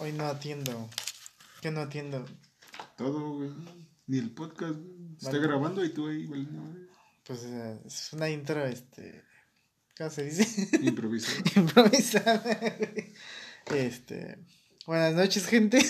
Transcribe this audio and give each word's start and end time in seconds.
Hoy 0.00 0.12
no 0.12 0.24
atiendo. 0.26 0.88
¿Qué 1.60 1.70
no 1.70 1.80
atiendo? 1.80 2.24
Todo, 2.96 3.34
güey. 3.36 3.50
Ni 4.06 4.18
el 4.18 4.30
podcast, 4.30 4.74
güey. 4.74 5.14
Está 5.16 5.30
Vale. 5.32 5.42
grabando 5.42 5.84
y 5.84 5.90
tú 5.90 6.06
ahí, 6.08 6.26
güey. 6.26 6.46
Pues 7.26 7.42
eh, 7.44 7.80
es 7.84 8.12
una 8.12 8.28
intro, 8.30 8.64
este. 8.64 9.24
¿Cómo 9.96 10.10
se 10.10 10.24
dice? 10.24 10.68
Improvisado. 10.82 11.42
Improvisada. 11.56 12.58
güey. 12.78 13.12
Este. 13.80 14.38
Buenas 14.86 15.14
noches, 15.14 15.46
gente. 15.46 15.78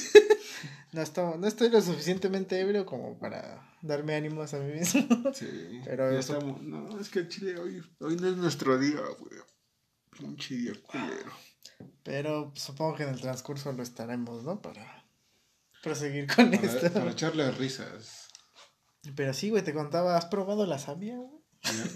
No, 0.90 1.02
estoy, 1.02 1.38
no 1.38 1.46
estoy 1.46 1.68
lo 1.68 1.82
suficientemente 1.82 2.58
ebrio 2.58 2.86
como 2.86 3.18
para 3.18 3.76
darme 3.82 4.14
ánimos 4.14 4.54
a 4.54 4.58
mí 4.58 4.72
mismo. 4.72 5.06
Sí. 5.34 5.82
Pero 5.84 6.10
ya 6.10 6.18
eso- 6.18 6.32
estamos. 6.38 6.62
No, 6.62 6.98
es 6.98 7.10
que 7.10 7.18
el 7.18 7.28
chile 7.28 7.58
hoy, 7.58 7.82
hoy 8.00 8.16
no 8.16 8.26
es 8.30 8.36
nuestro 8.38 8.78
día, 8.78 8.98
güey. 9.18 9.38
Pinche 10.18 10.54
día 10.56 10.72
culero. 10.82 11.30
Pero 12.02 12.52
supongo 12.54 12.96
que 12.96 13.02
en 13.04 13.10
el 13.10 13.20
transcurso 13.20 13.72
lo 13.72 13.82
estaremos, 13.82 14.44
¿no? 14.44 14.60
Para 14.62 15.04
proseguir 15.82 16.26
con 16.34 16.52
esto. 16.54 16.92
Para, 16.92 17.10
echarle 17.10 17.50
risas. 17.52 18.28
Pero 19.14 19.32
sí, 19.32 19.50
güey, 19.50 19.62
te 19.62 19.74
contaba, 19.74 20.16
¿has 20.16 20.26
probado 20.26 20.66
la 20.66 20.78
savia, 20.78 21.16
güey? 21.16 21.38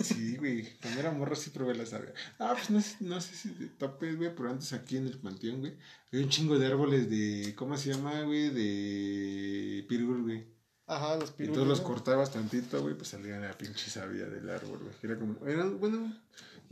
Sí, 0.03 0.37
güey. 0.37 0.79
Cuando 0.81 1.01
era 1.01 1.13
morro 1.13 1.37
sí 1.37 1.51
probé 1.51 1.75
la 1.75 1.87
savia. 1.87 2.13
Ah, 2.39 2.53
pues 2.55 2.71
no 2.71 2.81
sé, 2.81 2.97
no 3.01 3.21
sé 3.21 3.35
si 3.35 3.51
te 3.51 3.67
topes, 3.67 4.17
güey, 4.17 4.35
pero 4.35 4.51
antes 4.51 4.73
aquí 4.73 4.97
en 4.97 5.07
el 5.07 5.19
panteón, 5.19 5.61
güey, 5.61 5.77
había 6.13 6.25
un 6.25 6.31
chingo 6.31 6.59
de 6.59 6.67
árboles 6.67 7.09
de. 7.09 7.55
¿Cómo 7.55 7.77
se 7.77 7.93
llama, 7.93 8.23
güey? 8.23 8.51
De 8.51 9.85
pirul, 9.89 10.23
güey. 10.23 10.53
Ajá, 10.87 11.17
los 11.17 11.31
Y 11.31 11.35
pirulos. 11.35 11.55
todos 11.55 11.69
los 11.69 11.81
cortabas 11.81 12.33
tantito, 12.33 12.83
güey, 12.83 12.95
pues 12.97 13.09
salía 13.09 13.39
la 13.39 13.57
pinche 13.57 13.89
savia 13.89 14.27
del 14.27 14.51
árbol, 14.51 14.79
güey. 14.79 14.95
Era 15.03 15.19
como. 15.19 15.47
Era, 15.47 15.65
bueno, 15.67 16.13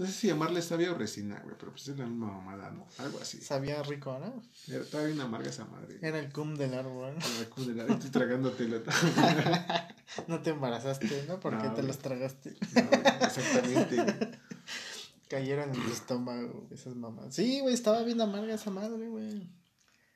no 0.00 0.06
sé 0.06 0.12
si 0.12 0.27
llamarle 0.28 0.62
savia 0.62 0.90
o 0.92 0.95
resina, 0.95 1.38
güey, 1.45 1.54
pero 1.59 1.72
pues 1.72 1.86
es 1.88 1.98
la 1.98 2.06
misma 2.06 2.28
mamada, 2.28 2.70
¿no? 2.70 2.86
Algo 2.96 3.20
así. 3.20 3.38
Sabía 3.42 3.82
rico, 3.82 4.18
¿no? 4.18 4.42
Era, 4.72 4.82
estaba 4.82 5.04
bien 5.04 5.20
amarga 5.20 5.50
esa 5.50 5.66
madre. 5.66 5.98
Era 6.00 6.18
el 6.18 6.32
cum 6.32 6.54
del 6.56 6.72
árbol. 6.72 7.14
¿no? 7.18 7.27
Era 7.38 7.50
como 7.50 7.66
de 7.66 7.74
la- 7.74 7.84
Estoy 7.92 8.10
tragándotela. 8.10 8.80
No 10.27 10.41
te 10.41 10.50
embarazaste, 10.50 11.27
¿no? 11.28 11.38
Porque 11.38 11.64
No, 11.69 11.75
te 11.75 11.83
los 11.83 11.98
tragaste. 11.98 12.56
No, 12.75 13.27
exactamente. 13.27 14.38
Cayeron 15.28 15.72
en 15.75 15.83
tu 15.84 15.92
estómago, 15.92 16.66
esas 16.72 16.97
mamás. 16.97 17.34
Sí, 17.34 17.60
güey, 17.60 17.75
estaba 17.75 18.03
bien 18.03 18.20
amarga 18.22 18.55
esa 18.55 18.70
madre, 18.70 19.06
güey. 19.08 19.48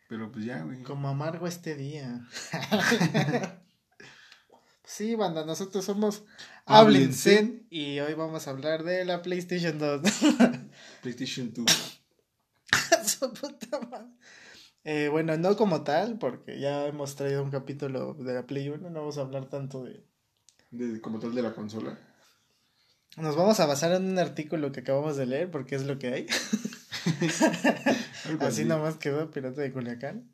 Pero 0.09 0.33
pues 0.33 0.47
ya, 0.47 0.63
güey. 0.63 0.83
Como 0.83 1.09
amargo 1.09 1.47
este 1.47 1.77
día. 1.77 2.27
sí, 4.95 5.17
banda, 5.17 5.45
nosotros 5.45 5.85
somos 5.85 6.25
Háblense. 6.67 7.39
Hablense 7.39 7.67
y 7.69 7.99
hoy 7.99 8.15
vamos 8.15 8.47
a 8.47 8.51
hablar 8.51 8.85
de 8.85 9.05
la 9.05 9.23
PlayStation 9.23 9.77
2. 9.77 10.03
PlayStation 11.03 11.53
2. 11.53 12.01
Su 13.05 13.33
puta 13.33 13.81
madre. 13.91 14.13
Eh, 14.85 15.09
bueno, 15.09 15.37
no 15.37 15.57
como 15.57 15.83
tal, 15.83 16.19
porque 16.19 16.61
ya 16.61 16.87
hemos 16.87 17.17
traído 17.17 17.43
un 17.43 17.51
capítulo 17.51 18.15
de 18.15 18.35
la 18.35 18.47
Play 18.47 18.69
1, 18.69 18.91
no 18.91 19.01
vamos 19.01 19.19
a 19.19 19.23
hablar 19.23 19.49
tanto 19.49 19.83
de... 19.83 20.07
De, 20.71 21.01
como 21.01 21.19
tal 21.19 21.35
de 21.35 21.43
la 21.43 21.55
consola. 21.55 21.99
Nos 23.17 23.35
vamos 23.35 23.59
a 23.61 23.67
basar 23.67 23.93
en 23.93 24.05
un 24.05 24.19
artículo 24.19 24.71
que 24.71 24.81
acabamos 24.81 25.17
de 25.17 25.27
leer, 25.27 25.51
porque 25.51 25.75
es 25.75 25.87
lo 25.87 25.99
que 25.99 26.09
hay. 26.09 26.27
Así 28.41 28.65
nomás 28.65 28.97
quedó 28.97 29.31
Pirata 29.31 29.61
de 29.61 29.73
Culiacán. 29.73 30.33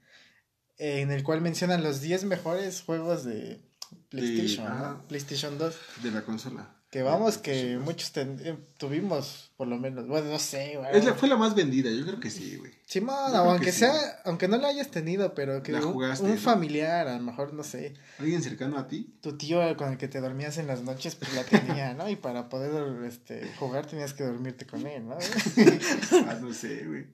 en 0.76 1.10
el 1.10 1.22
cual 1.22 1.40
mencionan 1.40 1.82
los 1.82 2.00
10 2.00 2.24
mejores 2.24 2.82
juegos 2.82 3.24
de 3.24 3.69
PlayStation, 4.10 4.66
¿no? 4.66 4.72
ajá. 4.72 5.00
PlayStation 5.08 5.56
2. 5.58 5.74
De 6.02 6.10
la 6.10 6.22
consola. 6.22 6.76
Que 6.90 7.02
vamos, 7.02 7.36
De 7.36 7.42
que 7.42 7.78
muchos 7.78 8.10
ten- 8.10 8.40
eh, 8.44 8.58
tuvimos, 8.76 9.52
por 9.56 9.68
lo 9.68 9.78
menos. 9.78 10.08
Bueno, 10.08 10.28
no 10.28 10.40
sé, 10.40 10.74
güey. 10.76 10.88
Es 10.92 11.04
la, 11.04 11.14
fue 11.14 11.28
la 11.28 11.36
más 11.36 11.54
vendida, 11.54 11.88
yo 11.88 12.04
creo 12.04 12.18
que 12.18 12.30
sí, 12.30 12.56
güey. 12.56 12.72
Yo 12.88 13.06
creo 13.06 13.12
aunque 13.36 13.66
que 13.66 13.72
sí. 13.72 13.78
sea, 13.78 13.92
aunque 14.24 14.48
no 14.48 14.56
la 14.56 14.66
hayas 14.66 14.90
tenido, 14.90 15.32
pero 15.32 15.62
que 15.62 15.70
La 15.70 15.86
un, 15.86 15.92
jugaste, 15.92 16.24
un 16.24 16.32
¿no? 16.34 16.36
familiar, 16.40 17.06
a 17.06 17.16
lo 17.16 17.22
mejor, 17.22 17.54
no 17.54 17.62
sé, 17.62 17.94
¿Alguien 18.18 18.42
cercano 18.42 18.76
a 18.76 18.88
ti? 18.88 19.14
tu 19.20 19.38
tío 19.38 19.76
con 19.76 19.92
el 19.92 19.98
que 19.98 20.08
te 20.08 20.20
dormías 20.20 20.58
en 20.58 20.66
las 20.66 20.82
noches, 20.82 21.14
pues 21.14 21.32
la 21.34 21.44
tenía, 21.44 21.94
¿no? 21.94 22.08
Y 22.08 22.16
para 22.16 22.48
poder 22.48 23.04
este, 23.04 23.48
jugar 23.60 23.86
tenías 23.86 24.12
que 24.12 24.24
dormirte 24.24 24.66
con 24.66 24.84
él, 24.84 25.06
¿no? 25.06 25.16
ah, 26.28 26.38
no 26.42 26.52
sé, 26.52 26.84
güey. 26.86 27.06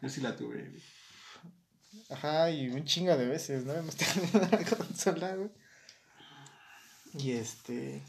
Yo 0.00 0.08
sí 0.08 0.22
la 0.22 0.34
tuve, 0.34 0.56
güey. 0.70 0.82
Ajá, 2.08 2.50
y 2.50 2.68
un 2.70 2.84
chingo 2.86 3.14
de 3.14 3.26
veces, 3.26 3.66
¿no? 3.66 3.74
Hemos 3.74 3.94
tenido 3.96 4.40
la 4.50 4.58
consola, 4.76 5.36
güey. 5.36 5.50
Y 7.18 7.32
este. 7.32 8.02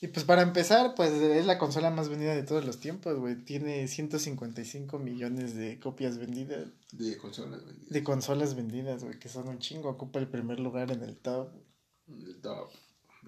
Y 0.00 0.08
pues 0.08 0.24
para 0.26 0.42
empezar, 0.42 0.94
pues 0.94 1.12
es 1.12 1.46
la 1.46 1.58
consola 1.58 1.90
más 1.90 2.10
vendida 2.10 2.34
de 2.34 2.42
todos 2.42 2.64
los 2.66 2.78
tiempos, 2.78 3.18
güey. 3.18 3.36
Tiene 3.44 3.88
155 3.88 4.98
millones 4.98 5.54
de 5.54 5.80
copias 5.80 6.18
vendidas, 6.18 6.68
De 6.92 7.16
consolas, 7.16 7.62
güey. 7.62 7.74
de 7.88 8.04
consolas 8.04 8.54
vendidas, 8.54 9.02
güey, 9.02 9.18
que 9.18 9.30
son 9.30 9.48
un 9.48 9.60
chingo. 9.60 9.88
Ocupa 9.88 10.18
el 10.18 10.28
primer 10.28 10.60
lugar 10.60 10.90
en 10.90 11.02
el 11.02 11.16
top. 11.16 11.48
El 12.08 12.38
top. 12.42 12.70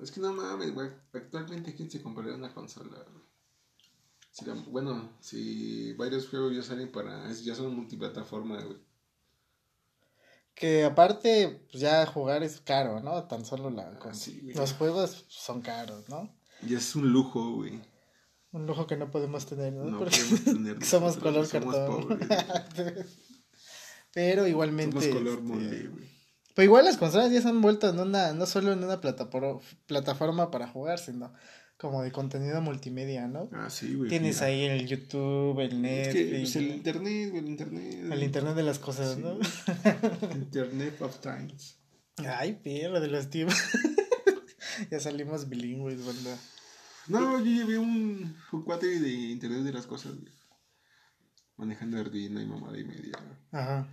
Es 0.03 0.11
que 0.11 0.21
no 0.21 0.35
mames, 0.35 0.75
güey. 0.75 0.91
Actualmente, 1.15 1.75
¿quién 1.75 1.91
se 1.91 2.03
compraría 2.03 2.35
una 2.35 2.53
consola, 2.53 2.91
güey? 3.11 3.25
Si 4.31 4.45
la- 4.45 4.53
bueno, 4.69 5.13
si 5.19 5.95
varios 5.95 6.29
juegos 6.29 6.55
ya 6.55 6.63
salen 6.63 6.93
para. 6.93 7.31
es- 7.31 7.43
ya 7.43 7.55
son 7.55 7.75
multiplataforma, 7.75 8.61
güey. 8.63 8.77
Que 10.57 10.85
aparte, 10.85 11.61
pues 11.71 11.81
ya 11.83 12.05
jugar 12.07 12.43
es 12.43 12.61
caro, 12.63 13.01
¿no? 13.01 13.23
Tan 13.25 13.45
solo 13.45 13.69
la. 13.71 13.91
Ah, 13.95 13.99
con- 13.99 14.15
sí, 14.15 14.41
güey. 14.43 14.55
los 14.55 14.73
juegos 14.73 15.27
son 15.29 15.61
caros, 15.61 16.09
¿no? 16.09 16.35
Ya 16.63 16.79
es 16.79 16.97
un 16.97 17.13
lujo, 17.13 17.53
güey. 17.57 17.79
Un 18.53 18.67
lujo 18.67 18.87
que 18.87 18.97
no 18.97 19.11
podemos 19.11 19.45
tener, 19.45 19.75
¿no? 19.75 19.85
No 19.85 19.99
Porque 19.99 20.17
podemos 20.19 20.45
tener 20.45 20.83
somos 20.85 21.17
color 21.19 21.47
somos 21.47 21.75
cartón. 21.77 22.09
pobres, 22.09 23.07
Pero 24.15 24.47
igualmente. 24.47 24.99
Somos 24.99 25.15
color 25.15 25.39
este, 25.63 25.89
güey. 25.89 26.17
Pero 26.55 26.65
igual 26.65 26.85
las 26.87 26.97
consolas 26.97 27.31
ya 27.31 27.43
se 27.43 27.49
han 27.49 27.61
vuelto 27.61 27.91
en 27.91 28.01
una, 28.01 28.33
no 28.33 28.47
solo 28.47 28.73
en 28.73 28.83
una 28.83 28.99
plataforma 29.03 30.51
para 30.51 30.67
jugar, 30.69 30.99
sino 30.99 31.35
como 31.79 32.03
de 32.03 32.11
contenido 32.13 32.61
multimedia, 32.63 33.27
¿no? 33.29 33.49
Ah, 33.53 33.69
sí, 33.71 33.95
güey. 33.95 34.09
Tienes 34.09 34.37
mira. 34.37 34.47
ahí 34.47 34.65
el 34.65 34.87
YouTube, 34.87 35.61
el 35.61 35.73
Es 35.73 35.75
Netflix, 35.79 36.15
que 36.31 36.37
pues, 36.39 36.57
el 36.57 36.69
internet, 36.71 37.31
güey, 37.31 37.43
el 37.43 37.49
internet. 37.49 38.13
el 38.13 38.23
internet 38.23 38.55
de 38.55 38.63
las 38.63 38.79
cosas, 38.79 39.15
Sí. 39.17 39.21
¿no? 39.23 39.39
Internet 40.35 41.01
of 41.03 41.19
Times. 41.21 41.79
Ay, 42.19 42.55
perro 42.63 43.01
de 43.01 43.09
los 43.09 43.29
tiempos. 43.29 43.57
ya 44.91 45.01
salimos 45.01 45.49
bilingües, 45.49 46.05
banda. 46.07 46.39
No, 47.09 47.39
yo 47.39 47.45
llevé 47.45 47.79
un, 47.79 48.37
un 48.53 48.63
cuate 48.65 48.99
de 48.99 49.11
internet 49.11 49.61
de 49.61 49.73
las 49.73 49.87
cosas, 49.87 50.15
güey. 50.19 50.33
Manejando 51.57 51.99
Arduino 51.99 52.41
y 52.41 52.47
mamada 52.47 52.79
y 52.79 52.85
media. 52.85 53.13
Ajá. 53.53 53.89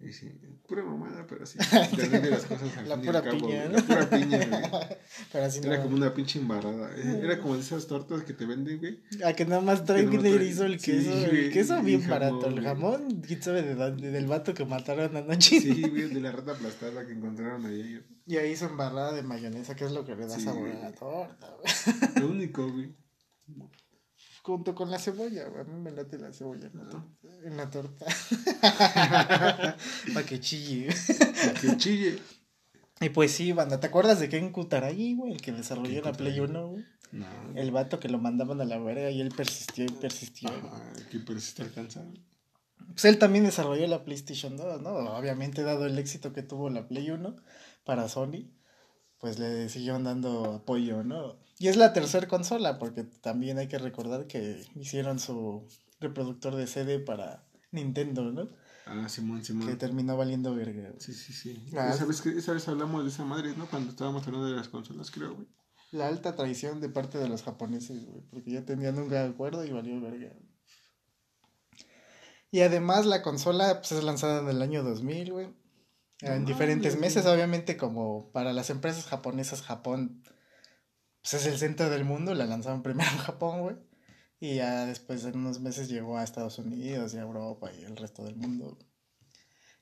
Y 0.00 0.12
sí, 0.12 0.28
pura 0.68 0.82
mamada, 0.84 1.24
pero 1.26 1.46
sí. 1.46 1.56
Internet 1.92 2.22
de 2.24 2.30
las 2.30 2.44
cosas 2.44 2.76
al 2.76 2.88
La 2.88 2.96
fin 2.96 3.04
y 3.04 3.06
pura 3.06 3.18
al 3.20 3.24
cabo, 3.24 3.38
piña. 3.38 3.64
¿no? 3.66 3.72
La 3.72 3.82
pura 3.82 4.10
piña, 4.10 4.38
güey. 4.70 4.86
Pero 5.32 5.44
así 5.44 5.60
Era 5.62 5.76
no. 5.78 5.82
como 5.84 5.96
una 5.96 6.12
pinche 6.12 6.38
embarrada. 6.40 6.90
eh, 6.96 7.20
Era 7.22 7.38
como 7.40 7.54
de 7.54 7.60
esas 7.60 7.86
tortas 7.86 8.22
que 8.24 8.32
te 8.34 8.44
venden, 8.44 8.78
güey. 8.80 9.00
A 9.24 9.32
que 9.32 9.44
nada 9.46 9.62
más 9.62 9.84
traen 9.84 10.10
Que 10.10 10.44
hizo 10.44 10.64
el 10.64 10.80
sí, 10.80 10.90
queso. 10.92 11.10
güey, 11.10 11.46
el 11.46 11.52
queso 11.52 11.80
bien 11.82 12.02
jamón, 12.02 12.10
barato. 12.10 12.46
El 12.48 12.60
jamón, 12.62 13.22
quién 13.22 13.42
sabe 13.42 13.62
de 13.62 13.74
dónde, 13.76 14.10
del 14.10 14.26
vato 14.26 14.52
que 14.52 14.64
mataron 14.66 15.16
anoche. 15.16 15.60
Sí, 15.60 15.80
güey, 15.88 16.08
de 16.08 16.20
la 16.20 16.32
rata 16.32 16.52
aplastada 16.52 17.06
que 17.06 17.12
encontraron 17.12 17.64
ayer. 17.64 18.04
Y 18.26 18.36
ahí 18.36 18.54
su 18.56 18.66
embarrada 18.66 19.12
de 19.12 19.22
mayonesa, 19.22 19.74
que 19.76 19.84
es 19.84 19.92
lo 19.92 20.04
que 20.04 20.16
le 20.16 20.26
da 20.26 20.34
Sí, 20.36 20.42
sabor 20.44 20.62
güey. 20.68 20.72
a 20.76 20.80
la 20.80 20.92
torta, 20.92 21.54
güey. 21.56 22.20
Lo 22.26 22.30
único, 22.32 22.70
güey. 22.70 22.94
Junto 24.44 24.74
con 24.74 24.90
la 24.90 24.98
cebolla, 24.98 25.48
güey. 25.48 25.62
A 25.62 25.64
mí 25.64 25.80
me 25.80 25.90
late 25.90 26.18
la 26.18 26.30
cebolla 26.30 26.66
en 26.66 26.78
la 26.78 26.90
torta. 26.90 27.08
En 27.44 27.56
la 27.56 27.70
torta. 27.70 28.06
Para 30.12 30.26
que 30.26 30.38
chille. 30.38 30.88
Que 31.62 31.76
chille. 31.78 32.18
Y 33.00 33.08
pues 33.08 33.32
sí, 33.32 33.52
banda, 33.52 33.80
¿te 33.80 33.86
acuerdas 33.86 34.20
de 34.20 34.28
Ken 34.28 34.52
Kutaragi, 34.52 35.14
güey? 35.14 35.32
El 35.32 35.40
que 35.40 35.52
desarrolló 35.52 36.02
la 36.02 36.12
Play 36.12 36.38
Kutaragi. 36.38 36.40
1, 36.40 36.68
güey. 36.68 36.84
No. 37.12 37.26
El 37.54 37.70
vato 37.70 37.98
que 38.00 38.10
lo 38.10 38.18
mandaban 38.18 38.60
a 38.60 38.66
la 38.66 38.78
verga 38.78 39.10
y 39.10 39.22
él 39.22 39.32
persistió 39.34 39.86
y 39.86 39.88
persistió. 39.88 40.50
Ah, 40.50 40.92
que 41.10 41.20
persiste 41.20 41.62
alcanzar. 41.62 42.04
Pues 42.88 43.06
él 43.06 43.18
también 43.18 43.44
desarrolló 43.44 43.86
la 43.86 44.04
PlayStation 44.04 44.58
2, 44.58 44.82
¿no? 44.82 44.90
Obviamente, 45.16 45.62
dado 45.62 45.86
el 45.86 45.98
éxito 45.98 46.34
que 46.34 46.42
tuvo 46.42 46.68
la 46.68 46.86
Play 46.86 47.10
1 47.10 47.34
para 47.84 48.10
Sony, 48.10 48.50
pues 49.24 49.38
le 49.38 49.70
siguieron 49.70 50.04
dando 50.04 50.56
apoyo, 50.56 51.02
¿no? 51.02 51.38
Y 51.58 51.68
es 51.68 51.78
la 51.78 51.94
tercera 51.94 52.28
consola, 52.28 52.78
porque 52.78 53.04
también 53.04 53.56
hay 53.56 53.68
que 53.68 53.78
recordar 53.78 54.26
que 54.26 54.62
hicieron 54.74 55.18
su 55.18 55.66
reproductor 55.98 56.54
de 56.54 56.66
CD 56.66 56.98
para 56.98 57.42
Nintendo, 57.70 58.30
¿no? 58.30 58.50
Ah, 58.84 59.08
Simón, 59.08 59.38
Que 59.38 59.46
Simón. 59.46 59.78
terminó 59.78 60.18
valiendo 60.18 60.54
verga. 60.54 60.92
Sí, 60.98 61.14
sí, 61.14 61.32
sí. 61.32 61.64
Ah. 61.74 61.88
Esa, 61.94 62.04
vez 62.04 62.20
que, 62.20 62.36
esa 62.36 62.52
vez 62.52 62.68
hablamos 62.68 63.02
de 63.02 63.08
esa 63.08 63.24
madre, 63.24 63.54
¿no? 63.56 63.66
Cuando 63.66 63.92
estábamos 63.92 64.26
hablando 64.26 64.46
de 64.46 64.56
las 64.56 64.68
consolas, 64.68 65.10
creo, 65.10 65.36
güey. 65.36 65.48
La 65.90 66.08
alta 66.08 66.36
traición 66.36 66.82
de 66.82 66.90
parte 66.90 67.16
de 67.16 67.26
los 67.26 67.44
japoneses, 67.44 68.04
güey, 68.04 68.20
porque 68.30 68.50
ya 68.50 68.66
tenían 68.66 68.98
un 68.98 69.08
gran 69.08 69.30
acuerdo 69.30 69.64
y 69.64 69.70
valió 69.70 69.98
verga. 70.02 70.34
Y 72.50 72.60
además 72.60 73.06
la 73.06 73.22
consola 73.22 73.80
pues, 73.80 73.92
es 73.92 74.04
lanzada 74.04 74.42
en 74.42 74.48
el 74.50 74.60
año 74.60 74.82
2000, 74.82 75.32
güey. 75.32 75.63
En 76.24 76.44
diferentes 76.44 76.98
meses, 76.98 77.26
obviamente 77.26 77.76
como 77.76 78.30
para 78.32 78.52
las 78.52 78.70
empresas 78.70 79.04
japonesas, 79.04 79.62
Japón 79.62 80.22
pues, 81.22 81.34
es 81.34 81.46
el 81.46 81.58
centro 81.58 81.90
del 81.90 82.04
mundo, 82.04 82.34
la 82.34 82.46
lanzaron 82.46 82.82
primero 82.82 83.10
en 83.10 83.18
Japón, 83.18 83.60
güey. 83.60 83.76
Y 84.40 84.56
ya 84.56 84.86
después 84.86 85.24
en 85.24 85.38
unos 85.38 85.60
meses 85.60 85.88
llegó 85.88 86.18
a 86.18 86.24
Estados 86.24 86.58
Unidos 86.58 87.14
y 87.14 87.18
a 87.18 87.22
Europa 87.22 87.70
y 87.72 87.84
el 87.84 87.96
resto 87.96 88.24
del 88.24 88.36
mundo. 88.36 88.78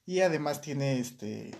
Y 0.05 0.21
además 0.21 0.61
tiene 0.61 0.99
este 0.99 1.53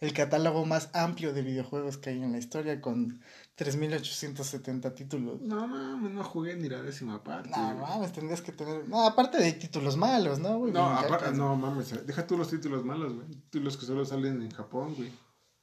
el 0.00 0.12
catálogo 0.12 0.64
más 0.64 0.90
amplio 0.92 1.32
de 1.32 1.42
videojuegos 1.42 1.98
que 1.98 2.10
hay 2.10 2.22
en 2.22 2.32
la 2.32 2.38
historia 2.38 2.80
con 2.80 3.20
3.870 3.56 4.94
títulos. 4.94 5.40
No 5.40 5.66
mames, 5.66 6.12
no 6.12 6.22
jugué 6.22 6.56
ni 6.56 6.68
la 6.68 6.80
décima 6.82 7.24
parte. 7.24 7.50
No 7.50 7.74
mames, 7.74 8.12
tendrías 8.12 8.40
que 8.40 8.52
tener... 8.52 8.88
No, 8.88 9.06
aparte 9.06 9.38
de 9.38 9.52
títulos 9.52 9.96
malos, 9.96 10.38
¿no? 10.38 10.58
güey? 10.58 10.72
No, 10.72 10.86
aparte, 10.86 11.32
no 11.32 11.56
mames, 11.56 12.06
deja 12.06 12.26
tú 12.26 12.38
los 12.38 12.48
títulos 12.48 12.84
malos, 12.84 13.14
güey. 13.14 13.26
Títulos 13.28 13.76
que 13.76 13.86
solo 13.86 14.04
salen 14.04 14.40
en 14.42 14.50
Japón, 14.50 14.94
güey. 14.94 15.10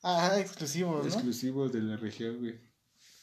Ajá, 0.01 0.39
exclusivos, 0.39 1.05
¿no? 1.05 1.11
Exclusivos 1.11 1.71
de 1.71 1.81
la 1.81 1.95
región, 1.95 2.39
güey. 2.39 2.59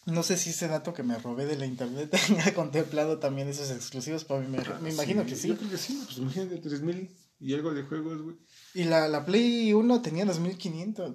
No 0.07 0.25
sé 0.25 0.37
si 0.37 0.51
ese 0.51 0.67
dato 0.67 0.93
que 0.95 1.05
me 1.05 1.17
robé 1.19 1.47
de 1.47 1.57
la 1.57 1.67
internet 1.67 2.11
tenga 2.27 2.53
contemplado 2.55 3.19
también 3.19 3.49
esos 3.49 3.71
exclusivos, 3.71 4.25
pero 4.25 4.41
me, 4.41 4.59
me 4.81 4.91
imagino 4.91 5.25
que 5.27 5.37
sí. 5.37 5.49
Yo 5.49 5.57
creo 5.57 5.71
que 5.71 5.79
sí, 5.79 6.03
pues 6.07 6.19
imagínate, 6.19 6.57
3000 6.57 7.09
y 7.39 7.55
algo 7.55 7.75
de 7.75 7.83
juegos, 7.83 8.23
güey. 8.23 8.37
Y 8.75 8.85
la, 8.85 9.09
la 9.09 9.25
Play 9.25 9.73
1 9.73 10.03
tenía 10.03 10.25
2500. 10.25 11.15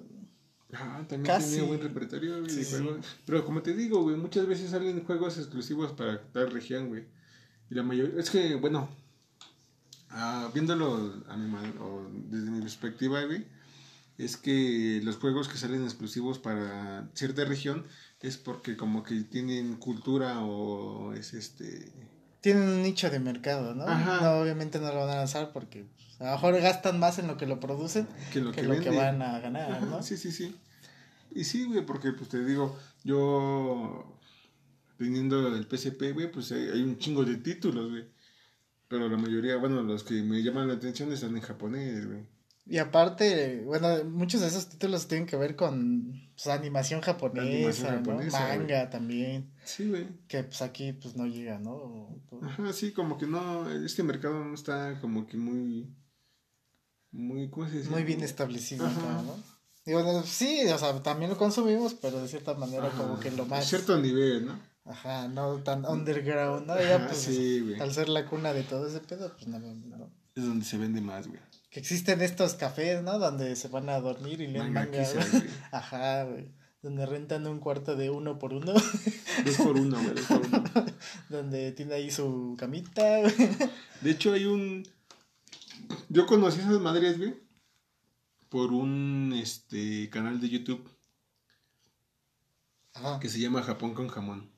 Ah, 0.74 0.98
también 1.08 1.22
Casi. 1.24 1.50
tenía 1.56 1.66
buen 1.66 1.80
repertorio, 1.80 2.40
güey, 2.40 2.50
Sí, 2.50 2.64
sí. 2.64 2.76
Pero 3.24 3.44
como 3.44 3.62
te 3.62 3.74
digo, 3.74 4.02
güey, 4.02 4.16
muchas 4.16 4.46
veces 4.46 4.70
salen 4.70 5.02
juegos 5.04 5.38
exclusivos 5.38 5.92
para 5.92 6.22
tal 6.30 6.50
región, 6.50 6.88
güey. 6.88 7.04
Y 7.70 7.74
la 7.74 7.82
mayoría, 7.82 8.20
es 8.20 8.30
que, 8.30 8.54
bueno, 8.56 8.88
ah, 10.10 10.50
viéndolo 10.52 11.22
a 11.28 11.36
mi 11.36 11.48
man- 11.50 11.74
o 11.80 12.06
desde 12.28 12.50
mi 12.50 12.60
perspectiva, 12.60 13.22
güey, 13.24 13.46
es 14.18 14.36
que 14.36 15.00
los 15.04 15.16
juegos 15.16 15.48
que 15.48 15.56
salen 15.58 15.84
exclusivos 15.84 16.38
para 16.38 17.08
cierta 17.14 17.44
región 17.44 17.84
es 18.20 18.36
porque 18.36 18.76
como 18.76 19.02
que 19.02 19.22
tienen 19.22 19.76
cultura 19.76 20.40
o 20.44 21.12
es 21.14 21.34
este... 21.34 21.92
Tienen 22.40 22.62
un 22.68 22.82
nicho 22.82 23.10
de 23.10 23.18
mercado, 23.18 23.74
¿no? 23.74 23.84
Ajá. 23.84 24.20
No, 24.22 24.40
obviamente 24.40 24.78
no 24.78 24.88
lo 24.92 25.00
van 25.00 25.10
a 25.10 25.16
lanzar 25.16 25.52
porque 25.52 25.84
pues, 25.84 26.20
a 26.20 26.24
lo 26.26 26.30
mejor 26.32 26.60
gastan 26.60 26.98
más 26.98 27.18
en 27.18 27.26
lo 27.26 27.36
que 27.36 27.46
lo 27.46 27.58
producen 27.60 28.06
Que 28.32 28.40
lo 28.40 28.52
que, 28.52 28.60
que, 28.60 28.66
lo 28.68 28.74
que 28.74 28.90
venden. 28.90 28.96
van 28.96 29.22
a 29.22 29.38
ganar, 29.40 29.72
Ajá, 29.72 29.80
¿no? 29.86 30.02
Sí, 30.02 30.16
sí, 30.16 30.30
sí. 30.30 30.54
Y 31.34 31.44
sí, 31.44 31.64
güey, 31.64 31.84
porque 31.84 32.12
pues 32.12 32.28
te 32.30 32.44
digo, 32.44 32.78
yo 33.04 34.16
teniendo 34.98 35.48
el 35.48 35.66
PSP, 35.66 36.12
güey, 36.14 36.30
pues 36.30 36.50
hay, 36.52 36.68
hay 36.68 36.82
un 36.82 36.98
chingo 36.98 37.24
de 37.24 37.36
títulos, 37.36 37.90
güey. 37.90 38.04
Pero 38.88 39.08
la 39.08 39.16
mayoría, 39.18 39.56
bueno, 39.56 39.82
los 39.82 40.02
que 40.02 40.14
me 40.22 40.42
llaman 40.42 40.68
la 40.68 40.74
atención 40.74 41.12
están 41.12 41.36
en 41.36 41.42
japonés, 41.42 42.06
güey. 42.06 42.26
Y 42.70 42.76
aparte, 42.78 43.62
bueno, 43.64 44.04
muchos 44.04 44.42
de 44.42 44.48
esos 44.48 44.68
títulos 44.68 45.08
tienen 45.08 45.26
que 45.26 45.36
ver 45.36 45.56
con 45.56 46.12
pues, 46.34 46.48
animación 46.48 47.00
japonesa, 47.00 47.46
Animación 47.48 47.90
¿no? 47.92 47.98
japonesa, 47.98 48.46
güey. 48.46 48.58
Manga 48.58 48.90
también, 48.90 49.50
Sí, 49.64 49.88
güey. 49.88 50.06
que 50.28 50.44
pues 50.44 50.60
aquí 50.60 50.92
pues 50.92 51.16
no 51.16 51.26
llega, 51.26 51.58
¿no? 51.58 52.20
Ajá, 52.42 52.72
sí, 52.74 52.92
como 52.92 53.16
que 53.16 53.26
no, 53.26 53.70
este 53.70 54.02
mercado 54.02 54.44
no 54.44 54.54
está 54.54 55.00
como 55.00 55.26
que 55.26 55.38
muy, 55.38 55.88
muy, 57.10 57.48
¿cómo 57.48 57.66
se 57.68 57.78
dice? 57.78 57.90
Muy 57.90 58.04
bien 58.04 58.22
establecido 58.22 58.86
acá, 58.86 59.22
¿no? 59.24 59.34
Digo, 59.86 60.02
no, 60.02 60.22
sí, 60.22 60.60
o 60.68 60.76
sea, 60.78 61.02
también 61.02 61.30
lo 61.30 61.38
consumimos, 61.38 61.94
pero 61.94 62.20
de 62.20 62.28
cierta 62.28 62.52
manera 62.52 62.88
Ajá, 62.88 62.98
como 62.98 63.18
que 63.18 63.30
lo 63.30 63.44
a 63.44 63.46
más... 63.46 63.64
cierto 63.66 63.96
nivel, 63.98 64.44
¿no? 64.46 64.58
Ajá, 64.84 65.26
no 65.28 65.56
tan 65.62 65.86
underground, 65.86 66.66
¿no? 66.66 66.78
Ya 66.78 66.96
Ajá, 66.96 67.06
pues, 67.06 67.18
sí, 67.20 67.60
güey. 67.60 67.80
al 67.80 67.92
ser 67.94 68.10
la 68.10 68.26
cuna 68.26 68.52
de 68.52 68.62
todo 68.64 68.86
ese 68.86 69.00
pedo, 69.00 69.32
pues 69.34 69.46
no, 69.48 69.58
no. 69.58 70.10
Es 70.34 70.44
donde 70.44 70.66
se 70.66 70.76
vende 70.76 71.00
más, 71.00 71.26
güey. 71.26 71.40
Que 71.70 71.80
existen 71.80 72.22
estos 72.22 72.54
cafés, 72.54 73.02
¿no? 73.02 73.18
Donde 73.18 73.54
se 73.54 73.68
van 73.68 73.88
a 73.90 74.00
dormir 74.00 74.40
y 74.40 74.46
leen 74.46 74.72
Manga 74.72 74.84
manga, 74.84 75.30
güey. 75.30 75.44
Ajá, 75.72 76.24
güey. 76.24 76.50
Donde 76.80 77.04
rentan 77.06 77.46
un 77.46 77.58
cuarto 77.58 77.96
de 77.96 78.08
uno 78.08 78.38
por 78.38 78.54
uno. 78.54 78.72
Dos 78.72 79.56
por 79.56 79.76
uno, 79.76 80.00
güey, 80.00 80.14
dos 80.14 80.24
por 80.26 80.46
uno. 80.46 80.64
donde 81.28 81.72
tiene 81.72 81.94
ahí 81.94 82.10
su 82.10 82.56
camita, 82.58 83.20
güey. 83.20 83.34
De 84.00 84.10
hecho, 84.10 84.32
hay 84.32 84.46
un. 84.46 84.86
Yo 86.08 86.26
conocí 86.26 86.60
esas 86.60 86.80
madres, 86.80 87.18
güey. 87.18 87.34
Por 88.48 88.72
un 88.72 89.34
este 89.36 90.08
canal 90.08 90.40
de 90.40 90.48
YouTube 90.48 90.88
Ajá. 92.94 93.20
que 93.20 93.28
se 93.28 93.40
llama 93.40 93.62
Japón 93.62 93.92
con 93.92 94.08
jamón. 94.08 94.50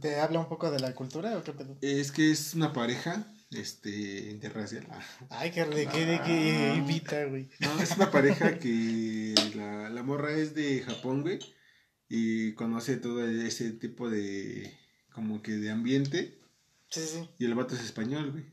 ¿Te 0.00 0.20
habla 0.20 0.40
un 0.40 0.48
poco 0.48 0.70
de 0.70 0.80
la 0.80 0.94
cultura 0.94 1.36
o 1.36 1.42
qué 1.42 1.52
pedo? 1.52 1.76
Es 1.82 2.12
que 2.12 2.30
es 2.30 2.54
una 2.54 2.72
pareja 2.72 3.33
este 3.60 4.30
interracial. 4.30 4.86
Ah. 4.90 5.00
Ay, 5.30 5.50
que 5.50 5.64
de 5.64 5.86
qué, 5.86 6.06
de 6.06 6.20
qué 6.22 6.70
Ah. 6.72 6.76
invita, 6.76 7.24
güey. 7.24 7.48
No, 7.60 7.80
es 7.80 7.92
una 7.96 8.10
pareja 8.10 8.58
que 8.58 9.34
la, 9.56 9.88
la 9.90 10.02
morra 10.02 10.32
es 10.32 10.54
de 10.54 10.82
Japón, 10.82 11.22
güey. 11.22 11.38
Y 12.08 12.52
conoce 12.52 12.96
todo 12.96 13.26
ese 13.26 13.70
tipo 13.72 14.08
de. 14.10 14.72
como 15.12 15.42
que 15.42 15.52
de 15.52 15.70
ambiente. 15.70 16.38
Sí, 16.90 17.00
sí. 17.00 17.28
Y 17.38 17.46
el 17.46 17.54
vato 17.54 17.74
es 17.74 17.80
español, 17.82 18.30
güey. 18.32 18.44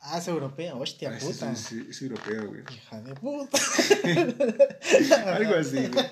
Ah, 0.00 0.18
es 0.18 0.28
europeo, 0.28 0.78
hostia 0.78 1.10
Ah, 1.10 1.16
es, 1.16 1.24
puta. 1.24 1.50
es- 1.52 1.72
es 1.72 2.02
europeo, 2.02 2.46
güey. 2.46 2.62
Hija 2.72 3.02
de 3.02 3.14
puta. 3.14 3.58
Algo 5.34 5.54
así, 5.56 5.86
güey. 5.88 6.04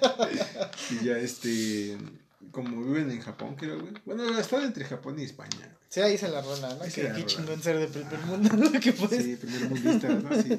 Y 1.00 1.04
ya 1.04 1.18
este. 1.18 1.96
Como 2.56 2.82
viven 2.82 3.10
en 3.10 3.20
Japón, 3.20 3.54
creo, 3.54 3.78
güey. 3.78 3.92
Bueno, 4.06 4.38
están 4.38 4.62
entre 4.62 4.86
Japón 4.86 5.18
y 5.18 5.24
España. 5.24 5.58
güey. 5.58 5.70
Sí, 5.90 6.00
ahí 6.00 6.16
se 6.16 6.26
la 6.30 6.40
rola, 6.40 6.74
¿no? 6.74 6.84
Que 6.84 7.12
qué 7.14 7.26
chingón 7.26 7.62
ser 7.62 7.78
de 7.78 7.86
primer 7.86 8.18
mundo, 8.24 8.48
¿no? 8.56 8.80
Que 8.80 8.94
pues. 8.94 9.10
Sí, 9.10 9.36
primer 9.36 9.68
mundista, 9.68 10.08
¿no? 10.08 10.42
Sí. 10.42 10.58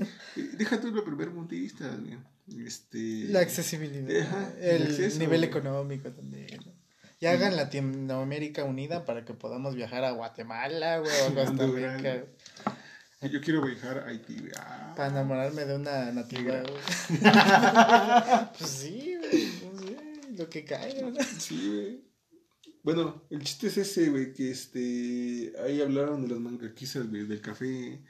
Deja 0.60 0.80
tú 0.80 0.92
lo 0.92 1.04
primer 1.04 1.32
mundista, 1.32 1.90
güey. 2.00 2.20
Este. 2.68 3.26
La 3.30 3.40
accesibilidad, 3.40 4.28
Ajá, 4.28 4.54
el 4.62 4.84
el 4.84 4.84
acceso, 4.84 5.18
nivel 5.18 5.40
güey. 5.40 5.50
económico 5.50 6.12
también. 6.12 6.60
¿no? 6.64 6.72
Y 7.20 7.26
hagan 7.26 7.56
Latinoamérica 7.56 8.64
unida 8.64 9.04
para 9.04 9.26
que 9.26 9.34
podamos 9.34 9.74
viajar 9.74 10.04
a 10.04 10.12
Guatemala, 10.12 11.00
güey, 11.00 11.12
o 11.24 11.26
a 11.30 11.34
Costa. 11.34 11.66
Rica, 11.66 12.26
Yo 13.28 13.42
quiero 13.42 13.64
viajar 13.66 13.98
a 13.98 14.10
Haití, 14.10 14.38
güey. 14.38 14.52
Ah. 14.60 14.94
para 14.96 15.10
enamorarme 15.10 15.66
de 15.66 15.76
una 15.76 16.12
nativa, 16.12 16.62
güey. 16.62 16.84
pues 18.60 18.70
sí, 18.70 19.18
güey, 19.20 19.67
lo 20.38 20.50
que 20.50 20.64
caiga, 20.64 21.10
¿no? 21.10 21.18
Sí, 21.40 21.70
güey. 21.74 22.08
Bueno, 22.84 23.26
el 23.30 23.44
chiste 23.44 23.68
es 23.68 23.78
ese, 23.78 24.10
güey, 24.10 24.34
que 24.34 24.52
este. 24.52 25.54
Ahí 25.64 25.82
hablaron 25.82 26.22
de 26.22 26.30
las 26.30 26.40
mangaquisas, 26.40 27.10
güey, 27.10 27.26
del 27.26 27.42
café, 27.42 28.02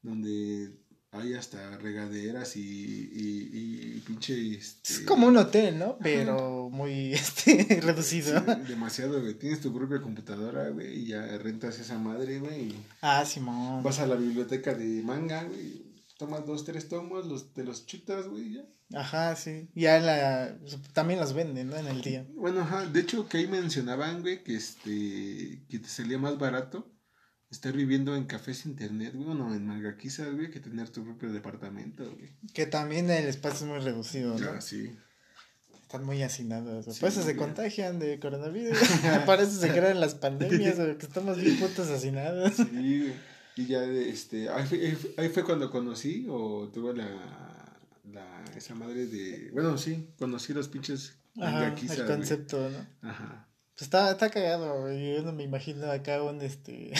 donde 0.00 0.78
hay 1.10 1.34
hasta 1.34 1.76
regaderas 1.78 2.56
y, 2.56 2.60
y, 2.60 3.96
y 3.96 4.02
pinche. 4.06 4.54
Este, 4.54 4.94
Es 4.94 5.00
como 5.00 5.26
un 5.28 5.36
hotel, 5.36 5.78
¿no? 5.78 5.98
Pero 6.02 6.70
muy 6.70 7.12
este, 7.12 7.80
reducido. 7.82 8.40
Sí, 8.40 8.62
demasiado, 8.68 9.20
güey. 9.20 9.34
Tienes 9.34 9.60
tu 9.60 9.72
propia 9.72 10.00
computadora, 10.00 10.70
güey, 10.70 11.02
y 11.02 11.06
ya 11.08 11.26
rentas 11.38 11.78
esa 11.78 11.98
madre, 11.98 12.38
güey. 12.38 12.74
Ah, 13.02 13.24
Simón. 13.24 13.82
Vas 13.82 13.98
a 13.98 14.06
la 14.06 14.16
biblioteca 14.16 14.74
de 14.74 15.02
manga, 15.02 15.44
güey. 15.44 15.83
Tomas 16.18 16.46
dos, 16.46 16.64
tres 16.64 16.88
tomos, 16.88 17.26
los, 17.26 17.52
te 17.52 17.64
los 17.64 17.86
chutas, 17.86 18.28
güey, 18.28 18.54
ya. 18.54 18.64
Ajá, 18.94 19.34
sí. 19.34 19.68
Ya 19.74 19.98
la, 19.98 20.56
también 20.92 21.18
los 21.18 21.32
venden, 21.32 21.70
¿no? 21.70 21.76
En 21.76 21.86
el 21.86 22.02
día. 22.02 22.26
Bueno, 22.34 22.60
ajá, 22.60 22.86
de 22.86 23.00
hecho 23.00 23.28
que 23.28 23.38
ahí 23.38 23.46
mencionaban, 23.48 24.22
güey, 24.22 24.44
que 24.44 24.54
este, 24.54 25.62
que 25.68 25.78
te 25.78 25.88
salía 25.88 26.18
más 26.18 26.38
barato 26.38 26.90
estar 27.50 27.72
viviendo 27.72 28.16
en 28.16 28.24
cafés 28.24 28.66
internet, 28.66 29.12
güey, 29.14 29.26
bueno, 29.26 29.54
en 29.54 29.66
mangaquisas, 29.66 30.34
güey, 30.34 30.50
que 30.50 30.60
tener 30.60 30.88
tu 30.90 31.04
propio 31.04 31.32
departamento, 31.32 32.04
güey. 32.04 32.30
Que 32.52 32.66
también 32.66 33.10
el 33.10 33.26
espacio 33.26 33.66
es 33.66 33.72
muy 33.72 33.80
reducido, 33.80 34.38
¿no? 34.38 34.50
Ah, 34.50 34.60
sí. 34.60 34.96
Están 35.82 36.04
muy 36.04 36.22
hacinados. 36.22 36.84
güey. 36.84 36.94
Sí, 36.94 37.00
Por 37.00 37.08
eso 37.08 37.22
se 37.22 37.36
contagian 37.36 37.98
de 37.98 38.18
coronavirus. 38.18 38.78
Para 39.26 39.42
eso 39.42 39.58
se 39.60 39.70
crean 39.70 40.00
las 40.00 40.14
pandemias, 40.14 40.76
güey, 40.78 40.98
que 40.98 41.06
estamos 41.06 41.38
bien 41.38 41.56
putos 41.58 41.88
hacinados. 41.90 42.54
Sí, 42.54 42.64
güey. 43.00 43.33
Y 43.56 43.66
ya, 43.66 43.84
este, 43.84 44.48
ahí 44.48 44.66
fue, 44.66 44.96
ahí 45.16 45.28
fue- 45.28 45.44
cuando 45.44 45.70
conocí, 45.70 46.26
o 46.28 46.68
tuve 46.72 46.94
la, 46.94 47.06
la, 48.12 48.44
esa 48.56 48.74
madre 48.74 49.06
de, 49.06 49.50
bueno, 49.52 49.78
sí, 49.78 50.08
conocí 50.18 50.52
los 50.52 50.68
pinches 50.68 51.16
Ajá, 51.40 51.66
el 51.68 51.74
güey. 51.86 52.06
concepto, 52.06 52.68
¿no? 52.70 53.08
Ajá. 53.08 53.46
Pues 53.76 53.82
está, 53.82 54.10
está 54.12 54.30
cagado, 54.30 54.82
güey. 54.82 55.16
Yo 55.16 55.22
no 55.22 55.32
me 55.32 55.42
imagino 55.42 55.90
acá 55.90 56.22
un 56.22 56.40
este 56.42 56.92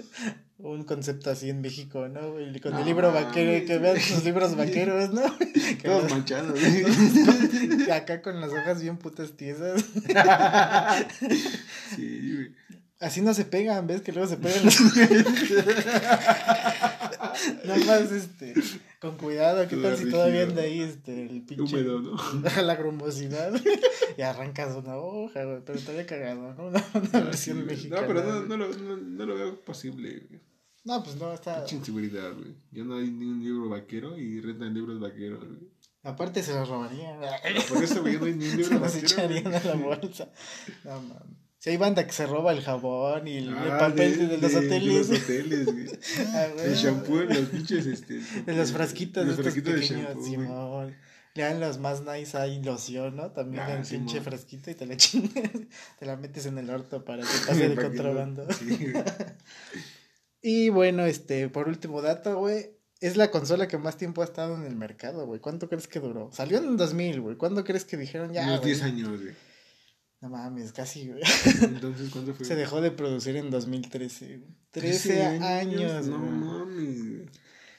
un 0.58 0.84
concepto 0.84 1.30
así 1.30 1.48
en 1.48 1.62
México, 1.62 2.08
¿no? 2.08 2.20
Con 2.32 2.40
el 2.42 2.60
No, 2.62 2.84
libro 2.84 3.10
vaquero, 3.10 3.64
que 3.66 3.78
vean 3.78 3.98
sus 3.98 4.22
libros 4.24 4.54
vaqueros, 4.54 5.10
¿no? 5.14 5.22
Todos 5.82 6.02
los- 6.02 6.12
manchados, 6.12 6.52
güey. 6.60 7.90
acá 7.90 8.20
con 8.20 8.38
las 8.40 8.50
hojas 8.50 8.82
bien 8.82 8.98
putas 8.98 9.32
tiesas. 9.32 9.82
Sí, 11.96 12.34
güey. 12.34 12.54
Así 13.00 13.22
no 13.22 13.32
se 13.32 13.46
pegan, 13.46 13.86
¿ves? 13.86 14.02
Que 14.02 14.12
luego 14.12 14.28
se 14.28 14.36
pegan 14.36 14.62
los... 14.64 14.78
Nada 17.64 17.78
más, 17.86 18.12
este, 18.12 18.52
con 19.00 19.16
cuidado, 19.16 19.66
¿qué 19.68 19.76
tal 19.76 19.96
si 19.96 20.10
todavía 20.10 20.42
anda 20.42 20.62
ahí, 20.62 20.80
este, 20.82 21.22
el 21.26 21.42
pinche... 21.42 21.62
Húmedo, 21.62 22.00
¿no? 22.02 22.16
La 22.62 22.74
grumosidad. 22.76 23.52
y 24.18 24.22
arrancas 24.22 24.74
una 24.76 24.96
hoja, 24.96 25.44
güey, 25.44 25.60
pero 25.64 25.78
estaría 25.78 26.06
cagado, 26.06 26.54
¿no? 26.54 26.66
Una, 26.66 26.84
una 26.94 27.08
Ah, 27.14 27.20
versión 27.20 27.58
sí, 27.58 27.64
mexicana. 27.64 28.02
No, 28.02 28.06
pero 28.06 28.22
no, 28.24 28.40
no, 28.42 28.56
lo, 28.56 28.68
no, 28.76 28.96
no 28.96 29.26
lo 29.26 29.34
veo 29.34 29.60
posible, 29.62 30.22
güey. 30.28 30.40
No, 30.84 31.02
pues 31.02 31.16
no, 31.16 31.32
está... 31.32 31.60
Mucha 31.60 31.76
inseguridad, 31.76 32.32
güey. 32.34 32.54
Ya 32.72 32.84
no 32.84 32.96
hay 32.96 33.10
ni 33.10 33.24
un 33.26 33.42
libro 33.42 33.68
vaquero 33.68 34.18
y 34.18 34.40
rentan 34.40 34.74
libros 34.74 35.00
vaqueros, 35.00 35.40
güey. 35.40 35.70
Aparte 36.02 36.42
se 36.42 36.52
los 36.54 36.68
robarían. 36.68 37.18
Por 37.68 37.84
eso, 37.84 38.00
güey, 38.02 38.18
no 38.18 38.24
hay 38.26 38.34
ni 38.34 38.44
un 38.46 38.50
Se 38.50 38.56
libro 38.56 38.78
los 38.78 38.82
vaquero. 38.94 39.06
echarían 39.06 39.44
güey. 39.44 39.56
a 39.56 39.64
la 39.64 39.74
bolsa. 39.74 40.28
No 40.84 41.00
mames. 41.02 41.39
Si 41.60 41.70
hay 41.70 41.76
banda 41.76 42.06
que 42.06 42.12
se 42.12 42.26
roba 42.26 42.52
el 42.52 42.62
jabón 42.62 43.28
y 43.28 43.36
el, 43.36 43.50
Ah, 43.56 43.76
papel 43.78 44.18
de, 44.18 44.26
de 44.28 44.38
los 44.38 44.54
hoteles. 44.54 45.08
De 45.08 45.14
los 45.14 45.22
hoteles, 45.24 45.66
güey. 45.66 45.86
Ah. 46.34 46.46
El 46.64 46.74
shampoo, 46.74 47.16
los 47.20 47.48
pinches, 47.50 47.86
este. 47.86 48.20
De 48.46 48.54
los 48.54 48.72
frasquitos, 48.72 49.26
Los 49.26 49.36
frasquitos 49.36 49.74
de 49.74 49.80
shampoo. 49.82 50.24
Simón. 50.24 50.96
Le 51.34 51.42
dan 51.44 51.60
los 51.60 51.78
más 51.78 52.02
nice 52.02 52.36
ahí 52.36 52.60
loción, 52.62 53.14
¿no? 53.14 53.30
También 53.30 53.62
Ah, 53.62 53.74
el 53.74 53.86
pinche 53.86 54.20
frasquito 54.20 54.70
y 54.70 54.74
te 54.74 54.86
la 54.86 54.96
chingas. 54.96 55.50
te 55.98 56.06
la 56.06 56.16
metes 56.16 56.46
en 56.46 56.56
el 56.58 56.68
orto 56.70 57.04
para 57.04 57.22
que 57.22 57.28
pase 57.46 57.68
de 57.68 57.76
contrabando. 57.76 58.46
Sí. 58.52 58.92
Y 60.42 60.70
bueno, 60.70 61.04
este, 61.04 61.48
por 61.50 61.68
último 61.68 62.00
dato, 62.02 62.38
güey. 62.38 62.70
Es 63.00 63.16
la 63.16 63.30
consola 63.30 63.68
que 63.68 63.78
más 63.78 63.96
tiempo 63.96 64.22
ha 64.22 64.24
estado 64.24 64.56
en 64.56 64.64
el 64.64 64.76
mercado, 64.76 65.26
güey. 65.26 65.40
¿Cuánto 65.40 65.68
crees 65.68 65.88
que 65.88 66.00
duró? 66.00 66.30
Salió 66.32 66.58
en 66.58 66.76
2000, 66.76 67.20
güey. 67.20 67.36
¿Cuándo 67.36 67.64
crees 67.64 67.84
que 67.84 67.96
dijeron 67.96 68.32
ya? 68.32 68.42
Unos 68.44 68.60
güey? 68.60 68.72
10 68.72 68.82
años, 68.82 69.08
güey. 69.22 69.34
No 70.20 70.28
mames, 70.28 70.72
casi, 70.72 71.08
güey. 71.08 71.22
Entonces, 71.62 72.10
¿cuándo 72.10 72.34
fue? 72.34 72.44
Se 72.44 72.54
dejó 72.54 72.80
de 72.80 72.90
producir 72.90 73.36
en 73.36 73.50
2013, 73.50 74.26
güey. 74.38 74.50
13 74.70 75.22
años, 75.38 76.06
No 76.06 76.18
güey. 76.18 76.30
mames, 76.30 77.08
güey. 77.10 77.26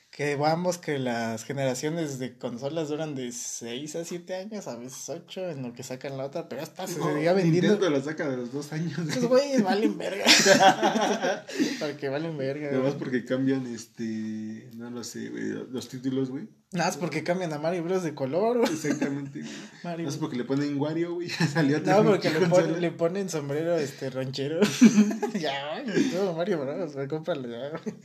Que 0.10 0.36
vamos 0.36 0.78
que 0.78 1.00
las 1.00 1.46
generaciones 1.46 2.20
de 2.20 2.38
consolas 2.38 2.90
duran 2.90 3.16
de 3.16 3.32
6 3.32 3.96
a 3.96 4.04
7 4.04 4.36
años, 4.36 4.68
a 4.68 4.76
veces 4.76 5.08
8 5.08 5.52
en 5.52 5.64
lo 5.64 5.72
que 5.74 5.84
sacan 5.84 6.18
la 6.18 6.26
otra, 6.26 6.50
pero 6.50 6.64
hasta 6.64 6.86
se 6.86 7.00
No, 7.00 7.14
seguía 7.14 7.32
vendiendo. 7.32 7.70
Nintendo 7.70 7.90
la 7.98 8.04
saca 8.04 8.28
de 8.28 8.36
los 8.36 8.52
dos 8.52 8.74
años. 8.74 9.00
Esos 9.08 9.26
güeyes 9.30 9.64
valen 9.64 9.98
verga. 9.98 10.26
Porque 11.80 12.10
valen 12.10 12.38
verga. 12.38 12.72
Nada 12.72 12.80
más 12.84 12.96
güey. 12.96 13.00
porque 13.00 13.24
cambian, 13.24 13.66
este, 13.68 14.70
no 14.76 14.90
lo 14.90 15.04
sé, 15.06 15.30
güey, 15.30 15.44
los 15.72 15.88
títulos, 15.88 16.30
güey. 16.30 16.48
Nada 16.74 16.88
más 16.90 16.98
porque 16.98 17.24
cambian 17.24 17.52
a 17.52 17.60
Mario 17.60 17.84
Bros 17.84 18.02
de 18.04 18.16
color, 18.16 18.60
güey. 18.60 18.72
Exactamente. 18.72 19.42
Mario 19.84 20.06
No 20.06 20.10
es 20.10 20.18
porque 20.18 20.38
le 20.38 20.46
ponen 20.46 20.80
Wario, 20.80 21.16
güey, 21.16 21.28
ya 21.40 21.46
salió 21.48 21.80
No, 21.82 22.04
porque 22.04 22.30
le, 22.30 22.80
le 22.80 22.92
ponen 22.92 23.30
sombrero 23.30 23.78
este 23.78 24.10
ranchero. 24.10 24.62
ya, 25.40 25.82
güey, 25.84 26.12
todo 26.12 26.34
Mario 26.34 26.62
Bros, 26.62 26.94
güey, 26.94 27.08
cómpralo 27.08 27.50
ya, 27.50 27.70
güey. 27.70 27.96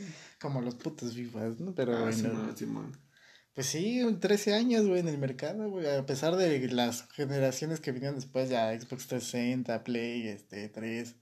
Como 0.41 0.61
los 0.61 0.75
putos 0.75 1.15
FIFAs, 1.15 1.61
¿no? 1.61 1.75
Pero 1.75 1.97
Ah, 1.97 2.01
bueno. 2.01 2.17
Simón, 2.17 2.57
Simón. 2.57 3.07
Pues 3.55 3.69
sí, 3.69 4.05
13 4.21 4.53
años, 4.53 4.87
güey, 4.87 5.01
en 5.01 5.09
el 5.09 5.17
mercado, 5.17 5.71
güey. 5.71 5.87
A 5.87 6.05
pesar 6.05 6.37
de 6.37 6.69
las 6.69 7.09
generaciones 7.13 7.81
que 7.81 7.91
vinieron 7.93 8.17
después, 8.17 8.51
ya 8.51 8.79
Xbox 8.79 9.07
360, 9.07 9.83
Play, 9.83 10.29
este, 10.29 10.69
3, 10.69 11.15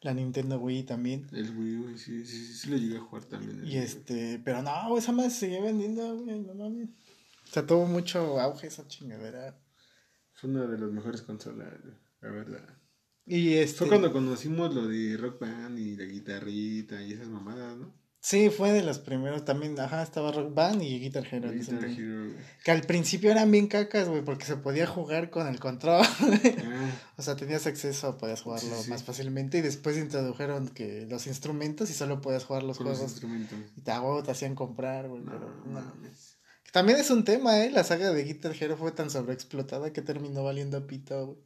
la 0.00 0.14
Nintendo 0.14 0.58
Wii 0.58 0.84
también. 0.84 1.26
El 1.32 1.56
Wii, 1.56 1.76
güey, 1.78 1.98
sí, 1.98 2.24
sí, 2.24 2.46
sí, 2.46 2.54
sí 2.54 2.70
lo 2.70 2.76
llegué 2.76 2.98
a 2.98 3.00
jugar 3.00 3.24
también. 3.24 3.66
Y 3.66 3.76
este, 3.76 4.40
pero 4.44 4.62
no, 4.62 4.96
esa 4.96 5.12
más 5.12 5.32
se 5.32 5.46
sigue 5.46 5.60
vendiendo, 5.60 6.16
güey, 6.16 6.38
no 6.40 6.54
mames. 6.54 6.90
O 7.44 7.50
sea, 7.50 7.66
tuvo 7.66 7.86
mucho 7.86 8.38
auge 8.40 8.66
esa 8.66 8.86
chingadera. 8.86 9.58
Fue 10.32 10.50
una 10.50 10.66
de 10.66 10.78
las 10.78 10.90
mejores 10.90 11.22
consolas, 11.22 11.72
la 12.20 12.30
verdad. 12.30 12.78
Y 13.26 13.54
este. 13.54 13.78
Fue 13.78 13.88
cuando 13.88 14.12
conocimos 14.12 14.74
lo 14.74 14.86
de 14.86 15.16
Rock 15.16 15.40
Band 15.40 15.78
y 15.78 15.96
la 15.96 16.04
guitarrita 16.04 17.02
y 17.02 17.12
esas 17.12 17.28
mamadas, 17.28 17.76
¿no? 17.76 17.97
Sí, 18.20 18.50
fue 18.50 18.72
de 18.72 18.82
los 18.82 18.98
primeros 18.98 19.44
también. 19.44 19.78
Ajá, 19.78 20.02
estaba 20.02 20.32
Rock 20.32 20.52
Band 20.52 20.82
y 20.82 20.98
Guitar 20.98 21.24
Hero. 21.30 21.52
Guitar. 21.52 21.78
Que 22.64 22.70
al 22.72 22.82
principio 22.82 23.30
eran 23.30 23.50
bien 23.50 23.68
cacas, 23.68 24.08
güey, 24.08 24.22
porque 24.24 24.44
se 24.44 24.56
podía 24.56 24.86
jugar 24.86 25.30
con 25.30 25.46
el 25.46 25.60
control. 25.60 26.02
Ah, 26.04 26.90
o 27.16 27.22
sea, 27.22 27.36
tenías 27.36 27.66
acceso, 27.66 28.18
podías 28.18 28.42
jugarlo 28.42 28.76
Sí, 28.76 28.82
sí. 28.84 28.90
más 28.90 29.04
fácilmente. 29.04 29.58
Y 29.58 29.60
después 29.60 29.96
introdujeron 29.96 30.68
que 30.68 31.06
los 31.08 31.26
instrumentos 31.28 31.90
y 31.90 31.94
solo 31.94 32.20
podías 32.20 32.44
jugar 32.44 32.64
los 32.64 32.76
con 32.78 32.88
los 32.88 32.96
juegos. 32.96 33.12
instrumentos. 33.12 33.58
Y 33.76 33.80
te, 33.82 33.92
huevo 33.92 34.22
te 34.22 34.32
hacían 34.32 34.54
comprar, 34.56 35.08
güey. 35.08 35.22
No, 35.22 35.32
pero 35.32 35.54
no. 35.66 35.92
También 36.72 36.98
es 36.98 37.10
un 37.10 37.24
tema, 37.24 37.64
¿eh? 37.64 37.70
La 37.70 37.84
saga 37.84 38.10
de 38.12 38.24
Guitar 38.24 38.52
Hero 38.60 38.76
fue 38.76 38.90
tan 38.92 39.10
sobreexplotada 39.10 39.92
que 39.92 40.02
terminó 40.02 40.42
valiendo 40.42 40.86
pito, 40.86 41.24
güey. 41.26 41.38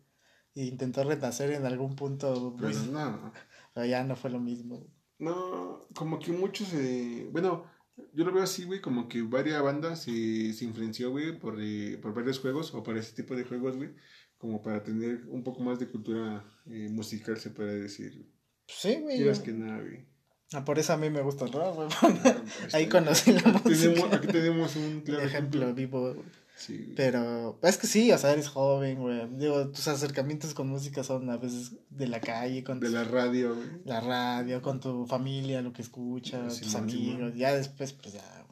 Y 0.54 0.68
intentó 0.68 1.04
renacer 1.04 1.50
en 1.52 1.64
algún 1.64 1.96
punto, 1.96 2.54
Pero 2.58 2.72
pues, 2.72 2.86
no, 2.86 3.32
pero 3.72 3.86
ya 3.86 4.04
no 4.04 4.16
fue 4.16 4.30
lo 4.30 4.40
mismo. 4.40 4.78
güey. 4.78 4.90
No, 5.22 5.86
como 5.94 6.18
que 6.18 6.32
muchos, 6.32 6.72
eh, 6.74 7.28
bueno, 7.32 7.64
yo 8.12 8.24
lo 8.24 8.32
veo 8.32 8.42
así, 8.42 8.64
güey, 8.64 8.80
como 8.80 9.08
que 9.08 9.22
varias 9.22 9.62
bandas 9.62 10.02
se, 10.02 10.52
se 10.52 10.64
influenció, 10.64 11.10
güey, 11.10 11.38
por, 11.38 11.56
eh, 11.60 11.98
por 12.02 12.12
varios 12.14 12.38
juegos 12.40 12.74
o 12.74 12.82
por 12.82 12.96
ese 12.96 13.14
tipo 13.14 13.34
de 13.36 13.44
juegos, 13.44 13.76
güey, 13.76 13.90
como 14.38 14.60
para 14.62 14.82
tener 14.82 15.24
un 15.28 15.44
poco 15.44 15.62
más 15.62 15.78
de 15.78 15.88
cultura 15.88 16.44
eh, 16.66 16.88
musical, 16.90 17.36
se 17.38 17.50
puede 17.50 17.80
decir. 17.82 18.26
Pues 18.66 18.78
sí, 18.78 18.96
güey. 19.00 19.16
Quieras 19.18 19.40
que 19.40 19.52
nada, 19.52 19.80
güey. 19.80 20.06
Ah, 20.54 20.64
por 20.64 20.78
eso 20.78 20.92
a 20.92 20.96
mí 20.98 21.08
me 21.08 21.22
gusta 21.22 21.44
el 21.46 21.52
rock, 21.52 21.74
güey. 21.76 21.88
Ah, 22.02 22.42
Ahí 22.72 22.88
conocí 22.88 23.32
la 23.32 23.38
Aquí 23.40 23.62
tenemos, 23.62 23.64
música. 23.98 24.16
aquí 24.16 24.26
tenemos 24.26 24.76
un 24.76 24.84
Un 24.84 25.00
claro 25.02 25.22
ejemplo 25.22 25.74
vivo, 25.74 26.14
güey. 26.14 26.26
Sí. 26.66 26.92
Pero 26.97 27.59
es 27.62 27.76
que 27.76 27.87
sí, 27.87 28.12
o 28.12 28.19
sea, 28.19 28.33
eres 28.33 28.49
joven, 28.49 29.00
güey. 29.00 29.28
Digo, 29.37 29.69
tus 29.69 29.88
acercamientos 29.88 30.54
con 30.54 30.69
música 30.69 31.02
son 31.02 31.28
a 31.31 31.37
veces 31.37 31.73
de 31.90 32.07
la 32.07 32.21
calle, 32.21 32.62
con 32.62 32.78
de 32.78 32.87
tus- 32.87 32.95
la 32.95 33.04
radio, 33.04 33.54
güey. 33.57 33.69
la 33.85 34.00
radio, 34.00 34.62
con 34.62 34.78
tu 34.78 35.07
familia, 35.07 35.61
lo 35.62 35.73
que 35.73 35.83
escuchas, 35.83 36.61
tus 36.61 36.75
amigos. 36.76 37.35
Ya 37.35 37.52
después, 37.54 37.92
pues 37.95 38.14
ya. 38.14 38.47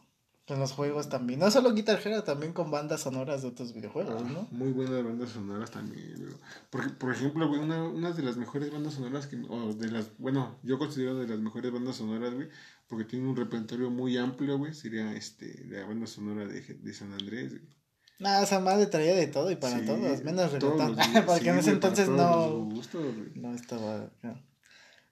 Con 0.49 0.59
los 0.59 0.73
juegos 0.73 1.09
también. 1.09 1.38
No 1.38 1.49
solo 1.52 1.73
Guitar 1.73 2.00
Hero, 2.05 2.25
también 2.25 2.52
con 2.52 2.73
bandas 2.73 3.02
sonoras 3.02 3.43
de 3.43 3.49
otros 3.49 3.73
videojuegos, 3.73 4.25
¿no? 4.29 4.49
Muy 4.50 4.73
buenas 4.73 5.05
bandas 5.05 5.31
sonoras 5.31 5.71
también. 5.71 6.17
Porque, 6.71 6.88
por 6.88 7.12
ejemplo, 7.12 7.47
güey, 7.47 7.61
una, 7.61 7.85
una 7.85 8.11
de 8.11 8.23
las 8.25 8.37
mejores 8.37 8.73
bandas 8.73 8.95
sonoras 8.95 9.29
que, 9.29 9.37
o 9.49 9.73
de 9.75 9.93
las, 9.93 10.11
bueno, 10.19 10.59
yo 10.64 10.76
considero 10.81 11.14
de 11.14 11.29
las 11.29 11.38
mejores 11.38 11.71
bandas 11.71 11.95
sonoras, 11.95 12.35
güey, 12.35 12.49
porque 12.88 13.05
tiene 13.05 13.29
un 13.29 13.37
repertorio 13.37 13.90
muy 13.90 14.17
amplio, 14.17 14.59
güey, 14.59 14.75
sería 14.75 15.14
este, 15.14 15.67
la 15.69 15.85
banda 15.87 16.09
sonora 16.09 16.45
de, 16.45 16.61
de 16.61 16.95
San 16.95 17.12
Andrés, 17.12 17.50
güey. 17.50 17.62
Nada, 18.20 18.44
esa 18.44 18.60
madre 18.60 18.86
traía 18.86 19.14
de 19.16 19.26
todo 19.26 19.50
y 19.50 19.56
para 19.56 19.80
Sí, 19.80 19.86
todos, 19.86 20.22
menos 20.22 20.52
reggaetón. 20.52 20.96
Porque 21.26 21.42
sí, 21.42 21.48
en 21.48 21.58
ese 21.58 21.70
entonces 21.70 22.08
no, 22.08 22.64
gustos, 22.66 23.02
no 23.34 23.54
estaba. 23.54 24.10
no. 24.22 24.40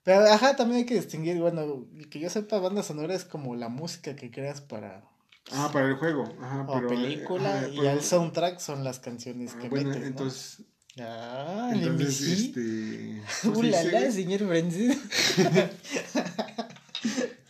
Pero 0.05 0.21
ajá, 0.27 0.57
también 0.57 0.79
hay 0.81 0.87
que 0.87 0.95
distinguir, 0.95 1.39
bueno, 1.39 1.87
que 2.11 2.21
yo 2.21 2.31
sepa, 2.31 2.59
banda 2.59 2.83
sonora 2.83 3.15
es 3.15 3.25
como 3.25 3.57
la 3.57 3.69
música 3.69 4.15
que 4.15 4.31
creas 4.31 4.61
para 4.61 5.03
Ah, 5.51 5.71
para 5.73 5.89
el 5.89 5.95
juego, 5.97 6.25
ajá, 6.43 6.63
o 6.69 6.75
pero... 6.75 6.89
película 6.89 7.59
ajá, 7.59 7.69
y 7.69 7.77
pero- 7.79 7.91
el 7.91 8.03
soundtrack 8.03 8.59
son 8.61 8.85
las 8.85 9.01
canciones 9.01 9.53
ah, 9.57 9.59
que 9.61 9.69
bueno, 9.71 9.89
metes, 9.89 10.03
¿no? 10.03 10.09
entonces, 10.09 10.63
Ah, 11.01 11.71
el 11.73 11.83
entonces, 11.83 12.21
este... 12.29 13.23
¿cómo 13.45 13.63
se 13.63 13.71
la, 13.71 13.81
dice, 13.83 13.93
la, 13.93 14.01
güey? 14.01 14.13
señor 14.13 14.41
Francis. 14.49 14.99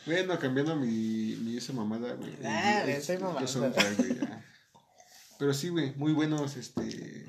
Bueno, 0.06 0.38
cambiando 0.38 0.74
mi, 0.76 1.36
mi 1.42 1.56
esa 1.58 1.72
mamada, 1.74 2.14
güey. 2.14 2.30
Ah, 2.44 2.82
estoy 2.86 3.16
los 3.16 3.24
mamando. 3.24 3.46
soundtrack, 3.46 3.96
güey, 3.98 4.18
ya. 4.18 4.44
Pero 5.38 5.54
sí, 5.54 5.68
güey, 5.68 5.95
muy 5.97 6.12
buenos, 6.12 6.57
este... 6.57 7.26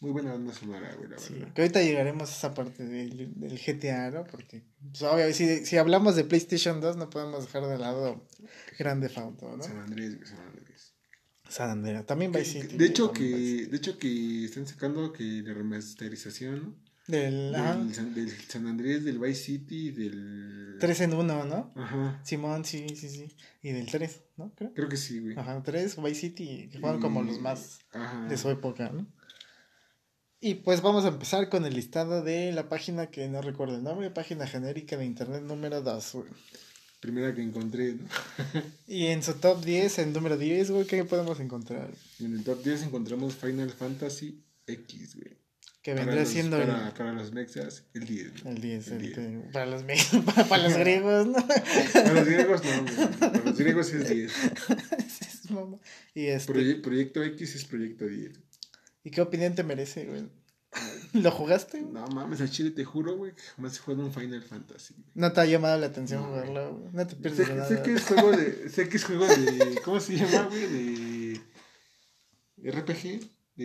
Muy 0.00 0.10
buena 0.10 0.32
banda 0.32 0.52
sonora, 0.52 0.92
güey, 0.96 1.08
la 1.10 1.18
Sí, 1.18 1.34
verdad. 1.34 1.52
que 1.54 1.62
ahorita 1.62 1.80
llegaremos 1.80 2.28
a 2.28 2.32
esa 2.32 2.54
parte 2.54 2.84
del, 2.84 3.38
del 3.38 3.56
GTA, 3.56 4.10
¿no? 4.10 4.24
Porque, 4.24 4.64
pues, 4.98 5.36
si, 5.36 5.64
si 5.64 5.76
hablamos 5.76 6.16
de 6.16 6.24
PlayStation 6.24 6.80
2, 6.80 6.96
no 6.96 7.08
podemos 7.08 7.44
dejar 7.46 7.68
de 7.68 7.78
lado 7.78 8.26
Grande 8.80 9.08
Auto, 9.14 9.56
¿no? 9.56 9.62
San 9.62 9.78
Andrés, 9.78 10.16
San 10.24 10.40
Andrés. 10.40 10.94
San 11.48 11.70
Andreas. 11.70 12.04
También 12.04 12.32
Que- 12.32 12.44
City. 12.44 12.76
de 12.76 12.84
hecho 12.86 13.12
que, 13.12 13.66
de 13.66 13.76
hecho 13.76 13.96
que 13.96 14.44
están 14.44 14.66
sacando 14.66 15.12
que 15.12 15.22
la 15.22 15.54
remasterización, 15.54 16.62
¿no? 16.64 16.81
Del, 17.08 17.52
Del, 17.52 17.94
San, 17.94 18.14
del 18.14 18.30
San 18.30 18.66
Andrés, 18.66 19.04
del 19.04 19.18
Vice 19.18 19.42
City, 19.42 19.90
del... 19.90 20.76
3 20.78 21.00
en 21.00 21.14
1, 21.14 21.44
¿no? 21.44 21.72
Ajá. 21.74 22.20
Simón, 22.24 22.64
sí, 22.64 22.86
sí, 22.94 23.08
sí. 23.08 23.36
Y 23.62 23.72
del 23.72 23.86
3, 23.86 24.20
¿no? 24.36 24.52
Creo. 24.54 24.72
Creo 24.72 24.88
que 24.88 24.96
sí, 24.96 25.18
güey. 25.18 25.36
Ajá, 25.36 25.60
3, 25.62 25.96
Vice 26.02 26.14
City, 26.14 26.68
que 26.70 26.78
fueron 26.78 27.00
como 27.00 27.22
los 27.22 27.40
más 27.40 27.80
Ajá. 27.92 28.28
de 28.28 28.36
su 28.36 28.48
época, 28.50 28.90
¿no? 28.90 29.06
Y 30.40 30.56
pues 30.56 30.80
vamos 30.82 31.04
a 31.04 31.08
empezar 31.08 31.48
con 31.48 31.64
el 31.64 31.74
listado 31.74 32.22
de 32.22 32.50
la 32.52 32.68
página 32.68 33.08
que 33.08 33.28
no 33.28 33.42
recuerdo 33.42 33.76
el 33.76 33.84
nombre, 33.84 34.10
página 34.10 34.46
genérica 34.46 34.96
de 34.96 35.04
internet 35.04 35.42
número 35.42 35.82
2, 35.82 36.12
güey. 36.14 36.28
Primera 37.00 37.34
que 37.34 37.42
encontré, 37.42 37.94
¿no? 37.94 38.06
Y 38.86 39.06
en 39.06 39.22
su 39.22 39.34
top 39.34 39.64
10, 39.64 39.98
el 39.98 40.12
número 40.12 40.36
10, 40.36 40.70
güey, 40.70 40.86
¿qué 40.86 41.04
podemos 41.04 41.38
encontrar? 41.40 41.90
En 42.20 42.32
el 42.32 42.44
top 42.44 42.62
10 42.62 42.84
encontramos 42.84 43.34
Final 43.34 43.70
Fantasy 43.70 44.42
X, 44.66 45.16
güey. 45.16 45.41
Que 45.82 45.92
Para 45.92 46.04
vendría 46.04 46.22
los- 46.22 46.32
siendo 46.32 46.58
para, 46.58 46.86
el, 46.88 46.92
para 46.94 47.12
los 47.12 47.32
mexas, 47.32 47.84
el 47.92 48.04
10. 48.06 48.42
güey. 48.44 48.54
el 48.54 48.60
10, 48.62 48.86
el 48.88 48.92
el 48.92 49.02
10. 49.02 49.14
que- 49.14 49.50
para, 49.52 49.66
los, 49.66 49.82
me- 49.82 49.96
para, 50.26 50.44
para 50.48 50.62
los 50.62 50.76
griegos, 50.76 51.26
¿no? 51.26 51.46
Para 51.92 52.12
los 52.12 52.24
griegos 52.26 52.62
no, 52.64 52.82
güey. 52.82 53.08
Para 53.18 53.38
los 53.44 53.58
griegos 53.58 53.92
es 53.92 54.08
10. 54.08 54.32
Es 55.42 55.50
mamá. 55.50 55.78
y, 56.14 56.26
este, 56.26 56.52
Proye- 56.52 56.80
proyecto 56.80 57.22
X 57.24 57.56
es 57.56 57.64
proyecto 57.64 58.06
10. 58.06 58.32
¿Y 59.04 59.10
qué 59.10 59.20
opinión 59.20 59.54
te 59.56 59.64
merece, 59.64 60.04
güey? 60.06 60.28
¿Lo 61.14 61.30
jugaste? 61.32 61.82
No 61.82 62.06
mames, 62.06 62.40
al 62.40 62.50
chile 62.50 62.70
te 62.70 62.84
juro, 62.84 63.16
güey, 63.16 63.34
que 63.34 63.42
jamás 63.42 63.76
he 63.76 63.80
jugado 63.80 64.04
un 64.06 64.12
Final 64.14 64.42
Fantasy. 64.42 64.94
güey. 64.94 65.06
No 65.14 65.32
te 65.32 65.40
ha 65.40 65.44
llamado 65.46 65.76
la 65.78 65.86
atención 65.88 66.22
No. 66.22 66.28
jugarlo, 66.28 66.74
güey. 66.76 66.92
No 66.92 67.06
te 67.08 67.16
Sé, 67.16 67.20
pierdes 67.20 67.48
de 67.48 67.54
nada. 67.56 67.68
sé 67.68 67.82
que 67.82 67.92
es 67.94 68.02
juego 68.04 68.30
de. 68.30 68.68
Sé 68.70 68.88
que 68.88 68.96
es 68.98 69.04
juego 69.04 69.26
de. 69.26 69.80
¿Cómo 69.84 69.98
se 70.00 70.16
llama, 70.16 70.44
güey? 70.48 71.40
De. 72.56 72.70
RPG. 72.70 73.20
De 73.54 73.64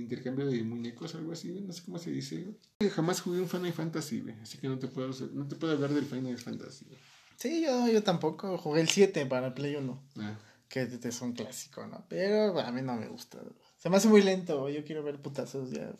intercambio 0.00 0.46
de 0.46 0.62
muñecos, 0.62 1.14
algo 1.14 1.32
así. 1.32 1.50
No 1.60 1.72
sé 1.72 1.82
cómo 1.84 1.98
se 1.98 2.10
dice, 2.10 2.44
güey. 2.80 2.90
Jamás 2.90 3.20
jugué 3.22 3.40
un 3.40 3.48
Final 3.48 3.72
Fantasy, 3.72 4.20
güey. 4.20 4.34
Así 4.42 4.58
que 4.58 4.68
no 4.68 4.78
te 4.78 4.88
puedo, 4.88 5.10
no 5.32 5.48
te 5.48 5.56
puedo 5.56 5.72
hablar 5.72 5.90
del 5.94 6.04
Final 6.04 6.36
Fantasy, 6.38 6.84
güey. 6.84 6.98
Sí, 7.36 7.62
yo, 7.62 7.88
yo 7.88 8.02
tampoco. 8.02 8.58
Jugué 8.58 8.80
el 8.82 8.88
7 8.88 9.26
para 9.26 9.48
el 9.48 9.54
Play 9.54 9.76
1. 9.76 10.02
Ah, 10.18 10.38
Que 10.68 10.82
es 10.82 11.20
un 11.22 11.32
clásico, 11.32 11.86
¿no? 11.86 12.04
Pero 12.08 12.58
a 12.58 12.72
mí 12.72 12.82
no 12.82 12.96
me 12.96 13.08
gusta. 13.08 13.38
Se 13.78 13.88
me 13.88 13.96
hace 13.96 14.08
muy 14.08 14.22
lento. 14.22 14.68
Yo 14.68 14.84
quiero 14.84 15.02
ver 15.02 15.20
putazos 15.20 15.70
ya. 15.70 15.94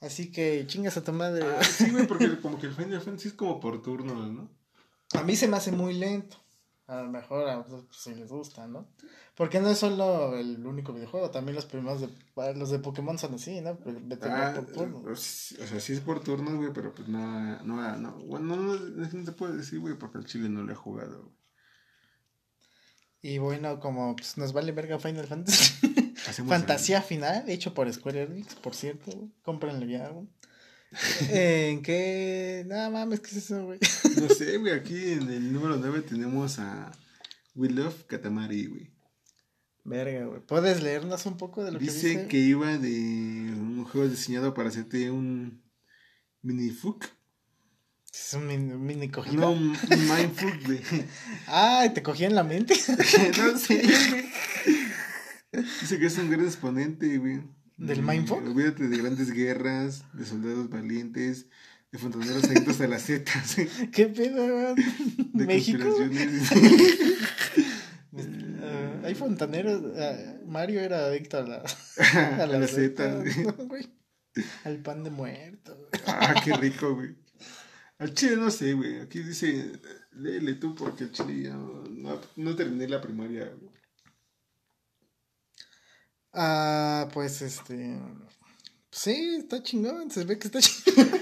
Así 0.00 0.32
que 0.32 0.64
chingas 0.66 0.96
a 0.96 1.04
tu 1.04 1.12
madre. 1.12 1.44
Ah, 1.46 1.62
sí, 1.62 1.90
güey, 1.90 2.06
porque 2.06 2.38
como 2.40 2.58
que 2.58 2.66
el 2.66 2.74
Final 2.74 3.00
Fantasy 3.00 3.28
es 3.28 3.34
como 3.34 3.60
por 3.60 3.80
turnos, 3.82 4.30
¿no? 4.32 4.50
A 5.14 5.22
mí 5.22 5.36
se 5.36 5.46
me 5.46 5.56
hace 5.56 5.72
muy 5.72 5.94
lento. 5.94 6.36
A 6.88 7.02
lo 7.02 7.10
mejor 7.10 7.48
a 7.48 7.60
otros 7.60 7.84
pues, 7.84 7.96
si 7.98 8.14
les 8.14 8.28
gusta, 8.28 8.66
¿no? 8.66 8.88
Porque 9.36 9.60
no 9.60 9.70
es 9.70 9.78
solo 9.78 10.36
el 10.36 10.66
único 10.66 10.92
videojuego, 10.92 11.30
también 11.30 11.54
los 11.54 11.66
primeros 11.66 12.00
de 12.00 12.08
los 12.54 12.70
de 12.70 12.80
Pokémon 12.80 13.18
son 13.18 13.34
así, 13.34 13.60
¿no? 13.60 13.78
Ah, 14.22 14.52
por 14.54 14.66
turno. 14.66 15.02
o 15.06 15.16
sea, 15.16 15.80
sí 15.80 15.92
es 15.92 16.00
por 16.00 16.22
turnos, 16.22 16.54
güey, 16.54 16.72
pero 16.72 16.94
pues 16.94 17.08
no, 17.08 17.62
no, 17.62 17.96
no, 17.96 18.12
bueno, 18.24 18.56
no, 18.56 18.74
no, 18.74 19.08
no 19.10 19.24
te 19.24 19.32
puedo 19.32 19.54
decir, 19.54 19.78
güey, 19.78 19.94
porque 19.94 20.18
el 20.18 20.26
chile 20.26 20.48
no 20.48 20.62
lo 20.62 20.72
he 20.72 20.76
jugado, 20.76 21.22
güey. 21.22 21.42
Y 23.24 23.38
bueno, 23.38 23.78
como 23.78 24.16
pues, 24.16 24.36
nos 24.36 24.52
vale 24.52 24.72
verga 24.72 24.98
Final 24.98 25.28
Fantasy. 25.28 25.94
Fantasía 26.46 27.00
final, 27.02 27.48
hecho 27.48 27.72
por 27.72 27.92
Square 27.92 28.22
Enix, 28.24 28.56
por 28.56 28.74
cierto, 28.74 29.12
güey. 29.12 29.30
Cómprenlo 29.42 29.86
ya, 29.86 30.08
güey. 30.08 30.26
¿En 31.30 31.82
qué? 31.82 32.64
Nada 32.66 32.90
mames, 32.90 33.20
¿qué 33.20 33.30
es 33.30 33.36
eso, 33.38 33.64
güey? 33.64 33.78
No 34.20 34.28
sé, 34.28 34.58
güey, 34.58 34.72
aquí 34.72 35.12
en 35.12 35.30
el 35.30 35.52
número 35.52 35.76
9 35.76 36.02
tenemos 36.02 36.58
a 36.58 36.92
We 37.54 37.70
Love 37.70 38.06
Katamari, 38.06 38.66
güey. 38.66 38.90
Verga, 39.84 40.26
güey. 40.26 40.40
¿Puedes 40.40 40.82
leernos 40.82 41.26
un 41.26 41.36
poco 41.36 41.64
de 41.64 41.72
lo 41.72 41.78
que 41.78 41.86
Dice 41.86 42.08
dice? 42.08 42.28
que 42.28 42.38
iba 42.38 42.76
de 42.78 42.88
un 42.90 43.84
juego 43.84 44.08
diseñado 44.08 44.54
para 44.54 44.68
hacerte 44.68 45.10
un 45.10 45.62
mini 46.42 46.70
fuck. 46.70 47.04
Es 48.12 48.34
un 48.34 48.46
mini, 48.46 48.74
mini 48.74 49.08
cogida. 49.08 49.40
No, 49.40 49.52
un 49.52 49.70
mindfuck, 49.72 50.66
güey. 50.66 50.80
Ay, 51.46 51.94
te 51.94 52.02
cogí 52.02 52.24
en 52.24 52.34
la 52.34 52.44
mente. 52.44 52.74
no 53.38 53.58
sé, 53.58 53.82
güey. 53.82 55.64
Dice 55.80 55.98
que 55.98 56.06
es 56.06 56.18
un 56.18 56.30
gran 56.30 56.44
exponente, 56.44 57.18
güey. 57.18 57.40
¿Del 57.86 58.02
Mm, 58.02 58.08
mindfuck? 58.08 58.46
Olvídate 58.46 58.88
de 58.88 58.96
grandes 58.98 59.30
guerras, 59.32 60.04
de 60.12 60.24
soldados 60.24 60.68
valientes, 60.70 61.46
de 61.90 61.98
fontaneros 61.98 62.44
adictos 62.44 62.80
a 62.80 62.86
las 62.86 63.02
setas, 63.08 63.56
¿Qué 63.92 64.06
pedo, 64.06 64.74
de 65.34 65.46
México. 65.46 65.84
conspiraciones. 65.84 66.50
Ah, 68.64 69.00
hay 69.04 69.14
fontaneros. 69.14 69.82
ah, 69.98 70.34
Mario 70.46 70.80
era 70.80 71.06
adicto 71.06 71.38
a 71.38 71.42
la. 71.42 71.62
a 72.42 72.46
las 72.46 72.70
setas, 72.70 73.24
güey. 73.24 73.46
¿no, 73.46 73.52
güey? 73.66 73.88
Al 74.64 74.78
pan 74.78 75.02
de 75.02 75.10
muerto, 75.10 75.76
güey. 75.76 75.88
Ah, 76.06 76.34
qué 76.44 76.52
rico, 76.54 76.94
güey. 76.94 77.16
Al 77.98 78.12
chile 78.14 78.36
no 78.36 78.50
sé, 78.50 78.74
güey. 78.74 79.00
Aquí 79.00 79.20
dice, 79.20 79.72
léele 80.12 80.54
tú 80.54 80.74
porque 80.74 81.04
el 81.04 81.12
chile 81.12 81.42
ya 81.44 81.54
no, 81.54 81.84
no, 81.90 82.20
no 82.36 82.54
terminé 82.54 82.86
la 82.86 83.00
primaria, 83.00 83.46
güey. 83.58 83.71
Ah, 86.32 87.08
pues 87.12 87.42
este. 87.42 87.98
Sí, 88.90 89.36
está 89.38 89.62
chingón. 89.62 90.10
Se 90.10 90.24
ve 90.24 90.38
que 90.38 90.48
está 90.48 90.60
chingón. 90.60 91.10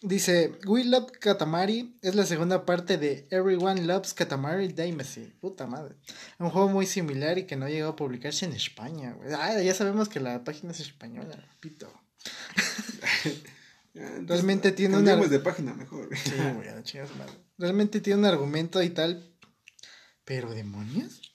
Dice: 0.00 0.52
We 0.66 0.84
Love 0.84 1.10
Katamari 1.18 1.98
es 2.02 2.14
la 2.14 2.24
segunda 2.24 2.64
parte 2.64 2.98
de 2.98 3.26
Everyone 3.30 3.82
Loves 3.82 4.14
Katamari 4.14 4.68
Damacy. 4.72 5.32
Puta 5.40 5.66
madre. 5.66 5.96
Un 6.38 6.50
juego 6.50 6.68
muy 6.68 6.86
similar 6.86 7.36
y 7.38 7.46
que 7.46 7.56
no 7.56 7.68
llegó 7.68 7.88
a 7.88 7.96
publicarse 7.96 8.44
en 8.44 8.52
España. 8.52 9.12
güey. 9.14 9.32
Ah, 9.34 9.60
ya 9.60 9.74
sabemos 9.74 10.08
que 10.08 10.20
la 10.20 10.44
página 10.44 10.70
es 10.72 10.80
española, 10.80 11.36
pito. 11.58 11.92
Entonces, 13.94 14.28
Realmente 14.28 14.70
tiene 14.70 14.96
una- 14.98 15.16
de 15.16 15.40
página 15.40 15.74
mejor. 15.74 16.08
Sí, 16.16 16.30
güey, 16.36 16.68
madre. 17.18 17.32
Realmente 17.56 18.00
tiene 18.00 18.20
un 18.20 18.26
argumento 18.26 18.80
y 18.80 18.90
tal. 18.90 19.34
¿Pero 20.24 20.50
demonios? 20.54 21.27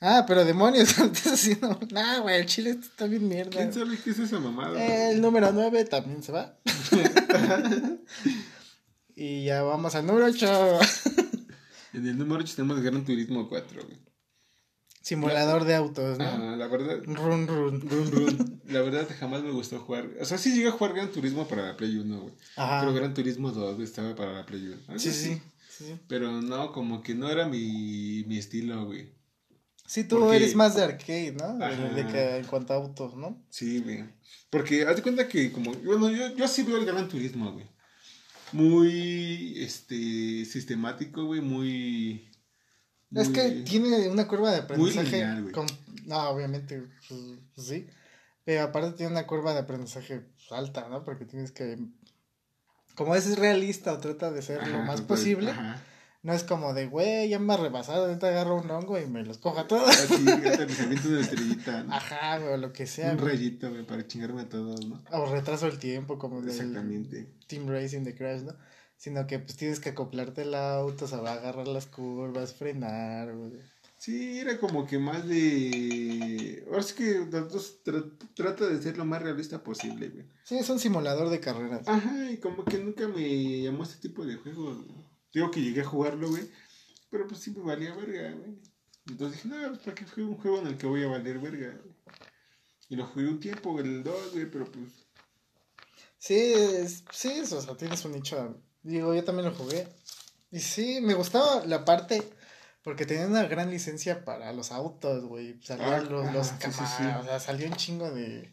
Ah, 0.00 0.24
pero 0.26 0.44
demonios. 0.44 0.88
Estás 0.98 1.26
haciendo. 1.34 1.78
Nah, 1.90 2.20
güey, 2.20 2.36
el 2.40 2.46
chile 2.46 2.70
está 2.70 3.06
bien 3.06 3.28
mierda. 3.28 3.50
¿Quién 3.50 3.72
sabe 3.72 3.98
qué 4.02 4.10
es 4.10 4.18
esa 4.18 4.38
mamada? 4.40 4.82
El 5.10 5.20
número 5.20 5.52
9 5.52 5.84
también 5.84 6.22
se 6.22 6.32
va. 6.32 6.58
y 9.14 9.44
ya 9.44 9.62
vamos 9.62 9.94
al 9.94 10.06
número 10.06 10.26
8. 10.26 10.78
En 11.92 12.06
el 12.06 12.16
número 12.16 12.40
8 12.40 12.52
tenemos 12.54 12.80
Gran 12.82 13.04
Turismo 13.04 13.48
4, 13.48 13.82
güey. 13.84 13.98
Simulador 15.02 15.64
de 15.64 15.74
autos, 15.74 16.18
¿no? 16.18 16.24
Ah, 16.24 16.54
la 16.56 16.68
verdad, 16.68 17.00
Run, 17.04 17.48
run. 17.48 17.80
run, 17.80 18.12
run. 18.12 18.60
La 18.68 18.80
verdad 18.80 19.08
jamás 19.18 19.42
me 19.42 19.50
gustó 19.50 19.80
jugar. 19.80 20.08
O 20.20 20.24
sea, 20.24 20.38
sí 20.38 20.52
llegué 20.54 20.68
a 20.68 20.72
jugar 20.72 20.94
Gran 20.94 21.10
Turismo 21.10 21.48
para 21.48 21.66
la 21.66 21.76
Play 21.76 21.96
1, 21.96 22.20
güey. 22.20 22.34
Ajá. 22.54 22.78
Pero 22.80 22.94
Gran 22.94 23.12
Turismo 23.12 23.50
2 23.50 23.74
güey, 23.74 23.84
estaba 23.88 24.14
para 24.14 24.32
la 24.34 24.46
Play 24.46 24.68
1. 24.68 24.76
Algo 24.86 25.00
Sí, 25.00 25.08
así. 25.08 25.18
sí, 25.34 25.42
sí. 25.68 25.84
sí. 25.86 25.96
Pero 26.06 26.40
no, 26.40 26.70
como 26.70 27.02
que 27.02 27.16
no 27.16 27.28
era 27.28 27.48
mi, 27.48 28.22
mi 28.28 28.38
estilo, 28.38 28.86
güey. 28.86 29.12
Sí, 29.90 30.04
tú 30.04 30.20
Porque- 30.20 30.36
eres 30.36 30.54
más 30.54 30.76
de 30.76 30.84
arcade, 30.84 31.32
¿no? 31.32 31.58
De, 31.58 31.94
de 32.04 32.06
que 32.06 32.36
en 32.36 32.44
cuanto 32.44 32.72
a 32.72 32.76
autos, 32.76 33.16
¿no? 33.16 33.42
Sí, 33.50 33.80
güey. 33.80 34.04
Porque 34.48 34.86
haz 34.86 34.94
de 34.94 35.02
cuenta 35.02 35.26
que 35.26 35.50
como... 35.50 35.72
Bueno, 35.72 36.08
yo, 36.12 36.32
yo 36.36 36.46
sí 36.46 36.62
veo 36.62 36.76
el 36.76 36.86
Gran 36.86 37.08
Turismo, 37.08 37.50
güey. 37.50 37.66
Muy, 38.52 39.60
este, 39.60 40.44
sistemático, 40.44 41.24
güey. 41.24 41.40
Muy... 41.40 42.30
Es 43.16 43.30
que 43.30 43.50
tiene 43.68 44.08
una 44.08 44.28
curva 44.28 44.52
de 44.52 44.58
aprendizaje. 44.58 45.10
lineal, 45.10 45.50
con- 45.50 45.66
No, 46.06 46.20
obviamente, 46.30 46.84
pues, 47.08 47.20
pues 47.56 47.66
sí. 47.66 47.88
Pero 48.44 48.62
aparte 48.62 48.92
tiene 48.92 49.10
una 49.10 49.26
curva 49.26 49.54
de 49.54 49.58
aprendizaje 49.58 50.20
pues, 50.20 50.52
alta, 50.52 50.88
¿no? 50.88 51.02
Porque 51.02 51.24
tienes 51.24 51.50
que. 51.50 51.78
Como 52.94 53.16
es 53.16 53.36
realista 53.36 53.92
o 53.92 53.98
trata 53.98 54.30
de 54.30 54.40
ser 54.42 54.64
lo 54.68 54.82
más 54.84 55.00
posible, 55.00 55.50
Ajá. 55.50 55.82
No 56.22 56.32
es 56.34 56.44
como 56.44 56.74
de, 56.74 56.86
güey, 56.86 57.28
ya 57.28 57.38
me 57.38 57.54
ha 57.54 57.56
rebasado, 57.56 58.06
ahorita 58.06 58.28
agarro 58.28 58.56
un 58.60 58.70
hongo 58.70 58.98
y 58.98 59.06
me 59.06 59.24
los 59.24 59.38
cojo 59.38 59.58
a 59.60 59.66
todos. 59.66 59.88
Así, 59.88 60.14
aviento 60.28 61.08
una 61.08 61.20
estrellita, 61.20 61.82
¿no? 61.84 61.94
Ajá, 61.94 62.38
güey, 62.38 62.52
o 62.52 62.56
lo 62.58 62.72
que 62.72 62.86
sea. 62.86 63.12
Un 63.12 63.18
güey. 63.18 63.28
rayito, 63.36 63.70
güey, 63.70 63.86
para 63.86 64.06
chingarme 64.06 64.42
a 64.42 64.48
todos, 64.48 64.86
¿no? 64.86 65.02
O 65.12 65.26
retraso 65.32 65.66
el 65.66 65.78
tiempo, 65.78 66.18
como 66.18 66.40
del 66.42 66.50
Exactamente. 66.50 67.32
Team 67.46 67.68
Racing 67.68 68.02
de 68.04 68.14
Crash, 68.14 68.42
¿no? 68.42 68.54
Sino 68.96 69.26
que 69.26 69.38
pues 69.38 69.56
tienes 69.56 69.80
que 69.80 69.88
acoplarte 69.90 70.42
el 70.42 70.54
auto, 70.54 71.06
o 71.06 71.08
sea, 71.08 71.20
va 71.22 71.30
a 71.30 71.34
agarrar 71.36 71.66
las 71.68 71.86
curvas, 71.86 72.52
frenar, 72.54 73.34
güey. 73.34 73.52
Sí, 73.96 74.38
era 74.38 74.58
como 74.58 74.86
que 74.86 74.98
más 74.98 75.26
de... 75.28 76.64
Ahora 76.70 76.82
sí 76.82 76.94
que 76.94 77.26
los 77.30 77.84
tra- 77.84 78.10
trata 78.34 78.66
de 78.66 78.80
ser 78.80 78.96
lo 78.96 79.04
más 79.04 79.22
realista 79.22 79.62
posible, 79.62 80.08
güey. 80.08 80.24
Sí, 80.42 80.56
es 80.56 80.68
un 80.70 80.78
simulador 80.78 81.28
de 81.28 81.40
carreras. 81.40 81.86
Ajá, 81.86 82.30
y 82.30 82.38
como 82.38 82.64
que 82.64 82.78
nunca 82.78 83.08
me 83.08 83.60
llamó 83.62 83.82
este 83.82 84.08
tipo 84.08 84.24
de 84.24 84.36
juegos. 84.36 84.78
güey. 84.86 85.09
Digo 85.32 85.50
que 85.50 85.60
llegué 85.62 85.80
a 85.82 85.84
jugarlo, 85.86 86.28
güey. 86.28 86.50
Pero 87.10 87.26
pues 87.26 87.40
sí 87.40 87.50
me 87.52 87.62
valía 87.62 87.94
verga, 87.94 88.32
güey. 88.32 88.58
Entonces 89.08 89.42
dije, 89.42 89.54
no, 89.56 89.68
pues 89.68 89.80
para 89.80 89.94
qué 89.94 90.04
juego 90.04 90.30
un 90.30 90.36
juego 90.38 90.58
en 90.60 90.66
el 90.68 90.76
que 90.78 90.86
voy 90.86 91.02
a 91.04 91.08
valer 91.08 91.38
verga, 91.38 91.76
güey. 91.82 91.94
Y 92.88 92.96
lo 92.96 93.06
jugué 93.06 93.28
un 93.28 93.40
tiempo, 93.40 93.78
el 93.80 94.02
2, 94.02 94.32
güey, 94.32 94.50
pero 94.50 94.64
pues... 94.70 95.06
Sí, 96.18 96.34
es- 96.36 97.04
sí, 97.12 97.28
es, 97.30 97.52
o 97.52 97.60
sea, 97.62 97.76
tienes 97.76 98.04
un 98.04 98.12
nicho. 98.12 98.60
Digo, 98.82 99.14
yo 99.14 99.24
también 99.24 99.48
lo 99.48 99.54
jugué. 99.54 99.88
Y 100.50 100.60
sí, 100.60 101.00
me 101.00 101.14
gustaba 101.14 101.64
la 101.66 101.84
parte 101.84 102.22
porque 102.82 103.06
tenía 103.06 103.26
una 103.26 103.44
gran 103.46 103.70
licencia 103.70 104.24
para 104.24 104.52
los 104.52 104.72
autos, 104.72 105.24
güey. 105.24 105.60
Salían 105.62 105.92
Ah, 105.92 106.00
los, 106.00 106.32
los 106.32 106.46
sí, 106.48 106.52
sí, 106.54 106.58
Camaro, 106.60 106.88
sí. 106.96 107.20
o 107.20 107.24
sea, 107.24 107.40
salió 107.40 107.68
un 107.68 107.76
chingo 107.76 108.10
de 108.10 108.52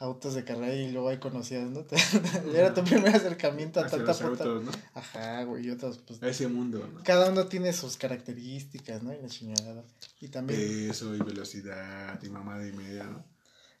autos 0.00 0.34
de 0.34 0.44
carrera 0.44 0.74
y 0.74 0.90
luego 0.90 1.10
ahí 1.10 1.18
conocías, 1.18 1.70
¿no? 1.70 1.84
Era 2.54 2.72
tu 2.72 2.82
primer 2.82 3.14
acercamiento 3.14 3.80
a 3.80 3.84
hacia 3.84 3.98
tanta 3.98 4.14
puta. 4.14 4.44
autos, 4.44 4.64
¿no? 4.64 4.72
Ajá, 4.94 5.44
güey, 5.44 5.66
y 5.66 5.70
otros, 5.70 5.98
pues. 5.98 6.22
A 6.22 6.28
ese 6.28 6.48
mundo, 6.48 6.88
¿no? 6.92 7.02
Cada 7.04 7.30
uno 7.30 7.46
tiene 7.46 7.72
sus 7.74 7.98
características, 7.98 9.02
¿no? 9.02 9.12
Y 9.12 9.20
la 9.20 9.28
chingada. 9.28 9.84
Y 10.20 10.28
también. 10.28 10.58
Peso 10.58 11.14
y 11.14 11.18
velocidad 11.18 12.20
y 12.22 12.30
mamada 12.30 12.66
y 12.66 12.72
media, 12.72 13.04
¿no? 13.04 13.24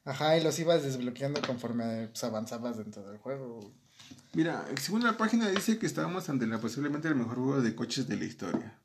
Ajá, 0.04 0.36
y 0.36 0.42
los 0.42 0.58
ibas 0.58 0.82
desbloqueando 0.82 1.40
conforme 1.40 2.08
pues, 2.08 2.22
avanzabas 2.22 2.76
dentro 2.76 3.02
del 3.02 3.18
juego. 3.18 3.72
Mira, 4.34 4.66
según 4.80 5.02
la 5.02 5.16
página 5.16 5.48
dice 5.48 5.78
que 5.78 5.86
estábamos 5.86 6.28
ante 6.28 6.46
la 6.46 6.58
posiblemente 6.58 7.08
el 7.08 7.14
mejor 7.14 7.36
juego 7.36 7.60
de 7.62 7.74
coches 7.74 8.06
de 8.06 8.16
la 8.16 8.24
historia. 8.24 8.78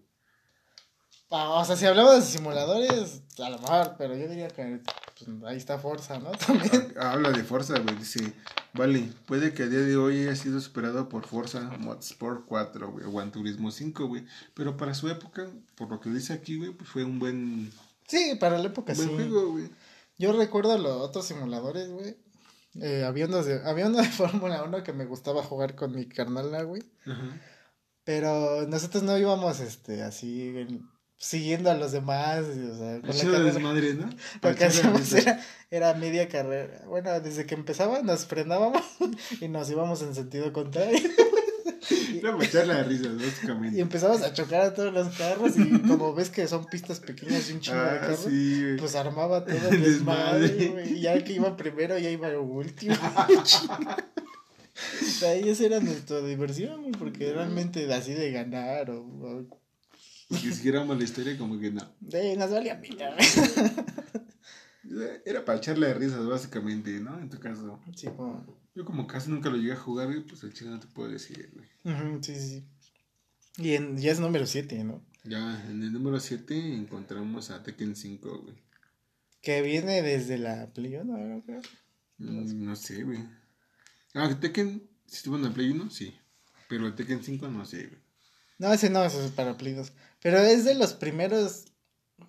Ah, 1.31 1.49
o 1.49 1.65
sea, 1.65 1.75
si 1.75 1.85
hablamos 1.85 2.15
de 2.15 2.21
simuladores, 2.21 3.21
a 3.39 3.49
lo 3.49 3.59
mejor, 3.59 3.95
pero 3.97 4.15
yo 4.15 4.27
diría 4.27 4.47
que 4.47 4.81
pues, 5.17 5.43
ahí 5.45 5.57
está 5.57 5.77
Forza, 5.79 6.19
¿no? 6.19 6.31
También. 6.47 6.93
Ah, 6.99 7.11
Habla 7.13 7.31
de 7.31 7.43
Forza, 7.43 7.79
güey. 7.79 7.95
Dice, 7.95 8.33
vale, 8.73 9.09
puede 9.25 9.53
que 9.53 9.63
a 9.63 9.67
día 9.67 9.79
de 9.79 9.95
hoy 9.97 10.21
haya 10.23 10.35
sido 10.35 10.59
superado 10.59 11.07
por 11.09 11.25
Forza 11.25 11.61
Motorsport 11.79 12.45
4, 12.45 12.91
güey, 12.91 13.05
o 13.05 13.11
Gran 13.11 13.31
Turismo 13.31 13.71
5, 13.71 14.07
güey. 14.07 14.25
Pero 14.53 14.75
para 14.77 14.93
su 14.93 15.07
época, 15.09 15.47
por 15.75 15.89
lo 15.89 15.99
que 15.99 16.09
dice 16.09 16.33
aquí, 16.33 16.57
güey, 16.57 16.71
pues 16.71 16.89
fue 16.89 17.03
un 17.03 17.19
buen, 17.19 17.71
Sí, 18.07 18.35
para 18.39 18.57
la 18.57 18.65
época 18.65 18.93
buen 18.93 19.07
sí. 19.09 19.15
juego, 19.15 19.51
güey. 19.51 19.69
Yo 20.17 20.31
recuerdo 20.33 20.77
los 20.77 21.01
otros 21.01 21.25
simuladores, 21.25 21.89
güey. 21.89 22.15
Eh, 22.81 23.03
había, 23.05 23.25
unos 23.25 23.45
de, 23.45 23.61
había 23.67 23.85
uno 23.87 23.97
de 23.99 24.09
Fórmula 24.09 24.63
1 24.63 24.83
que 24.83 24.93
me 24.93 25.05
gustaba 25.05 25.41
jugar 25.43 25.75
con 25.75 25.93
mi 25.95 26.05
carnala, 26.07 26.63
güey. 26.63 26.83
Ajá. 27.05 27.41
Pero 28.03 28.67
nosotros 28.67 29.01
no 29.03 29.17
íbamos, 29.17 29.59
este, 29.61 30.03
así, 30.03 30.49
en- 30.57 30.87
siguiendo 31.17 31.69
a 31.71 31.75
los 31.75 31.91
demás. 31.91 32.45
y, 32.55 32.59
O 32.69 32.75
sea, 32.77 32.99
con 33.01 33.09
la 33.09 33.23
carrera. 33.23 33.39
desmadre, 33.53 33.93
¿no? 33.95 34.09
Lo 34.41 34.55
que 34.55 34.65
hacíamos 34.65 35.01
risa. 35.01 35.19
era, 35.19 35.41
era 35.71 35.93
media 35.95 36.27
carrera. 36.27 36.83
Bueno, 36.87 37.19
desde 37.19 37.45
que 37.45 37.55
empezaba 37.55 38.01
nos 38.01 38.25
frenábamos 38.25 38.83
y 39.41 39.47
nos 39.47 39.69
íbamos 39.69 40.01
en 40.01 40.13
sentido 40.15 40.51
contrario. 40.53 40.97
Era 42.15 42.35
echarla 42.43 42.75
de 42.77 42.83
risas, 42.85 43.13
Y 43.13 43.25
básicamente. 43.25 43.79
empezabas 43.79 44.23
a 44.23 44.33
chocar 44.33 44.61
a 44.61 44.73
todos 44.73 44.91
los 44.91 45.15
carros 45.15 45.55
y 45.57 45.81
como 45.81 46.15
ves 46.15 46.31
que 46.31 46.47
son 46.47 46.65
pistas 46.65 46.99
pequeñas 46.99 47.47
y 47.49 47.53
un 47.53 47.59
chingo 47.59 47.77
de 47.79 47.89
Ah, 47.89 47.99
carros, 47.99 48.21
sí, 48.27 48.75
pues 48.79 48.95
armaba 48.95 49.45
todo 49.45 49.55
El 49.69 49.83
desmadre, 49.83 50.47
desmadre. 50.47 50.89
Y 50.89 51.01
ya 51.01 51.23
que 51.23 51.33
iba 51.33 51.55
primero, 51.55 51.95
ya 51.99 52.09
iba 52.09 52.29
último. 52.39 52.95
O 53.35 55.05
sea, 55.19 55.31
ahí 55.31 55.47
esa 55.49 55.65
era 55.65 55.79
nuestra 55.79 56.21
diversión, 56.21 56.81
güey, 56.81 56.93
porque 56.93 57.31
realmente 57.33 57.91
así 57.93 58.13
de 58.13 58.31
ganar 58.31 58.89
o... 58.89 59.01
o 59.01 59.64
Y 60.29 60.37
que 60.37 60.51
siguiéramos 60.51 60.97
la 60.97 61.03
historia 61.03 61.37
como 61.37 61.59
que 61.59 61.71
no. 61.71 61.81
de, 61.99 62.35
nos 62.35 62.51
valía 62.51 62.81
pita. 62.81 63.15
Era 65.25 65.43
para 65.43 65.57
echarle 65.57 65.87
de 65.87 65.93
risas, 65.95 66.25
básicamente, 66.25 66.91
¿no? 66.99 67.19
En 67.19 67.29
tu 67.29 67.39
caso. 67.39 67.79
Sí, 67.95 68.07
como... 68.07 68.45
Yo 68.75 68.85
como 68.85 69.07
casi 69.07 69.31
nunca 69.31 69.49
lo 69.49 69.55
llegué 69.57 69.71
a 69.71 69.75
jugar, 69.77 70.07
güey, 70.07 70.21
pues 70.25 70.43
el 70.43 70.53
chile 70.53 70.69
no 70.69 70.79
te 70.79 70.87
puedo 70.87 71.09
decir, 71.09 71.49
güey. 71.53 72.21
Sí, 72.21 72.35
sí, 72.35 72.47
sí. 72.49 72.65
Y 73.57 73.73
en, 73.73 73.97
ya 73.97 74.11
es 74.11 74.19
número 74.19 74.45
7, 74.45 74.83
¿no? 74.83 75.01
Ya, 75.23 75.63
en 75.69 75.81
el 75.81 75.93
número 75.93 76.19
7 76.19 76.75
encontramos 76.75 77.49
a 77.51 77.63
Tekken 77.63 77.95
5, 77.95 78.41
güey. 78.43 78.55
Que 79.41 79.61
viene 79.61 80.01
desde 80.01 80.37
la 80.37 80.71
Play 80.73 80.97
1, 80.97 81.17
¿no? 81.17 81.41
Creo. 81.43 81.61
Mm, 82.17 82.65
No 82.65 82.75
sé, 82.75 83.03
güey. 83.03 83.19
Ah, 84.13 84.37
Tekken, 84.39 84.83
si 85.07 85.15
estuvo 85.17 85.37
en 85.37 85.43
la 85.43 85.53
Play 85.53 85.69
1, 85.69 85.89
sí. 85.89 86.13
Pero 86.67 86.85
el 86.87 86.95
Tekken 86.95 87.23
5 87.23 87.47
no 87.47 87.65
sé, 87.65 87.87
güey. 87.87 88.01
No, 88.57 88.71
ese 88.73 88.89
no, 88.89 89.03
ese 89.03 89.23
es 89.25 89.31
para 89.31 89.57
Play 89.57 89.73
2. 89.73 89.91
Pero 90.21 90.37
es 90.39 90.63
de 90.65 90.75
los 90.75 90.93
primeros 90.93 91.65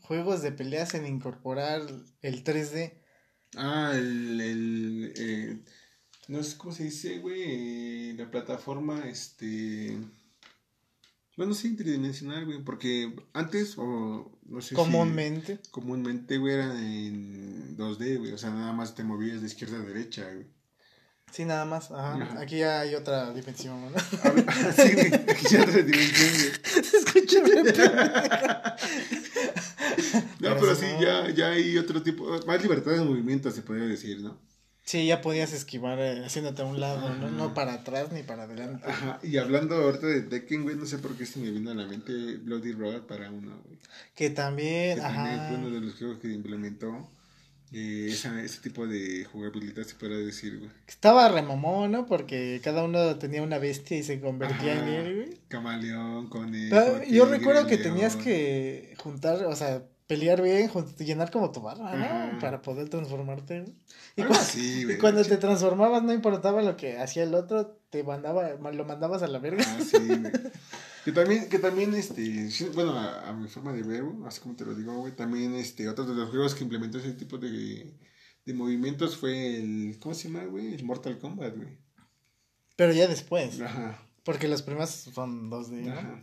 juegos 0.03 0.43
de 0.43 0.53
peleas 0.53 0.95
en 0.95 1.07
incorporar 1.07 1.83
el 2.23 2.45
3D. 2.45 2.93
Ah, 3.57 3.93
el, 3.95 4.41
el 4.41 5.13
eh, 5.17 5.59
no 6.29 6.43
sé 6.43 6.57
cómo 6.59 6.73
se 6.75 6.85
dice, 6.85 7.19
güey, 7.21 7.43
eh, 8.11 8.15
la 8.19 8.31
plataforma, 8.31 9.09
este, 9.09 9.97
bueno, 11.37 11.55
sí, 11.55 11.77
tridimensional, 11.77 12.45
güey, 12.45 12.63
porque 12.65 13.15
antes, 13.33 13.75
o 13.79 14.37
no 14.47 14.61
sé 14.61 14.71
si- 14.71 14.75
Comúnmente. 14.75 15.61
comúnmente, 15.71 16.39
güey, 16.39 16.55
era 16.55 16.73
en 16.81 17.77
2D, 17.77 18.19
güey, 18.19 18.33
o 18.33 18.39
sea, 18.39 18.51
nada 18.51 18.73
más 18.73 18.95
te 18.95 19.05
movías 19.05 19.41
de 19.41 19.47
izquierda 19.47 19.77
a 19.79 19.83
derecha, 19.87 20.25
güey. 20.33 20.47
Sí, 21.33 21.45
nada 21.45 21.65
más. 21.65 21.91
Ajá. 21.91 22.15
Ajá. 22.15 22.41
Aquí 22.41 22.59
ya 22.59 22.81
hay 22.81 22.95
otra 22.95 23.33
dimensión, 23.33 23.81
¿no? 23.93 23.99
Sí, 24.73 24.93
güey, 24.95 25.15
aquí 25.15 25.47
ya 25.51 25.63
otra 25.63 25.83
dimensión, 25.83 26.31
güey. 27.13 27.67
No, 30.41 30.55
Pero 30.61 30.75
sí, 30.75 30.87
no- 30.93 31.01
ya, 31.03 31.31
ya 31.31 31.49
hay 31.51 31.77
otro 31.79 32.03
tipo, 32.03 32.25
más 32.47 32.63
libertad 32.63 32.93
de 32.93 33.01
movimiento, 33.03 33.51
se 33.51 33.63
podría 33.63 33.87
decir, 33.87 34.21
¿no? 34.21 34.39
Sí, 34.85 35.05
ya 35.07 35.21
podías 35.21 35.53
esquivar 35.53 35.99
eh, 35.99 36.25
haciéndote 36.25 36.63
a 36.63 36.65
un 36.65 36.79
lado, 36.79 37.13
¿no? 37.17 37.29
No 37.31 37.55
para 37.55 37.75
atrás 37.75 38.13
ni 38.13 38.23
para 38.23 38.45
adelante. 38.45 38.89
Ajá, 38.89 39.19
y 39.23 39.37
hablando 39.39 39.75
ahorita 39.75 40.07
de 40.07 40.23
Tekken, 40.23 40.63
güey, 40.63 40.77
no 40.77 40.87
sé 40.87 40.99
por 40.99 41.17
qué 41.17 41.27
se 41.27 41.41
me 41.41 41.51
vino 41.51 41.73
a 41.73 41.75
la 41.75 41.87
mente 41.87 42.13
Bloody 42.37 42.71
Roar 42.73 43.01
para 43.01 43.29
uno, 43.31 43.61
güey. 43.65 43.79
Que 44.15 44.31
también, 44.31 44.97
que 44.97 45.03
también 45.03 45.41
fue 45.49 45.57
uno 45.57 45.71
de 45.71 45.81
los 45.81 45.97
juegos 45.97 46.19
que 46.21 46.29
implementó 46.29 47.11
eh, 47.73 48.09
esa, 48.11 48.43
ese 48.43 48.61
tipo 48.61 48.87
de 48.87 49.25
jugabilidad, 49.25 49.83
se 49.85 49.95
puede 49.97 50.25
decir, 50.25 50.59
güey. 50.59 50.71
Estaba 50.87 51.29
remamón, 51.29 51.91
¿no? 51.93 52.07
Porque 52.07 52.61
cada 52.63 52.85
uno 52.85 53.17
tenía 53.17 53.43
una 53.43 53.59
bestia 53.59 53.99
y 53.99 54.03
se 54.03 54.21
convertía 54.21 54.73
en 54.75 54.79
Ajá. 54.79 54.97
él, 54.97 55.15
güey. 55.17 55.39
Camaleón, 55.49 56.29
conejo. 56.29 56.77
Yo 57.09 57.27
recuerdo 57.27 57.67
que 57.67 57.77
león. 57.77 57.95
tenías 57.95 58.17
que 58.17 58.95
juntar, 58.99 59.45
o 59.45 59.57
sea, 59.57 59.83
pelear 60.07 60.41
bien, 60.43 60.71
llenar 60.99 61.31
como 61.31 61.51
tu 61.51 61.61
barra, 61.61 61.95
¿no? 62.33 62.39
Para 62.39 62.63
poder 62.63 62.89
transformarte. 62.89 63.65
Y, 64.17 64.21
Algo 64.23 64.35
cua- 64.35 64.39
así, 64.41 64.81
y 64.81 64.85
güey. 64.85 64.99
cuando 64.99 65.25
te 65.25 65.37
transformabas 65.37 66.03
no 66.03 66.13
importaba 66.13 66.63
lo 66.63 66.77
que 66.77 66.99
hacía 66.99 67.25
el 67.25 67.35
otro, 67.35 67.79
te 67.91 68.03
mandaba, 68.05 68.51
lo 68.73 68.85
mandabas 68.85 69.23
a 69.23 69.27
la 69.27 69.39
verga. 69.39 69.65
Ah, 69.67 69.79
sí, 69.85 69.99
güey. 69.99 70.33
Que 71.07 71.13
también, 71.13 71.49
que 71.49 71.61
también, 71.61 71.95
este, 71.95 72.51
sí, 72.51 72.69
bueno, 72.75 72.91
a, 72.99 73.29
a 73.29 73.33
mi 73.33 73.47
forma 73.47 73.73
de 73.73 73.85
ver, 73.85 74.03
así 74.27 74.41
como 74.41 74.57
te 74.57 74.65
lo 74.65 74.75
digo, 74.75 74.93
güey, 74.99 75.15
también, 75.15 75.55
este, 75.55 75.89
otro 75.89 76.05
de 76.05 76.15
los 76.17 76.31
juegos 76.31 76.57
que 76.57 76.65
implementó 76.65 76.99
ese 76.99 77.13
tipo 77.13 77.39
de, 77.39 77.95
de 78.45 78.55
movimientos 78.55 79.17
fue 79.17 79.55
el, 79.57 79.99
¿cómo 80.01 80.17
se 80.17 80.27
llama, 80.29 80.45
güey? 80.47 80.75
El 80.75 80.83
Mortal 80.85 81.17
Kombat, 81.21 81.55
güey. 81.55 81.79
Pero 82.75 82.93
ya 82.93 83.07
después, 83.07 83.61
Ajá, 83.61 84.03
porque 84.25 84.49
los 84.49 84.63
primeros 84.63 84.91
son 84.91 85.49
2D, 85.49 85.83
¿no? 85.85 85.93
ajá. 85.93 86.23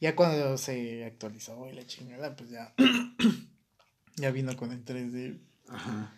Ya 0.00 0.16
cuando 0.16 0.56
se 0.56 1.04
actualizó 1.04 1.68
y 1.68 1.74
la 1.74 1.86
chingada, 1.86 2.34
pues 2.34 2.50
ya, 2.50 2.74
ya 4.16 4.30
vino 4.30 4.56
con 4.56 4.72
el 4.72 4.84
3D. 4.84 5.38
Ajá. 5.68 6.14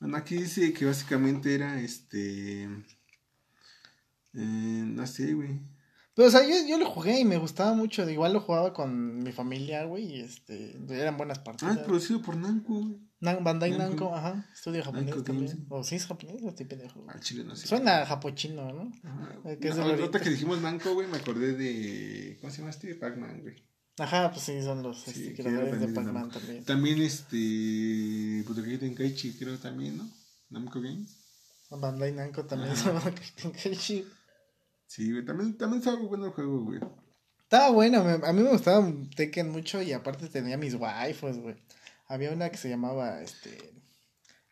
Bueno, 0.00 0.16
aquí 0.16 0.36
dice 0.36 0.72
que 0.72 0.86
básicamente 0.86 1.54
era 1.54 1.80
este. 1.80 2.64
Eh, 2.64 2.68
no 4.34 5.06
sé, 5.06 5.34
güey. 5.34 5.60
Pero, 6.14 6.28
o 6.28 6.30
sea, 6.30 6.42
yo, 6.42 6.54
yo 6.68 6.78
lo 6.78 6.86
jugué 6.90 7.20
y 7.20 7.24
me 7.24 7.38
gustaba 7.38 7.74
mucho. 7.74 8.08
Igual 8.08 8.32
lo 8.32 8.40
jugaba 8.40 8.72
con 8.72 9.18
mi 9.22 9.32
familia, 9.32 9.84
güey, 9.84 10.16
y 10.16 10.20
este, 10.20 10.76
eran 10.90 11.16
buenas 11.16 11.38
Ah, 11.40 11.44
partidas. 11.44 11.76
es 11.78 11.82
producido 11.84 12.20
por 12.22 12.36
Namco, 12.36 12.74
güey. 12.80 12.98
Nan- 13.22 13.42
Bandai 13.44 13.70
Namco. 13.70 13.84
Namco, 14.04 14.16
ajá, 14.16 14.46
estudio 14.52 14.82
japonés 14.84 15.06
Namco 15.10 15.22
también. 15.24 15.46
Games. 15.52 15.66
O 15.70 15.82
sí 15.84 15.94
es 15.94 16.06
japonés 16.06 16.42
o 16.42 16.48
estoy 16.50 16.66
pendejo. 16.66 17.04
Al 17.08 17.20
chile 17.20 17.44
no 17.44 17.54
sé. 17.56 17.66
Suena 17.68 18.04
japochino, 18.04 18.72
¿no? 18.72 18.92
Ajá. 19.04 19.32
Eh, 19.44 19.58
que 19.60 19.68
es 19.68 19.76
No, 19.76 19.84
ahorita 19.84 20.20
que 20.20 20.30
dijimos 20.30 20.60
Namco, 20.60 20.92
güey, 20.94 21.06
me 21.08 21.16
acordé 21.18 21.52
de. 21.54 22.36
¿Cómo 22.40 22.50
se 22.52 22.58
llama 22.58 22.70
este? 22.70 22.94
Pac-Man, 22.96 23.40
güey. 23.42 23.54
Ajá, 23.98 24.30
pues 24.30 24.42
sí, 24.44 24.60
son 24.62 24.82
los 24.82 25.02
Sí, 25.02 25.10
este, 25.28 25.34
creadores 25.42 25.80
de 25.80 25.88
Pac-Man 25.88 26.30
también. 26.30 26.64
También 26.64 27.00
este. 27.02 28.42
Budokai 28.46 28.78
Tenkaichi, 28.78 29.34
creo 29.38 29.56
también, 29.58 29.98
¿no? 29.98 30.08
Namco 30.50 30.80
Games. 30.80 31.16
Bandai 31.70 32.12
Namco 32.12 32.44
también 32.44 32.76
son 32.76 32.98
Tenkaichi. 33.42 34.04
Sí, 34.86 35.10
güey. 35.12 35.24
También, 35.24 35.56
también 35.56 35.78
estaba 35.78 35.98
bueno 36.00 36.26
el 36.26 36.32
juego, 36.32 36.64
güey. 36.64 36.80
Estaba 37.42 37.70
bueno, 37.70 38.00
a 38.00 38.32
mí 38.32 38.42
me 38.42 38.50
gustaba 38.50 38.90
Tekken 39.14 39.50
mucho 39.50 39.80
y 39.82 39.92
aparte 39.92 40.26
tenía 40.28 40.56
mis 40.56 40.74
waifus, 40.74 41.36
güey. 41.38 41.54
Había 42.08 42.30
una 42.32 42.50
que 42.50 42.56
se 42.58 42.68
llamaba, 42.68 43.22
este, 43.22 43.72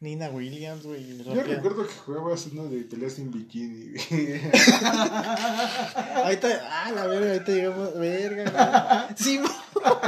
Nina 0.01 0.31
Williams, 0.31 0.83
güey. 0.85 1.19
Yo 1.19 1.25
rompía- 1.25 1.57
recuerdo 1.57 1.87
que 1.87 1.93
jugabas 1.93 2.47
uno 2.47 2.65
de 2.69 2.85
peleas 2.85 3.19
en 3.19 3.31
bikini, 3.31 3.93
güey. 3.93 4.41
Ahorita, 6.25 6.49
ah, 6.71 6.93
la 6.95 7.07
verga, 7.07 7.33
ahorita 7.33 7.53
llegamos, 7.53 7.99
verga, 7.99 9.07
güey. 9.07 9.17
Sí, 9.17 9.41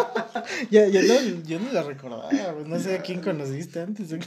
ya, 0.70 0.86
ya 0.88 1.02
no, 1.02 1.42
yo 1.44 1.60
no 1.60 1.72
la 1.72 1.82
recordaba. 1.82 2.30
No 2.66 2.78
sé 2.78 2.94
a 2.96 3.02
quién 3.02 3.20
conociste 3.20 3.80
antes. 3.80 4.08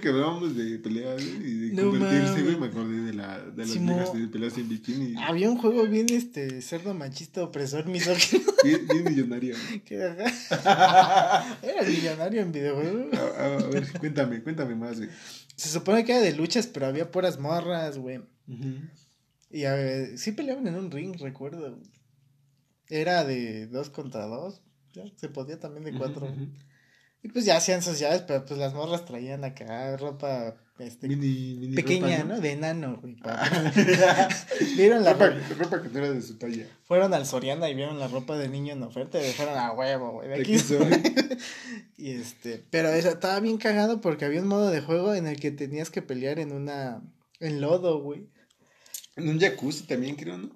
quedábamos 0.00 0.56
de 0.56 0.78
peleas 0.78 1.22
y 1.22 1.68
de 1.68 1.72
No 1.82 1.90
convertirse, 1.90 2.42
güey. 2.42 2.56
Me 2.56 2.66
acordé 2.66 3.00
de, 3.02 3.12
la, 3.14 3.38
de 3.40 3.56
las 3.58 3.70
Simón. 3.70 3.96
viejas 3.96 4.14
de 4.14 4.28
peleas 4.28 4.58
en 4.58 4.68
bikini. 4.68 5.14
Había 5.22 5.50
un 5.50 5.58
juego 5.58 5.84
bien, 5.86 6.06
este, 6.10 6.60
cerdo 6.62 6.94
machista, 6.94 7.42
opresor, 7.44 7.86
misógino. 7.86 8.44
Bien, 8.64 8.86
bien 8.86 9.04
millonario. 9.04 9.56
que 9.84 9.96
Era 9.96 11.82
millonario 11.86 12.42
en 12.42 12.52
videojuegos. 12.52 13.12
A, 13.18 13.44
a- 13.44 13.66
ver, 13.68 13.86
cuéntame, 13.98 14.42
cuéntame 14.42 14.74
más, 14.76 14.98
güey. 14.98 15.10
Se 15.56 15.68
supone 15.68 16.04
que 16.04 16.12
era 16.12 16.20
de 16.20 16.32
luchas, 16.34 16.66
pero 16.66 16.86
había 16.86 17.10
puras 17.10 17.38
morras, 17.38 17.98
güey. 17.98 18.20
Y 19.50 19.64
a 19.64 19.74
ver, 19.74 20.16
sí 20.18 20.32
peleaban 20.32 20.66
en 20.66 20.76
un 20.76 20.90
ring, 20.90 21.14
recuerdo. 21.20 21.78
Era 22.88 23.24
de 23.24 23.66
dos 23.66 23.90
contra 23.90 24.26
dos. 24.26 24.60
Ya, 24.92 25.04
se 25.16 25.28
podía 25.28 25.58
también 25.58 25.84
de 25.84 25.94
cuatro. 25.98 26.32
Y 27.24 27.28
pues 27.28 27.44
ya 27.44 27.56
hacían 27.56 27.82
sus 27.82 27.98
llaves, 28.00 28.22
pero 28.22 28.44
pues 28.44 28.58
las 28.58 28.74
morras 28.74 29.04
traían 29.04 29.44
acá 29.44 29.96
ropa 29.96 30.56
este, 30.78 31.06
Mini, 31.06 31.54
mini 31.60 31.76
pequeña, 31.76 32.22
ropa, 32.22 32.34
¿no? 32.34 32.40
De 32.40 32.50
enano, 32.52 32.98
güey. 33.00 33.14
pa- 33.14 33.48
Vieron 34.76 35.04
la 35.04 35.12
ropa, 35.12 35.30
ropa, 35.56 35.82
que 35.82 35.88
no 35.90 35.98
era 36.00 36.10
de 36.10 36.20
su 36.22 36.36
talla. 36.36 36.66
fueron 36.82 37.14
al 37.14 37.24
Soriana 37.26 37.68
y 37.70 37.74
vieron 37.74 38.00
la 38.00 38.08
ropa 38.08 38.36
de 38.36 38.48
niño 38.48 38.72
en 38.72 38.82
oferta 38.82 39.20
y 39.22 39.26
dijeron 39.26 39.56
a 39.56 39.70
huevo, 39.72 40.10
güey. 40.12 40.28
De 40.30 40.34
aquí 40.40 40.58
soy. 40.58 40.90
y 41.96 42.10
este, 42.10 42.64
pero 42.70 42.88
eso 42.88 43.10
estaba 43.10 43.38
bien 43.38 43.58
cagado 43.58 44.00
porque 44.00 44.24
había 44.24 44.40
un 44.42 44.48
modo 44.48 44.70
de 44.70 44.80
juego 44.80 45.14
en 45.14 45.28
el 45.28 45.38
que 45.38 45.52
tenías 45.52 45.90
que 45.90 46.02
pelear 46.02 46.40
en 46.40 46.50
una, 46.52 47.02
en 47.38 47.60
lodo, 47.60 48.00
güey. 48.02 48.26
En 49.14 49.28
un 49.28 49.38
jacuzzi 49.38 49.84
también, 49.84 50.16
creo, 50.16 50.38
¿no? 50.38 50.50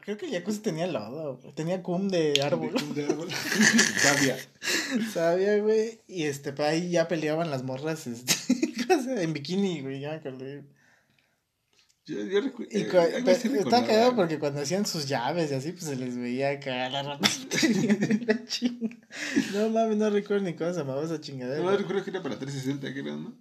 Creo 0.00 0.16
que 0.16 0.26
el 0.26 0.32
Yakuza 0.32 0.62
tenía 0.62 0.86
lodo, 0.86 1.38
güey. 1.38 1.54
Tenía 1.54 1.82
cum 1.82 2.08
de 2.08 2.40
árbol. 2.42 2.72
De, 2.94 3.02
de 3.02 3.12
árbol. 3.12 3.28
Sabia. 3.98 4.36
Sabía, 5.12 5.58
güey. 5.58 6.00
Y 6.06 6.24
este, 6.24 6.52
pues 6.52 6.68
ahí 6.68 6.90
ya 6.90 7.08
peleaban 7.08 7.50
las 7.50 7.62
morras, 7.62 8.06
este, 8.06 8.34
en 9.22 9.32
bikini, 9.32 9.80
güey, 9.82 10.00
ya 10.00 10.10
me 10.10 10.16
acordé. 10.16 10.64
Yo, 12.06 12.22
yo 12.22 12.40
recu- 12.42 12.68
Y 12.70 12.82
eh, 12.82 12.86
está 13.32 13.48
recordaba, 13.48 13.86
cagado 13.86 14.14
porque 14.16 14.38
cuando 14.38 14.60
hacían 14.60 14.84
sus 14.84 15.06
llaves 15.08 15.50
y 15.50 15.54
así, 15.54 15.72
pues 15.72 15.84
se 15.84 15.96
les 15.96 16.18
veía 16.18 16.50
acá 16.50 16.90
la 16.90 17.02
de 17.02 18.24
la 18.26 18.44
chinga. 18.44 18.94
No 19.54 19.70
mames, 19.70 19.96
no 19.96 20.10
recuerdo 20.10 20.44
ni 20.44 20.54
cómo 20.54 20.70
se 20.72 20.80
llamaba 20.80 21.02
esa 21.02 21.18
chingadera. 21.20 21.62
No, 21.62 21.74
recuerdo 21.74 22.04
que 22.04 22.10
era 22.10 22.22
para 22.22 22.38
360, 22.38 22.92
creo, 22.92 23.16
¿no? 23.16 23.34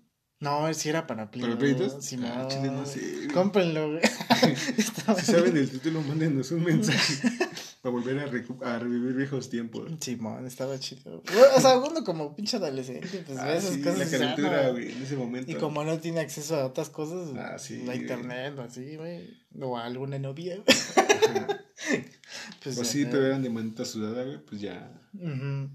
No, 0.44 0.74
sí 0.74 0.90
era 0.90 1.08
para 1.08 1.32
Play. 1.32 1.46
¿Para 1.46 1.58
Play 1.58 1.74
dos, 1.74 1.94
2? 1.94 2.06
Simón. 2.06 2.32
Ah, 2.36 2.48
chile, 2.50 2.68
no 2.70 2.86
sé. 2.86 3.28
Cómprenlo, 3.34 3.92
güey. 3.92 4.02
Si 4.76 5.32
saben 5.32 5.56
el 5.56 5.70
título, 5.70 6.02
mándenos 6.02 6.52
un 6.52 6.64
mensaje. 6.64 7.30
Para 7.82 7.94
volver 7.94 8.18
a, 8.20 8.74
a 8.76 8.80
revivir 8.80 9.14
viejos 9.14 9.50
tiempos. 9.50 9.92
Simón, 10.00 10.46
estaba 10.48 10.78
chido. 10.80 11.22
O 11.58 11.62
sea, 11.62 11.78
uno 11.78 12.04
como 12.04 12.34
pinche 12.36 12.56
adolescente, 12.58 13.24
pues 13.26 13.38
ve 13.38 13.44
Ah, 13.44 13.56
esas 13.56 13.74
sí, 13.74 13.82
cosas. 13.82 14.00
la 14.00 14.06
ah, 14.06 14.10
calentura, 14.12 14.64
no. 14.68 14.72
güey, 14.74 14.92
en 14.92 15.02
ese 15.04 15.16
momento. 15.18 15.52
Y 15.52 15.56
como 15.56 15.84
no 15.84 15.98
tiene 16.00 16.22
acceso 16.22 16.56
a 16.58 16.66
otras 16.66 16.90
cosas, 16.90 17.30
Ah, 17.38 17.58
sí, 17.60 17.84
la 17.86 17.96
internet 17.96 18.54
o 18.58 18.62
así, 18.62 18.96
güey, 18.96 19.30
o 19.60 19.78
a 19.78 19.84
alguna 19.86 20.18
novia, 20.20 20.64
Ajá. 20.66 21.48
pues, 22.64 22.76
sí, 22.88 23.02
ajá. 23.04 23.12
te 23.12 23.18
eran 23.18 23.44
de 23.44 23.50
manita 23.50 23.84
sudada, 23.86 24.24
güey, 24.24 24.38
pues 24.46 24.62
ya. 24.62 24.90
Ujú. 25.14 25.70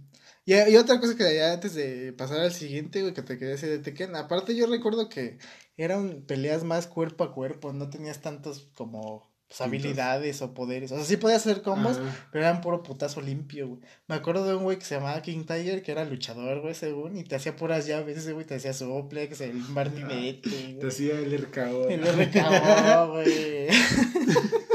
Y, 0.48 0.54
y 0.54 0.76
otra 0.78 0.98
cosa 0.98 1.14
que 1.14 1.36
ya 1.36 1.52
antes 1.52 1.74
de 1.74 2.14
pasar 2.14 2.40
al 2.40 2.52
siguiente, 2.54 3.02
güey, 3.02 3.12
que 3.12 3.20
te 3.20 3.36
quería 3.36 3.50
decir 3.50 3.68
de 3.68 3.80
Tekken, 3.80 4.16
aparte 4.16 4.56
yo 4.56 4.66
recuerdo 4.66 5.10
que 5.10 5.36
eran 5.76 6.22
peleas 6.22 6.64
más 6.64 6.86
cuerpo 6.86 7.22
a 7.22 7.34
cuerpo, 7.34 7.74
no 7.74 7.90
tenías 7.90 8.22
tantos 8.22 8.66
como 8.74 9.30
pues, 9.46 9.60
habilidades 9.60 10.40
o 10.40 10.54
poderes, 10.54 10.90
o 10.90 10.96
sea, 10.96 11.04
sí 11.04 11.18
podías 11.18 11.46
hacer 11.46 11.60
combos, 11.60 11.98
Ajá. 11.98 12.28
pero 12.32 12.46
eran 12.46 12.62
puro 12.62 12.82
putazo 12.82 13.20
limpio, 13.20 13.68
güey. 13.68 13.80
Me 14.06 14.14
acuerdo 14.14 14.46
de 14.46 14.54
un 14.54 14.62
güey 14.62 14.78
que 14.78 14.86
se 14.86 14.94
llamaba 14.94 15.20
King 15.20 15.44
Tiger, 15.44 15.82
que 15.82 15.92
era 15.92 16.06
luchador, 16.06 16.62
güey, 16.62 16.74
según, 16.74 17.18
y 17.18 17.24
te 17.24 17.36
hacía 17.36 17.54
puras 17.54 17.86
llaves, 17.86 18.16
ese 18.16 18.32
güey 18.32 18.46
te 18.46 18.54
hacía 18.54 18.72
suplex, 18.72 19.42
el 19.42 19.52
martinete, 19.52 20.78
Te 20.80 20.86
hacía 20.86 21.18
el 21.18 21.36
RKO. 21.36 21.90
El 21.90 22.00
RKO, 22.06 23.12
güey. 23.12 23.68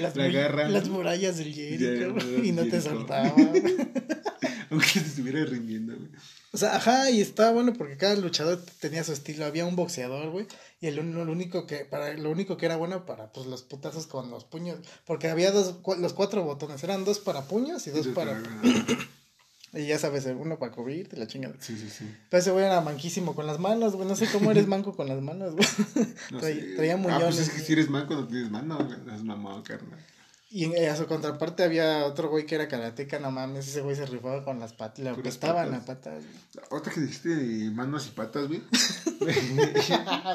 Las, 0.00 0.88
murallas 0.88 1.38
del 1.38 1.52
Jericho, 1.52 2.14
y 2.42 2.52
no 2.52 2.64
te 2.66 2.80
soltaba. 2.80 3.34
Aunque 4.70 4.86
se 4.92 5.00
estuviera 5.00 5.44
rindiendo, 5.44 5.96
güey. 5.96 6.08
O 6.54 6.58
sea, 6.58 6.76
ajá, 6.76 7.10
y 7.10 7.22
estaba 7.22 7.50
bueno 7.50 7.72
porque 7.72 7.96
cada 7.96 8.14
luchador 8.14 8.62
tenía 8.78 9.02
su 9.04 9.12
estilo. 9.12 9.46
Había 9.46 9.64
un 9.64 9.74
boxeador, 9.74 10.30
güey, 10.30 10.46
y 10.82 10.86
el, 10.86 10.96
lo 10.96 11.32
único 11.32 11.66
que 11.66 11.86
para 11.86 12.12
lo 12.12 12.30
único 12.30 12.58
que 12.58 12.66
era 12.66 12.76
bueno 12.76 13.06
para 13.06 13.32
pues 13.32 13.46
los 13.46 13.62
putazos 13.62 14.06
con 14.06 14.30
los 14.30 14.44
puños, 14.44 14.78
porque 15.06 15.28
había 15.28 15.50
dos 15.50 15.76
los 15.98 16.12
cuatro 16.12 16.42
botones, 16.44 16.84
eran 16.84 17.06
dos 17.06 17.20
para 17.20 17.46
puños 17.48 17.86
y 17.86 17.90
dos 17.90 18.08
para 18.08 18.42
y 19.74 19.86
ya 19.86 19.98
sabes, 19.98 20.26
uno 20.26 20.58
para 20.58 20.72
cubrirte 20.72 21.16
la 21.16 21.26
chingada. 21.26 21.54
Sí, 21.60 21.76
sí, 21.76 21.88
sí. 21.88 22.04
Pero 22.28 22.40
ese 22.40 22.50
güey 22.50 22.64
era 22.66 22.80
manquísimo 22.82 23.34
con 23.34 23.46
las 23.46 23.58
manos, 23.58 23.94
güey, 23.96 24.06
no 24.06 24.14
sé 24.16 24.26
cómo 24.30 24.50
eres 24.50 24.66
manco 24.66 24.94
con 24.94 25.08
las 25.08 25.20
manos, 25.22 25.54
güey. 25.54 25.66
No 26.30 26.38
Traía- 26.40 26.60
sé. 26.60 26.74
traía 26.76 26.94
Ah, 26.94 26.98
pues 27.02 27.14
muñones, 27.14 27.38
es 27.38 27.50
que 27.50 27.60
si 27.60 27.72
eres 27.72 27.88
manco 27.90 28.14
no 28.14 28.26
tienes 28.28 28.50
mano, 28.50 28.78
es 29.14 29.22
mamado, 29.24 29.62
carnal. 29.62 29.98
Y 30.50 30.64
en- 30.64 30.90
a 30.90 30.94
su 30.96 31.06
contraparte 31.06 31.62
había 31.64 32.04
otro 32.04 32.28
güey 32.28 32.44
que 32.44 32.54
era 32.56 32.68
karateca, 32.68 33.18
no 33.18 33.30
mames, 33.30 33.66
ese 33.66 33.80
güey 33.80 33.96
se 33.96 34.04
rifaba 34.04 34.44
con 34.44 34.60
las 34.60 34.74
patas, 34.74 34.98
le 35.02 35.08
apestaban 35.10 35.70
patas. 35.70 35.72
las 35.72 35.84
patas. 35.84 36.24
Ahorita 36.70 36.90
que 36.90 37.00
dijiste 37.00 37.28
de 37.30 37.70
manos 37.70 38.06
y 38.06 38.10
patas, 38.10 38.48
güey. 38.48 38.62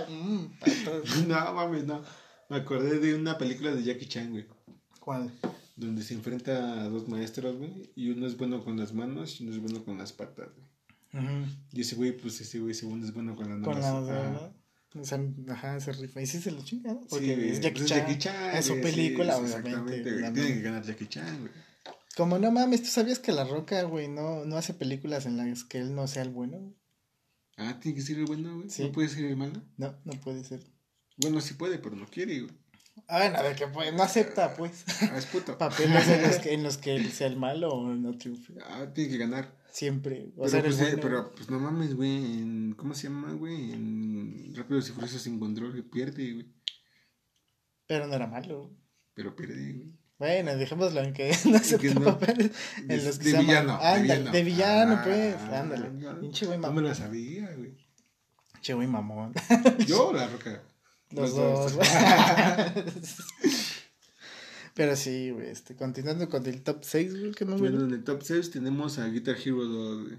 Mm, 0.10 0.45
patas. 0.60 1.17
no, 1.28 1.54
mames, 1.54 1.84
no. 1.86 2.02
Me 2.50 2.58
acordé 2.58 3.00
de 3.00 3.13
una 3.15 3.38
película 3.38 3.71
de 3.71 3.84
Jackie 3.84 4.08
Chan, 4.08 4.32
güey. 4.32 4.45
¿Cuál? 5.00 5.32
Donde 5.78 6.02
se 6.04 6.16
enfrenta 6.16 6.82
a 6.84 6.90
dos 6.90 7.08
maestros, 7.08 7.56
güey. 7.58 7.90
Y 7.96 8.10
uno 8.10 8.28
es 8.28 8.36
bueno 8.36 8.63
con 8.66 8.78
las 8.78 8.94
manos 8.94 9.40
y 9.40 9.44
uno 9.46 9.54
es 9.56 9.62
bueno 9.62 9.86
con 9.86 9.98
las 9.98 10.12
patas, 10.12 10.50
güey. 10.56 11.24
Ujú. 11.24 11.46
Y 11.72 11.82
ese 11.82 11.96
güey, 11.96 12.18
pues 12.18 12.42
ese 12.42 12.60
güey 12.60 12.74
segundo 12.74 13.06
es 13.06 13.13
bueno 13.13 13.36
con 13.36 13.48
las 13.50 13.60
Con 13.63 13.80
manos. 13.80 14.08
la 14.10 14.28
Ajá. 14.32 14.52
o 14.96 15.06
sea, 15.06 15.20
ajá, 15.50 15.80
se 15.80 15.92
rifa. 15.94 16.22
Y 16.22 16.26
sí 16.28 16.40
se 16.42 16.52
lo 16.52 16.63
chinga, 16.63 16.94
¿no? 16.94 17.02
Sí, 17.02 17.08
Porque 17.12 17.36
güey, 17.36 17.50
es 17.52 17.62
Jackie 17.62 17.86
Chan. 17.86 18.00
Jackie 18.00 18.18
Chan, 18.18 18.58
es 18.58 18.66
su 18.66 18.82
película, 18.82 19.34
sí, 19.36 19.40
obviamente. 19.40 19.70
Exactamente, 19.70 20.12
güey. 20.20 20.34
Tiene 20.34 20.54
que 20.56 20.62
ganar 20.62 20.84
Jackie 20.84 21.08
Chan, 21.08 21.40
güey. 21.40 21.52
Como 22.18 22.40
no 22.40 22.52
mames, 22.52 22.82
¿tú 22.82 22.90
sabías 22.90 23.20
que 23.20 23.32
La 23.32 23.44
Roca, 23.44 23.84
güey, 23.84 24.08
no, 24.08 24.44
no 24.46 24.58
hace 24.58 24.74
películas 24.74 25.28
en 25.28 25.38
las 25.38 25.63
que 25.63 25.78
él 25.78 25.94
no 25.94 26.08
sea 26.08 26.24
el 26.24 26.30
bueno? 26.32 26.74
Ah, 27.58 27.80
tiene 27.80 27.96
que 27.96 28.02
ser 28.04 28.18
el 28.18 28.26
bueno, 28.26 28.56
güey. 28.58 28.70
Sí. 28.72 28.84
No 28.84 28.92
puede 28.92 29.10
ser 29.10 29.26
el 29.26 29.38
malo. 29.38 29.62
No, 29.78 29.96
no 30.04 30.13
puede 30.22 30.44
ser. 30.44 30.62
Bueno, 31.18 31.40
sí 31.42 31.54
puede, 31.54 31.78
pero 31.78 31.96
no 31.96 32.08
quiere, 32.08 32.42
güey. 32.42 32.54
Ah, 33.08 33.18
bueno, 33.20 33.42
de 33.44 33.56
que 33.56 33.68
pues, 33.68 33.94
no 33.94 34.04
acepta, 34.04 34.54
pues, 34.56 34.84
es 35.16 35.26
puto. 35.28 35.58
papeles 35.58 36.08
en 36.08 36.22
los, 36.24 36.38
que, 36.38 36.54
en 36.54 36.64
los 36.64 36.78
que 36.78 36.96
él 36.96 37.12
sea 37.12 37.28
el 37.28 37.38
malo 37.38 37.70
o 37.74 37.88
no 37.96 38.18
triunfe. 38.18 38.54
Ah, 38.66 38.88
tiene 38.94 39.10
que 39.12 39.18
ganar. 39.18 39.56
Siempre. 39.72 40.32
O 40.36 40.42
Pero, 40.46 40.50
sea, 40.50 40.62
pues, 40.64 40.80
eh, 40.80 40.84
bueno. 40.86 41.00
pero, 41.02 41.36
pues 41.36 41.50
no 41.50 41.60
mames, 41.60 41.96
güey. 41.96 42.16
En, 42.40 42.74
¿Cómo 42.78 42.94
se 42.96 43.04
llama, 43.04 43.32
güey? 43.34 43.72
En 43.74 44.54
Rápidos 44.56 44.90
y 44.90 44.92
Furiosos 44.94 45.22
sin 45.22 45.40
control, 45.40 45.76
que 45.76 45.84
pierde, 45.84 46.34
güey. 46.34 46.48
Pero 47.86 48.08
no 48.08 48.16
era 48.16 48.28
malo. 48.28 48.72
Pero 49.14 49.36
pierde, 49.36 49.74
güey. 49.74 49.92
Bueno, 50.20 50.56
dejémoslo 50.58 51.02
en 51.02 51.14
que 51.14 51.32
no 51.46 51.58
acepta 51.58 51.94
no. 51.94 52.04
papeles 52.06 52.52
De, 52.86 52.96
en 52.96 53.06
los 53.06 53.20
que 53.20 53.26
de 53.26 53.32
se 53.32 53.38
llaman- 53.38 53.46
villano. 53.46 53.80
Ándale, 53.82 54.32
de 54.32 54.44
villano, 54.44 54.96
Ah, 54.96 55.02
pues. 55.04 55.36
Ándale. 55.54 55.90
Pinche 56.22 56.46
güey 56.48 56.58
No 56.58 56.62
me 56.64 56.68
mamón. 56.70 56.84
la 56.86 56.96
sabía, 56.96 57.54
güey. 57.56 57.78
Pinche 58.54 58.74
güey 58.74 58.88
mamón. 58.88 59.34
Yo 59.86 60.12
la 60.14 60.28
roca. 60.28 60.64
Los, 61.12 61.34
Los 61.34 61.36
dos. 61.36 61.76
dos. 61.76 61.88
Pero 64.74 64.96
sí, 64.96 65.32
güey, 65.32 65.50
este, 65.50 65.76
continuando 65.76 66.30
con 66.30 66.46
el 66.46 66.62
top 66.62 66.84
6, 66.84 67.20
güey, 67.20 67.32
que 67.32 67.46
no. 67.46 67.58
Bueno, 67.58 67.84
en 67.86 67.91
el 67.93 68.04
top 68.04 68.22
6 68.22 68.52
tenemos 68.52 69.00
a 69.00 69.08
Guitar 69.08 69.36
Hero 69.43 69.65
2, 69.65 70.04
güey. 70.04 70.17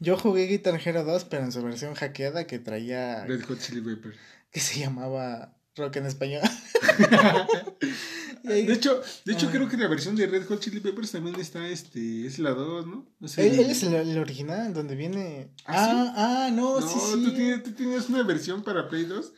Yo 0.00 0.16
jugué 0.18 0.46
Guitar 0.46 0.80
Hero 0.84 1.04
2, 1.04 1.24
pero 1.26 1.44
en 1.44 1.52
su 1.52 1.62
versión 1.62 1.94
hackeada 1.94 2.46
que 2.46 2.58
traía, 2.58 3.24
Red 3.24 3.42
Hot 3.44 3.60
Chili 3.60 3.80
Pepper. 3.80 4.14
que 4.50 4.60
se 4.60 4.80
llamaba 4.80 5.56
Rock 5.76 5.96
en 5.96 6.06
Español. 6.06 6.42
De 8.42 8.72
hecho, 8.72 9.00
de 9.24 9.32
hecho 9.32 9.46
Ah. 9.48 9.52
creo 9.52 9.68
que 9.68 9.76
la 9.76 9.88
versión 9.88 10.16
de 10.16 10.26
Red 10.26 10.46
Hot 10.46 10.60
Chili 10.60 10.80
Peppers 10.80 11.12
también 11.12 11.38
está, 11.40 11.66
este, 11.68 12.26
es 12.26 12.38
la 12.38 12.50
2, 12.50 12.86
¿no? 12.86 13.06
O 13.20 13.28
sea, 13.28 13.44
él, 13.44 13.58
él 13.58 13.70
es 13.70 13.82
el, 13.82 13.94
el 13.94 14.18
original, 14.18 14.72
donde 14.74 14.94
viene... 14.94 15.48
¿Ah, 15.66 16.12
Ah, 16.16 16.46
ah, 16.46 16.50
no, 16.50 16.80
No, 16.80 16.88
sí, 16.88 16.98
sí. 16.98 17.24
Tú, 17.24 17.32
tienes, 17.34 17.62
tú 17.62 17.72
tienes 17.72 18.08
una 18.08 18.22
versión 18.22 18.62
para 18.62 18.88
Play 18.88 19.04
2 19.04 19.32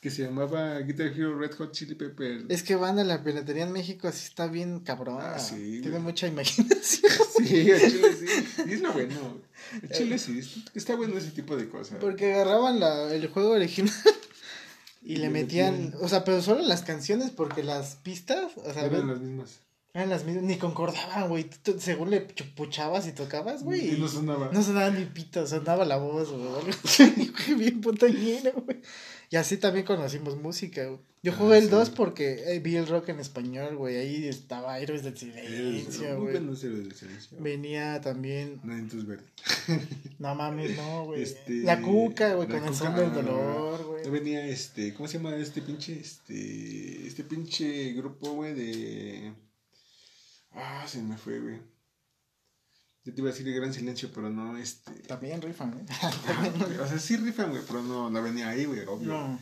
que 0.00 0.10
se 0.10 0.22
llamaba 0.22 0.78
Guitar 0.78 1.08
Hero 1.08 1.38
Red 1.38 1.52
Hot 1.58 1.72
Chili 1.72 1.94
Peppers. 1.94 2.44
Es 2.48 2.62
que 2.62 2.74
banda, 2.74 3.04
la 3.04 3.22
piratería 3.22 3.64
en 3.64 3.72
México 3.72 4.08
así 4.08 4.24
está 4.26 4.46
bien 4.46 4.80
cabrona. 4.80 5.34
Ah, 5.34 5.38
sí, 5.38 5.80
Tiene 5.82 5.90
güey. 5.90 6.02
mucha 6.02 6.26
imaginación. 6.26 7.12
Sí, 7.40 7.70
el 7.70 7.80
chile 7.80 8.08
sí. 8.18 8.62
Y 8.66 8.72
es 8.74 8.80
lo 8.82 8.92
bueno. 8.92 9.38
El 9.82 9.88
chile 9.90 10.18
sí. 10.18 10.38
es- 10.40 10.56
Está 10.74 10.94
bueno 10.94 11.16
ese 11.16 11.30
tipo 11.30 11.56
de 11.56 11.68
cosas. 11.70 11.96
Porque 12.00 12.32
agarraban 12.34 12.78
la, 12.80 13.14
el 13.14 13.28
juego 13.28 13.50
original 13.52 13.94
y 15.00 15.16
le 15.16 15.30
metían, 15.30 15.94
o 16.00 16.08
sea, 16.08 16.24
pero 16.24 16.42
solo 16.42 16.60
las 16.62 16.82
canciones 16.82 17.30
porque 17.30 17.62
las 17.62 17.96
pistas, 17.96 18.52
o 18.56 18.72
sea, 18.72 18.84
Eran 18.84 19.08
las 19.08 19.20
mismas. 19.20 19.60
eran 19.94 20.10
las 20.10 20.24
mismas, 20.24 20.44
ni 20.44 20.56
concordaban, 20.56 21.28
güey. 21.28 21.48
Según 21.78 22.10
le 22.10 22.20
puchabas 22.20 23.06
y 23.06 23.12
tocabas, 23.12 23.62
güey. 23.64 23.94
Y 23.94 23.98
no 23.98 24.08
sonaba. 24.08 24.50
No 24.52 24.62
sonaba 24.62 24.90
ni 24.90 25.04
pito, 25.06 25.46
sonaba 25.46 25.84
la 25.84 25.96
voz, 25.96 26.30
güey. 26.30 26.52
Bien 27.58 27.80
putañero, 27.80 28.52
güey. 28.64 28.80
Y 29.30 29.36
así 29.36 29.56
también 29.56 29.86
conocimos 29.86 30.36
música, 30.36 30.84
güey. 30.86 30.98
Yo 31.22 31.32
Ah, 31.32 31.36
jugué 31.36 31.58
el 31.58 31.64
sí. 31.64 31.70
2 31.70 31.90
porque 31.90 32.42
eh, 32.46 32.60
vi 32.60 32.76
el 32.76 32.86
rock 32.88 33.10
en 33.10 33.20
español, 33.20 33.76
güey. 33.76 33.96
Ahí 33.96 34.26
estaba 34.26 34.78
Héroes 34.78 35.02
del 35.04 35.16
Silencio, 35.16 36.18
güey. 36.20 36.32
del 36.32 36.56
silencio. 36.56 37.38
Venía 37.38 38.00
también. 38.00 38.58
Nanitos 38.64 39.06
verdes. 39.06 39.26
No 40.18 40.34
mames, 40.34 40.76
no, 40.76 41.04
güey. 41.04 41.22
Este, 41.22 41.62
La 41.62 41.80
cuca, 41.80 42.34
güey, 42.34 42.48
con 42.48 42.64
el 42.64 42.74
son 42.74 42.96
del 42.96 43.12
dolor, 43.12 43.84
güey. 43.84 44.04
No 44.04 44.10
venía 44.10 44.46
este, 44.46 44.94
¿cómo 44.94 45.08
se 45.08 45.18
llama 45.18 45.36
este 45.36 45.60
pinche, 45.62 46.00
este, 46.00 47.06
este 47.06 47.22
pinche 47.24 47.92
grupo, 47.92 48.32
güey, 48.32 48.54
de... 48.54 49.32
Ah, 50.52 50.84
se 50.88 51.02
me 51.02 51.16
fue, 51.16 51.38
güey. 51.38 51.58
Yo 53.04 53.14
te 53.14 53.20
iba 53.20 53.30
a 53.30 53.32
decir 53.32 53.48
el 53.48 53.54
gran 53.54 53.72
silencio, 53.72 54.10
pero 54.14 54.28
no, 54.28 54.58
este... 54.58 54.92
También 55.02 55.40
rifan, 55.40 55.72
¿eh? 55.78 55.86
o 56.80 56.86
sea, 56.86 56.98
sí 56.98 57.16
rifan, 57.16 57.50
güey, 57.50 57.62
pero 57.66 57.82
no, 57.82 58.10
no 58.10 58.22
venía 58.22 58.50
ahí, 58.50 58.66
güey, 58.66 58.80
obvio. 58.80 59.08
No. 59.08 59.40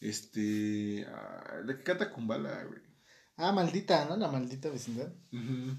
Este, 0.00 1.06
ah, 1.08 1.60
la 1.64 1.76
que 1.76 1.82
canta 1.84 2.10
con 2.10 2.26
bala, 2.26 2.64
güey. 2.64 2.80
Ah, 3.36 3.52
maldita, 3.52 4.06
¿no? 4.06 4.16
La 4.16 4.28
maldita 4.28 4.68
vecindad. 4.70 5.12
Ujú. 5.32 5.78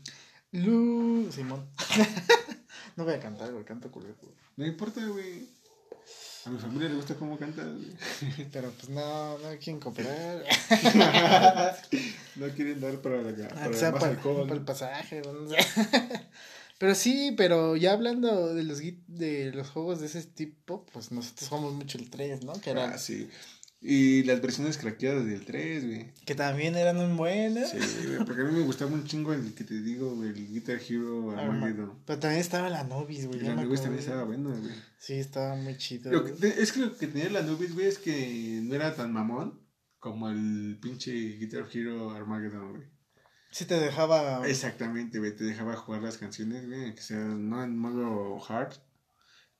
Lu. 0.51 1.31
Simón. 1.31 1.69
no 2.95 3.03
voy 3.03 3.13
a 3.13 3.19
cantar, 3.19 3.51
güey. 3.51 3.65
Canto 3.65 3.91
culero, 3.91 4.15
güey. 4.21 4.35
No 4.57 4.65
importa, 4.65 5.05
güey. 5.05 5.47
A 6.45 6.49
mi 6.49 6.57
familia 6.57 6.89
le 6.89 6.95
gusta 6.95 7.15
cómo 7.15 7.37
cantas, 7.37 7.67
güey. 7.67 8.47
Pero 8.51 8.71
pues 8.71 8.89
no, 8.89 9.37
no 9.37 9.49
quieren 9.57 9.79
cooperar. 9.79 10.43
no 12.35 12.47
quieren 12.49 12.81
dar 12.81 12.99
para 13.01 13.21
la 13.21 13.47
para 13.47 13.69
más 13.69 13.79
para, 13.79 14.07
alcohol. 14.07 14.47
para 14.47 14.59
el 14.59 14.65
pasaje, 14.65 15.21
no 15.21 15.47
sé. 15.49 15.57
Pero 16.81 16.95
sí, 16.95 17.35
pero 17.37 17.75
ya 17.75 17.93
hablando 17.93 18.55
de 18.55 18.63
los 18.63 18.79
de 18.79 19.51
los 19.53 19.69
juegos 19.69 19.99
de 19.99 20.07
ese 20.07 20.23
tipo, 20.23 20.83
pues 20.91 21.11
nosotros 21.11 21.47
jugamos 21.47 21.75
mucho 21.75 21.99
el 21.99 22.09
3, 22.09 22.43
¿no? 22.43 22.53
Que, 22.59 22.71
eran, 22.71 22.93
Ah, 22.93 22.97
sí. 22.97 23.29
Y 23.79 24.23
las 24.23 24.41
versiones 24.41 24.79
craqueadas 24.79 25.27
del 25.27 25.45
3, 25.45 25.85
güey. 25.85 26.11
que 26.25 26.33
también 26.33 26.75
eran 26.75 26.97
muy 26.97 27.15
buenas. 27.15 27.69
Sí, 27.69 27.77
güey, 28.07 28.25
porque 28.25 28.41
a 28.41 28.45
mí 28.45 28.53
me 28.53 28.65
gustaba 28.65 28.91
un 28.93 29.05
chingo 29.05 29.31
el 29.31 29.53
que 29.53 29.63
te 29.63 29.79
digo, 29.79 30.15
güey, 30.15 30.29
el 30.29 30.47
Guitar 30.47 30.79
Hero 30.89 31.37
Armageddon. 31.37 31.99
Pero 32.03 32.17
también 32.17 32.41
estaba 32.41 32.67
la 32.67 32.83
Nobis, 32.83 33.27
güey. 33.27 33.41
la 33.41 33.55
me 33.55 33.63
Nubis 33.63 33.81
también 33.81 33.99
estaba 33.99 34.23
bueno, 34.23 34.49
güey. 34.49 34.73
Sí, 34.97 35.13
estaba 35.13 35.53
muy 35.53 35.77
chido. 35.77 36.11
Lo 36.11 36.25
que 36.25 36.47
es 36.47 36.71
que 36.71 36.79
lo 36.79 36.97
que 36.97 37.05
tenía 37.05 37.29
la 37.29 37.43
Nubis, 37.43 37.75
güey, 37.75 37.85
es 37.85 37.99
que 37.99 38.59
no 38.63 38.73
era 38.73 38.95
tan 38.95 39.13
mamón 39.13 39.61
como 39.99 40.29
el 40.31 40.79
pinche 40.81 41.11
Guitar 41.37 41.67
Hero 41.71 42.09
Armageddon, 42.09 42.71
güey. 42.71 43.00
Sí 43.51 43.65
te 43.65 43.79
dejaba... 43.79 44.47
Exactamente, 44.47 45.19
güey, 45.19 45.35
te 45.35 45.43
dejaba 45.43 45.75
jugar 45.75 46.01
las 46.01 46.17
canciones, 46.17 46.67
güey, 46.67 46.95
que 46.95 47.01
sea 47.01 47.17
no 47.17 47.63
en 47.63 47.77
modo 47.77 48.41
hard, 48.47 48.73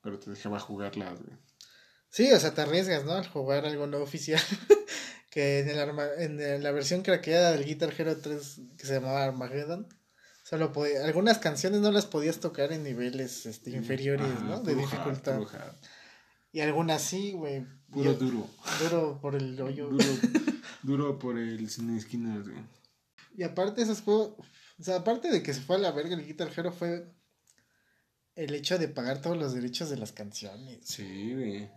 pero 0.00 0.18
te 0.18 0.30
dejaba 0.30 0.58
jugarlas, 0.58 1.20
güey. 1.22 1.36
Sí, 2.08 2.30
o 2.32 2.40
sea, 2.40 2.54
te 2.54 2.62
arriesgas, 2.62 3.04
¿no? 3.04 3.12
Al 3.12 3.26
jugar 3.28 3.64
algo 3.66 3.86
no 3.86 3.98
oficial. 3.98 4.40
que 5.30 5.60
en, 5.60 5.68
el 5.70 5.78
arma, 5.78 6.04
en 6.18 6.62
la 6.62 6.70
versión 6.72 7.02
craqueada 7.02 7.52
del 7.52 7.64
Guitar 7.64 7.94
Hero 7.96 8.16
3 8.18 8.60
que 8.76 8.86
se 8.86 8.94
llamaba 8.94 9.24
Armageddon, 9.24 9.86
solo 10.44 10.72
podía, 10.72 11.04
algunas 11.04 11.38
canciones 11.38 11.80
no 11.80 11.90
las 11.90 12.04
podías 12.04 12.38
tocar 12.38 12.72
en 12.72 12.82
niveles 12.84 13.46
este, 13.46 13.70
inferiores, 13.70 14.26
Ajá, 14.26 14.44
¿no? 14.44 14.60
De 14.60 14.72
hard, 14.72 14.80
dificultad. 14.80 15.40
hard. 15.42 15.76
Y 16.52 16.60
algunas 16.60 17.00
sí, 17.00 17.32
güey. 17.32 17.66
Puro 17.90 18.12
Yo- 18.12 18.18
duro. 18.18 18.46
Duro 18.80 19.18
por 19.22 19.34
el 19.34 19.58
hoyo. 19.60 19.88
Duro, 19.88 20.04
duro 20.82 21.18
por 21.18 21.38
el 21.38 21.68
sin 21.70 21.96
esquinas, 21.96 22.46
güey. 22.46 22.62
Y 23.36 23.42
aparte 23.44 23.82
esos 23.82 24.02
juegos, 24.02 24.34
o 24.78 24.82
sea, 24.82 24.96
aparte 24.96 25.30
de 25.30 25.42
que 25.42 25.54
se 25.54 25.60
fue 25.60 25.76
a 25.76 25.78
la 25.78 25.92
verga 25.92 26.14
el 26.14 26.26
Guitar 26.26 26.50
Hero 26.56 26.72
fue 26.72 27.12
el 28.34 28.54
hecho 28.54 28.78
de 28.78 28.88
pagar 28.88 29.20
todos 29.20 29.36
los 29.36 29.54
derechos 29.54 29.90
de 29.90 29.96
las 29.96 30.12
canciones. 30.12 30.80
Sí, 30.86 31.34
güey. 31.34 31.64
O 31.64 31.70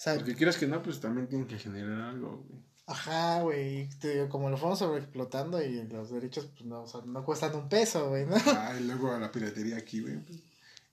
sea, 0.00 0.14
Porque 0.14 0.34
quieras 0.34 0.56
que 0.56 0.66
no, 0.66 0.82
pues 0.82 1.00
también 1.00 1.28
tienen 1.28 1.46
que 1.48 1.58
generar 1.58 2.00
algo, 2.00 2.44
güey. 2.48 2.62
ajá, 2.86 3.42
güey, 3.42 3.88
te 4.00 4.14
digo, 4.14 4.28
como 4.28 4.48
lo 4.48 4.56
fuimos 4.56 4.78
sobreexplotando 4.78 5.62
y 5.62 5.86
los 5.88 6.10
derechos 6.10 6.46
pues 6.46 6.64
no, 6.64 6.82
o 6.82 6.86
sea, 6.86 7.00
no 7.04 7.24
cuestan 7.24 7.54
un 7.54 7.68
peso, 7.68 8.08
güey, 8.08 8.24
¿no? 8.26 8.36
Ah, 8.46 8.74
y 8.78 8.84
luego 8.84 9.12
a 9.12 9.18
la 9.18 9.30
piratería 9.32 9.76
aquí, 9.76 10.00
güey. 10.00 10.18
pues. 10.24 10.42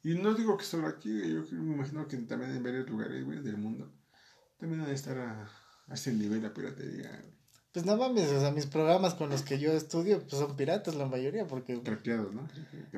Y 0.03 0.15
no 0.15 0.33
digo 0.33 0.57
que 0.57 0.65
solo 0.65 0.87
aquí, 0.87 1.09
güey. 1.11 1.33
Yo 1.49 1.57
me 1.57 1.75
imagino 1.75 2.07
que 2.07 2.17
también 2.17 2.51
en 2.51 2.63
varios 2.63 2.89
lugares, 2.89 3.23
güey, 3.23 3.41
del 3.41 3.57
mundo. 3.57 3.91
También 4.59 4.81
ha 4.81 4.87
de 4.87 4.93
estar 4.93 5.17
a, 5.17 5.49
a 5.87 5.93
ese 5.93 6.11
nivel 6.13 6.41
la 6.43 6.53
piratería, 6.53 7.09
güey. 7.21 7.34
Pues 7.75 7.85
no 7.85 7.97
mames, 7.97 8.29
o 8.29 8.39
sea, 8.39 8.51
mis 8.51 8.67
programas 8.67 9.15
con 9.15 9.29
los 9.29 9.41
que 9.41 9.59
yo 9.59 9.73
estudio 9.73 10.21
pues 10.21 10.41
son 10.41 10.55
piratas 10.55 10.95
la 10.95 11.07
mayoría 11.07 11.45
porque 11.45 11.77
Craqueados, 11.81 12.33
¿no? 12.33 12.47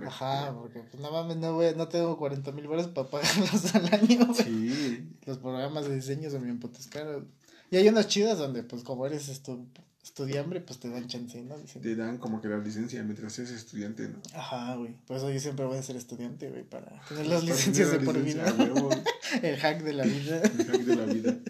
Ajá, 0.05 0.53
porque 0.55 0.81
pues 0.81 1.01
no 1.01 1.09
mames, 1.09 1.37
no, 1.37 1.53
voy, 1.53 1.73
no 1.75 1.87
tengo 1.87 2.15
40 2.15 2.51
mil 2.51 2.67
baros 2.67 2.85
para 2.89 3.09
pagarlos 3.09 3.73
al 3.73 3.91
año. 3.91 4.31
Sí. 4.35 5.09
Los 5.25 5.39
programas 5.39 5.89
de 5.89 5.95
diseño 5.95 6.29
son 6.29 6.43
bien 6.43 6.59
putos 6.59 6.85
caros. 6.85 7.23
Y 7.71 7.77
hay 7.77 7.89
unas 7.89 8.07
chidas 8.07 8.37
donde, 8.37 8.61
pues, 8.61 8.83
como 8.83 9.07
eres 9.07 9.29
estu 9.29 9.65
estudiambre, 10.03 10.61
pues 10.61 10.79
te 10.79 10.91
dan 10.91 11.07
chance, 11.07 11.41
¿no? 11.41 11.57
Dicen, 11.57 11.81
Te 11.81 11.95
dan 11.95 12.19
como 12.19 12.39
que 12.39 12.47
la 12.47 12.59
licencia 12.59 13.01
mientras 13.01 13.39
eres 13.39 13.53
estudiante, 13.53 14.07
¿no? 14.07 14.21
Ajá, 14.35 14.75
güey. 14.75 14.93
Por 15.07 15.17
eso 15.17 15.31
yo 15.31 15.39
siempre 15.39 15.65
voy 15.65 15.79
a 15.79 15.81
ser 15.81 15.95
estudiante, 15.95 16.51
güey, 16.51 16.63
para 16.63 17.01
tener 17.09 17.25
las 17.33 17.43
licencias 17.43 17.89
de 17.89 17.99
por 18.01 18.21
vida. 18.21 18.45
El 19.41 19.57
hack 19.57 19.81
de 19.81 19.93
la 19.93 20.03
vida. 20.03 20.39
el 20.43 20.67
hack 20.67 20.81
de 20.81 20.95
la 20.95 21.05
vida. 21.05 21.37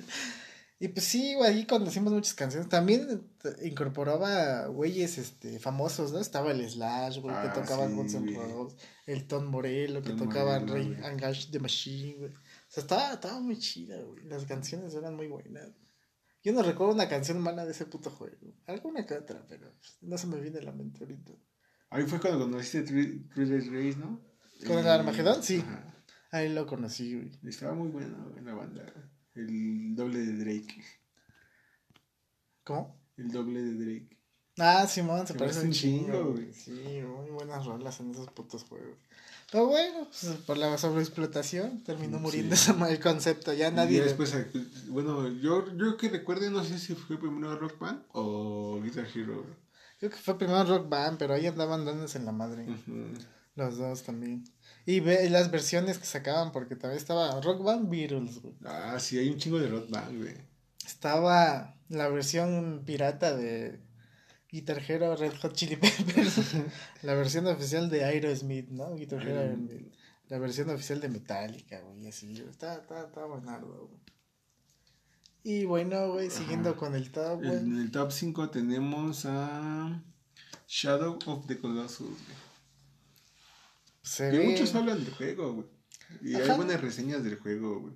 Y 0.79 0.89
pues 0.89 1.05
sí, 1.05 1.33
güey, 1.33 1.49
ahí 1.51 1.65
conocimos 1.65 2.13
muchas 2.13 2.35
canciones. 2.35 2.69
También 2.69 3.23
incorporaba 3.63 4.67
güeyes 4.67 5.17
este, 5.17 5.59
famosos, 5.59 6.11
¿no? 6.11 6.19
Estaba 6.19 6.51
el 6.51 6.67
Slash, 6.69 7.19
güey, 7.19 7.33
que 7.35 7.47
Ah, 7.47 7.53
tocaba 7.53 7.87
sí, 7.87 7.93
Guns 7.95 8.13
N'. 8.13 8.35
Roses. 8.35 8.77
El 9.07 9.25
Ton 9.27 9.47
Morello, 9.47 10.01
que 10.03 10.09
Tom 10.09 10.17
tocaba 10.27 10.59
Morello, 10.59 10.93
Rey 11.01 11.47
the 11.51 11.59
Machine, 11.59 12.15
güey. 12.19 12.31
O 12.31 12.69
sea, 12.69 12.81
estaba, 12.81 13.13
estaba 13.13 13.39
muy 13.39 13.57
chida, 13.57 13.99
güey. 14.03 14.23
Las 14.25 14.45
canciones 14.45 14.93
eran 14.93 15.15
muy 15.15 15.27
buenas. 15.27 15.71
Yo 16.43 16.53
no 16.53 16.61
recuerdo 16.61 16.93
una 16.93 17.09
canción 17.09 17.39
mala 17.41 17.65
de 17.65 17.71
ese 17.71 17.85
puto 17.85 18.11
juego. 18.11 18.53
Alguna 18.67 19.05
que 19.05 19.15
otra, 19.15 19.43
pero 19.49 19.73
no 20.01 20.17
se 20.17 20.27
me 20.27 20.39
viene 20.39 20.59
a 20.59 20.63
la 20.63 20.71
mente 20.71 20.99
ahorita. 21.03 21.33
Ahí 21.89 22.03
fue 22.03 22.19
cuando 22.19 22.39
conociste 22.45 22.83
Three- 22.83 23.27
Thriller 23.33 23.63
Race, 23.71 23.97
¿no? 23.97 24.21
¿Con 24.67 24.77
el 24.77 24.87
Armagedón? 24.87 25.41
Sí. 25.41 25.57
Ajá. 25.65 25.93
Ahí 26.31 26.53
lo 26.53 26.67
conocí, 26.67 27.15
güey. 27.15 27.31
Estaba 27.47 27.73
muy 27.73 27.87
bueno 27.89 28.29
güey, 28.29 28.43
la 28.43 28.53
banda. 28.53 28.85
El 29.38 29.95
doble 29.95 30.19
de 30.19 30.34
Drake. 30.43 30.84
¿Cómo? 32.63 32.95
El 33.17 33.32
doble 33.32 33.62
de 33.62 33.73
Drake. 33.73 34.17
Ah, 34.60 34.88
Simón, 34.88 35.28
se 35.28 35.34
Se 35.34 35.39
parece 35.39 35.62
un 35.62 35.71
chingo, 35.71 36.32
güey. 36.34 36.52
Sí, 36.54 36.71
muy 37.06 37.30
buenas 37.30 37.65
rolas 37.65 38.00
en 38.00 38.12
esos 38.12 38.28
putos 38.32 38.63
juegos. 38.63 38.97
Pero 39.52 39.67
bueno, 39.67 40.08
pues 40.10 40.34
por 40.45 40.58
la 40.58 40.78
sobreexplotación 40.78 41.84
terminó 41.84 42.17
Sí. 42.17 42.23
muriendo 42.23 42.56
ese 42.56 42.73
ma- 42.73 42.89
el 42.89 43.00
concepto. 43.00 43.54
Ya 43.54 43.71
nadie. 43.71 43.97
Y 43.97 44.00
le- 44.00 44.06
después, 44.06 44.34
eh, 44.34 44.47
bueno, 44.89 45.30
yo, 45.30 45.65
yo 45.78 45.95
que 45.95 46.10
recuerde, 46.10 46.50
no 46.50 46.63
sé 46.63 46.80
si 46.80 46.95
fue 46.95 47.17
primero 47.19 47.58
Rock 47.58 47.78
Band 47.80 48.04
o 48.13 48.82
Guitar 48.82 49.08
Hero. 49.13 49.45
Creo 50.00 50.12
que 50.12 50.17
fue 50.17 50.38
primero 50.38 50.63
Rock 50.65 50.89
Band, 50.89 51.17
pero 51.17 51.34
ahí 51.36 51.45
andaban 51.47 51.86
dándose 51.86 52.17
en 52.17 52.26
la 52.26 52.32
madre. 52.32 52.63
Ujú. 52.69 53.13
Los 53.56 53.78
dos 53.78 54.04
también. 54.04 54.43
Y 54.88 55.02
ve 55.02 55.30
las 55.30 55.52
versiones 55.52 55.97
que 55.97 56.06
sacaban, 56.06 56.54
porque 56.54 56.78
también 56.78 56.97
estaba 56.97 57.41
Rock 57.41 57.62
Band 57.62 57.89
Beatles, 57.89 58.41
güey. 58.41 58.56
Ah, 58.63 58.97
sí, 59.02 59.19
hay 59.19 59.28
un 59.30 59.38
chingo 59.38 59.60
de 59.60 59.67
Rock 59.67 59.89
Band, 59.89 60.17
güey. 60.17 60.34
Estaba 60.86 61.76
la 61.89 62.08
versión 62.08 62.84
pirata 62.86 63.36
de 63.36 63.82
Guitar 64.50 64.82
Hero 64.88 65.13
Red 65.17 65.34
Hot 65.41 65.52
Chili 65.52 65.76
Peppers. 65.76 66.54
la 67.02 67.15
versión 67.15 67.47
oficial 67.47 67.89
de 67.89 68.06
Aerosmith, 68.06 68.69
¿no? 68.69 68.95
Guitar 68.95 69.21
Hero 69.28 69.41
Aerosmith. 69.41 69.93
La 70.30 70.39
versión 70.39 70.69
oficial 70.69 71.02
de 71.02 71.10
Metallica, 71.10 71.82
güey, 71.82 72.08
así. 72.08 72.41
Está, 72.50 72.76
está, 72.76 73.08
está 73.08 73.26
buenardo, 73.26 73.89
güey. 73.89 74.00
Y 75.43 75.65
bueno, 75.65 76.13
güey, 76.13 76.30
siguiendo 76.30 76.69
Ajá. 76.69 76.80
con 76.80 76.95
el 76.95 77.12
top, 77.12 77.39
güey. 77.39 77.58
En 77.58 77.78
el 77.78 77.91
top 77.91 78.10
5 78.10 78.52
tenemos 78.52 79.26
a 79.26 80.02
Shadow 80.65 81.19
of 81.26 81.45
the 81.45 81.60
Colossus, 81.60 82.08
güey. 82.08 82.46
Se 84.07 84.31
Que 84.31 84.37
ve- 84.39 84.47
muchos 84.49 84.73
hablan 84.75 85.03
del 85.03 85.13
juego, 85.13 85.53
güey. 85.53 85.67
Y 86.21 86.35
Ajá. 86.35 86.51
hay 86.51 86.57
buenas 86.57 86.79
reseñas 86.81 87.23
del 87.23 87.35
juego, 87.37 87.81
güey. 87.81 87.93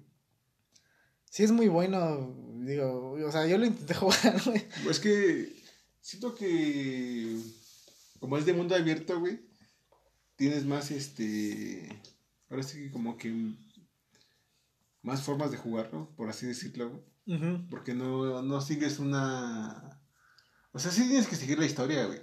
Sí, 1.30 1.43
es 1.43 1.52
muy 1.52 1.69
bueno, 1.69 2.36
digo, 2.65 3.12
o 3.13 3.32
sea, 3.32 3.47
yo 3.47 3.58
lo 3.58 3.65
intenté 3.65 3.93
jugar, 3.95 4.41
güey. 4.45 4.65
Es 4.89 5.00
que 5.00 5.56
siento 6.02 6.36
que 6.36 7.38
como 8.19 8.38
es 8.38 8.45
de 8.45 8.54
mundo 8.54 8.76
abierto, 8.76 9.19
güey, 9.19 9.39
tienes 10.36 10.65
más 10.65 10.91
este 10.91 12.02
ahora 12.50 12.63
sí 12.63 12.84
que 12.84 12.91
como 12.91 13.17
que 13.17 13.54
más 15.04 15.21
formas 15.24 15.52
de 15.52 15.58
jugarlo, 15.58 16.13
por 16.17 16.30
así 16.30 16.45
decirlo, 16.45 16.89
güey, 17.26 17.67
porque 17.69 17.93
no, 17.93 18.41
no 18.41 18.60
sigues 18.62 19.00
una 19.00 20.02
o 20.74 20.80
sea, 20.80 20.91
sí 20.91 21.08
tienes 21.08 21.28
que 21.28 21.36
seguir 21.38 21.58
la 21.60 21.65
historia, 21.65 22.06
güey. 22.06 22.19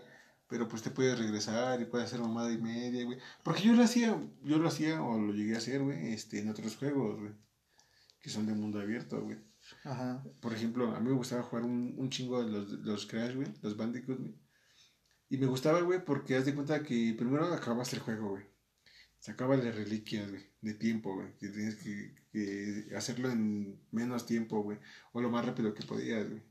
Pero 0.49 0.67
pues 0.67 0.83
te 0.83 0.91
puedes 0.91 1.19
regresar 1.19 1.81
y 1.81 1.85
puedes 1.85 2.07
hacer 2.07 2.21
mamada 2.21 2.51
y 2.51 2.59
media, 2.59 3.05
güey. 3.05 3.19
Porque 3.43 3.63
yo 3.63 3.75
lo 3.75 3.83
hacía, 3.83 4.19
yo 4.43 4.59
lo 4.59 4.69
hacía 4.69 5.03
o 5.03 5.19
lo 5.21 5.33
llegué 5.33 5.55
a 5.55 5.59
hacer, 5.59 5.83
güey, 5.83 6.13
este, 6.15 6.41
en 6.41 6.49
otros 6.49 6.77
juegos, 6.77 7.21
güey. 7.21 7.33
Que 8.21 8.31
son 8.31 8.47
de 8.47 8.55
mundo 8.55 8.81
abierto, 8.81 9.23
güey. 9.23 9.39
Ajá. 9.85 10.25
Por 10.41 10.55
ejemplo, 10.55 10.95
a 10.95 11.01
mí 11.01 11.11
me 11.11 11.17
gustaba 11.17 11.43
jugar 11.43 11.65
un, 11.65 11.95
un 11.99 12.11
chingo 12.11 12.43
de 12.43 12.51
los, 12.51 12.71
los 12.73 13.07
Crash, 13.07 13.35
güey, 13.35 13.49
los 13.63 13.77
Bandicoot, 13.77 14.19
güey. 14.19 14.35
Y 15.31 15.37
me 15.37 15.47
gustaba, 15.47 15.83
güey, 15.83 16.03
porque 16.05 16.37
haz 16.37 16.47
de 16.47 16.55
cuenta 16.55 16.83
que 16.83 17.15
primero 17.17 17.45
acabas 17.53 17.93
el 17.93 18.01
juego, 18.01 18.31
güey. 18.31 18.45
Sacabas 19.19 19.63
las 19.63 19.75
reliquias, 19.75 20.31
güey, 20.31 20.47
de 20.63 20.75
tiempo, 20.75 21.15
güey. 21.15 21.37
Que 21.39 21.49
tienes 21.49 21.77
que, 21.77 22.15
que 22.33 22.97
hacerlo 22.97 23.31
en 23.31 23.79
menos 23.91 24.25
tiempo, 24.25 24.63
güey. 24.63 24.79
O 25.13 25.21
lo 25.21 25.29
más 25.31 25.45
rápido 25.45 25.75
que 25.75 25.85
podías, 25.85 26.29
güey. 26.29 26.43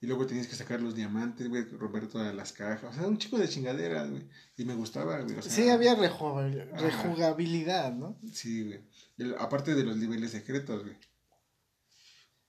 Y 0.00 0.06
luego 0.06 0.26
tenías 0.26 0.46
que 0.46 0.54
sacar 0.54 0.80
los 0.80 0.94
diamantes, 0.94 1.48
güey, 1.48 1.64
romper 1.64 2.06
todas 2.08 2.32
las 2.34 2.52
cajas. 2.52 2.92
O 2.94 2.98
sea, 2.98 3.08
un 3.08 3.18
chico 3.18 3.36
de 3.36 3.48
chingaderas, 3.48 4.08
güey. 4.10 4.28
Y 4.56 4.64
me 4.64 4.74
gustaba, 4.74 5.18
güey. 5.20 5.36
o 5.36 5.42
sea, 5.42 5.50
Sí, 5.50 5.68
había 5.68 5.96
reju- 5.96 6.70
rejugabilidad, 6.76 7.92
¿no? 7.94 8.16
Sí, 8.32 8.64
güey. 8.64 8.80
El- 9.18 9.34
aparte 9.38 9.74
de 9.74 9.82
los 9.82 9.96
niveles 9.96 10.30
secretos, 10.30 10.84
güey. 10.84 10.96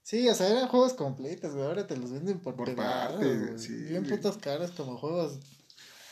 Sí, 0.04 0.28
o 0.28 0.34
sea, 0.36 0.50
eran 0.50 0.68
juegos 0.68 0.94
completos, 0.94 1.54
güey. 1.54 1.66
Ahora 1.66 1.86
te 1.86 1.98
los 1.98 2.12
venden 2.12 2.40
por, 2.40 2.56
Por 2.56 2.76
partes, 2.76 3.40
güey. 3.48 3.60
sí, 3.60 3.74
Bien 3.84 4.04
güey. 4.04 4.16
putos 4.16 4.38
caros 4.38 4.72
como 4.72 4.98
juegos. 4.98 5.40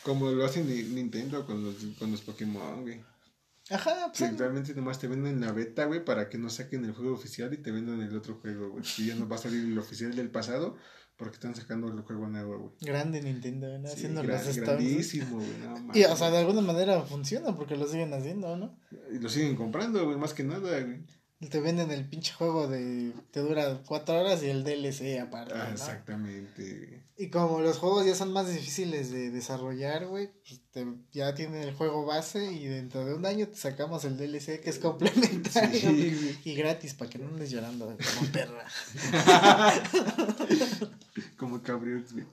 Como 0.04 0.30
lo 0.32 0.46
hacen 0.46 0.68
Ni- 0.68 0.84
Nintendo 0.84 1.46
con 1.46 1.64
los, 1.64 1.76
con 1.98 2.12
los 2.12 2.22
Pokémon, 2.22 2.82
güey. 2.82 3.04
Ajá, 3.70 4.12
pues. 4.18 4.38
realmente 4.38 4.74
nomás 4.74 4.98
te 4.98 5.08
venden 5.08 5.42
la 5.42 5.52
beta, 5.52 5.86
güey, 5.86 6.04
para 6.06 6.30
que 6.30 6.38
no 6.38 6.50
saquen 6.50 6.86
el 6.86 6.94
juego 6.94 7.14
oficial 7.14 7.54
y 7.54 7.58
te 7.58 7.72
vendan 7.72 8.02
el 8.02 8.16
otro 8.16 8.36
juego, 8.36 8.70
güey. 8.70 8.84
Y 9.00 9.08
ya 9.08 9.16
no 9.16 9.28
va 9.28 9.36
a 9.36 9.40
salir 9.40 9.64
el 9.66 9.78
oficial 9.78 10.16
del 10.16 10.30
pasado 10.32 10.78
porque 11.18 11.36
están 11.36 11.56
sacando 11.56 11.88
el 11.92 12.02
juego 12.02 12.28
nuevo, 12.28 12.58
güey. 12.60 12.72
Grande 12.82 13.22
Nintendo, 13.22 13.78
¿no? 13.80 13.88
Sí, 13.88 13.94
Haciendo 13.96 14.24
gran- 14.24 14.46
los 14.46 14.58
grandísimo, 14.58 15.38
güey. 15.38 15.50
No, 15.60 15.92
Y, 15.96 16.04
o 16.04 16.16
sea, 16.16 16.30
de 16.32 16.38
alguna 16.38 16.62
manera 16.62 17.02
funciona 17.02 17.56
porque 17.56 17.76
lo 17.76 17.88
siguen 17.88 18.14
haciendo, 18.14 18.56
¿no? 18.56 18.78
Y 19.12 19.20
lo 19.20 19.28
siguen 19.30 19.56
comprando, 19.56 20.06
güey, 20.06 20.18
más 20.18 20.34
que 20.34 20.44
nada, 20.44 20.80
güey. 20.80 21.00
Te 21.52 21.60
venden 21.60 21.92
el 21.92 22.10
pinche 22.10 22.34
juego 22.34 22.68
de. 22.68 23.14
Te 23.30 23.42
dura 23.42 23.84
cuatro 23.86 24.20
horas 24.20 24.42
y 24.42 24.50
el 24.50 24.64
DLC 24.64 25.20
aparte. 25.22 25.54
Ah, 25.56 25.66
¿no? 25.68 25.72
exactamente. 25.72 27.04
Y 27.16 27.30
como 27.30 27.62
los 27.62 27.78
juegos 27.78 28.08
ya 28.08 28.16
son 28.16 28.34
más 28.34 28.52
difíciles 28.52 29.12
de 29.12 29.30
desarrollar, 29.30 30.08
güey, 30.08 30.32
pues 30.48 30.62
te- 30.72 30.88
ya 31.12 31.36
tienen 31.36 31.62
el 31.62 31.76
juego 31.76 32.06
base 32.08 32.52
y 32.52 32.66
dentro 32.66 33.06
de 33.06 33.14
un 33.14 33.24
año 33.28 33.48
te 33.48 33.56
sacamos 33.56 34.04
el 34.06 34.18
DLC 34.18 34.60
que 34.62 34.72
es 34.72 34.80
complementario. 34.80 35.80
Sí, 35.80 36.16
güey. 36.20 36.38
Y 36.44 36.56
gratis, 36.56 36.96
para 36.96 37.12
que 37.12 37.20
no 37.20 37.28
andes 37.28 37.52
llorando 37.52 37.86
como 37.86 38.32
perra. 38.32 38.66
Como 41.48 41.64
cabrios, 41.64 42.12
güey. 42.12 42.26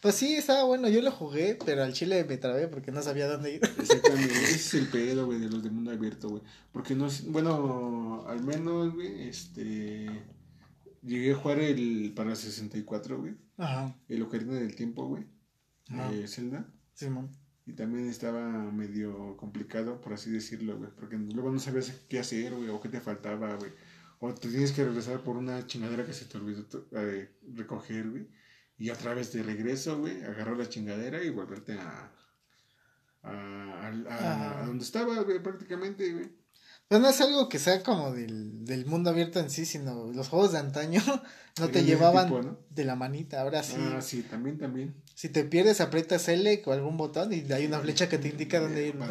Pues 0.00 0.14
sí, 0.14 0.34
estaba 0.34 0.64
bueno, 0.64 0.88
yo 0.88 1.02
lo 1.02 1.10
jugué, 1.10 1.58
pero 1.66 1.82
al 1.82 1.92
chile 1.92 2.24
me 2.24 2.36
trabé 2.36 2.68
porque 2.68 2.90
no 2.90 3.02
sabía 3.02 3.28
dónde 3.28 3.54
ir. 3.54 3.60
Exactamente, 3.78 4.32
ese 4.32 4.54
es 4.54 4.74
el 4.74 4.88
pedo, 4.88 5.26
güey, 5.26 5.38
de 5.38 5.50
los 5.50 5.62
de 5.62 5.70
mundo 5.70 5.90
abierto, 5.90 6.28
güey. 6.28 6.42
Porque 6.72 6.94
no 6.94 7.06
es, 7.06 7.26
bueno, 7.26 8.24
al 8.26 8.42
menos, 8.44 8.94
güey, 8.94 9.28
este, 9.28 10.06
llegué 11.02 11.32
a 11.32 11.36
jugar 11.36 11.60
el, 11.60 12.12
para 12.14 12.34
64, 12.34 13.18
güey, 13.18 13.34
Ajá, 13.58 13.94
el 14.08 14.22
Ocarina 14.22 14.54
del 14.54 14.74
Tiempo, 14.74 15.06
güey, 15.06 15.26
de 15.88 16.28
Zelda. 16.28 16.66
Simón. 16.94 17.30
Y 17.66 17.72
también 17.72 18.08
estaba 18.08 18.70
medio 18.70 19.36
complicado, 19.36 20.00
por 20.00 20.12
así 20.12 20.30
decirlo, 20.30 20.78
güey, 20.78 20.90
porque 20.96 21.16
luego 21.16 21.50
no 21.50 21.58
sabías 21.58 21.90
qué 22.08 22.20
hacer, 22.20 22.54
güey, 22.54 22.68
o 22.68 22.80
qué 22.80 22.88
te 22.88 23.00
faltaba, 23.00 23.56
güey. 23.56 23.72
O 24.20 24.32
te 24.34 24.48
tienes 24.48 24.72
que 24.72 24.84
regresar 24.84 25.20
por 25.22 25.36
una 25.36 25.66
chingadera 25.66 26.06
que 26.06 26.12
se 26.12 26.24
te 26.24 26.38
olvidó 26.38 26.64
eh, 26.92 27.30
recoger, 27.54 28.08
güey. 28.10 28.28
Y 28.78 28.90
otra 28.90 29.14
vez 29.14 29.32
de 29.32 29.42
regreso, 29.42 29.98
güey, 29.98 30.22
agarrar 30.22 30.56
la 30.56 30.68
chingadera 30.68 31.22
y 31.22 31.30
volverte 31.30 31.78
a. 31.78 32.12
a, 33.22 33.90
a, 34.08 34.62
a 34.62 34.66
donde 34.66 34.84
estaba, 34.84 35.22
güey, 35.22 35.42
prácticamente, 35.42 36.12
güey. 36.12 36.30
Pues 36.88 37.00
no 37.00 37.08
es 37.08 37.20
algo 37.20 37.48
que 37.48 37.58
sea 37.58 37.82
como 37.82 38.12
del, 38.12 38.64
del 38.64 38.86
mundo 38.86 39.10
abierto 39.10 39.40
en 39.40 39.50
sí, 39.50 39.66
sino 39.66 40.12
los 40.12 40.28
juegos 40.28 40.52
de 40.52 40.58
antaño 40.58 41.02
no 41.58 41.68
te 41.68 41.82
llevaban 41.82 42.58
de 42.70 42.84
la 42.84 42.94
manita, 42.94 43.40
ahora 43.40 43.64
sí. 43.64 43.74
Ah, 43.76 44.00
sí, 44.00 44.22
también, 44.22 44.56
también. 44.56 44.94
Si 45.14 45.28
te 45.28 45.42
pierdes, 45.44 45.80
aprietas 45.80 46.28
L 46.28 46.62
o 46.64 46.72
algún 46.72 46.96
botón 46.96 47.32
y 47.32 47.52
hay 47.52 47.66
una 47.66 47.80
flecha 47.80 48.08
que 48.08 48.18
te 48.18 48.28
indica 48.28 48.60
dónde 48.60 48.86
ir, 48.86 48.94
¿no? 48.94 49.06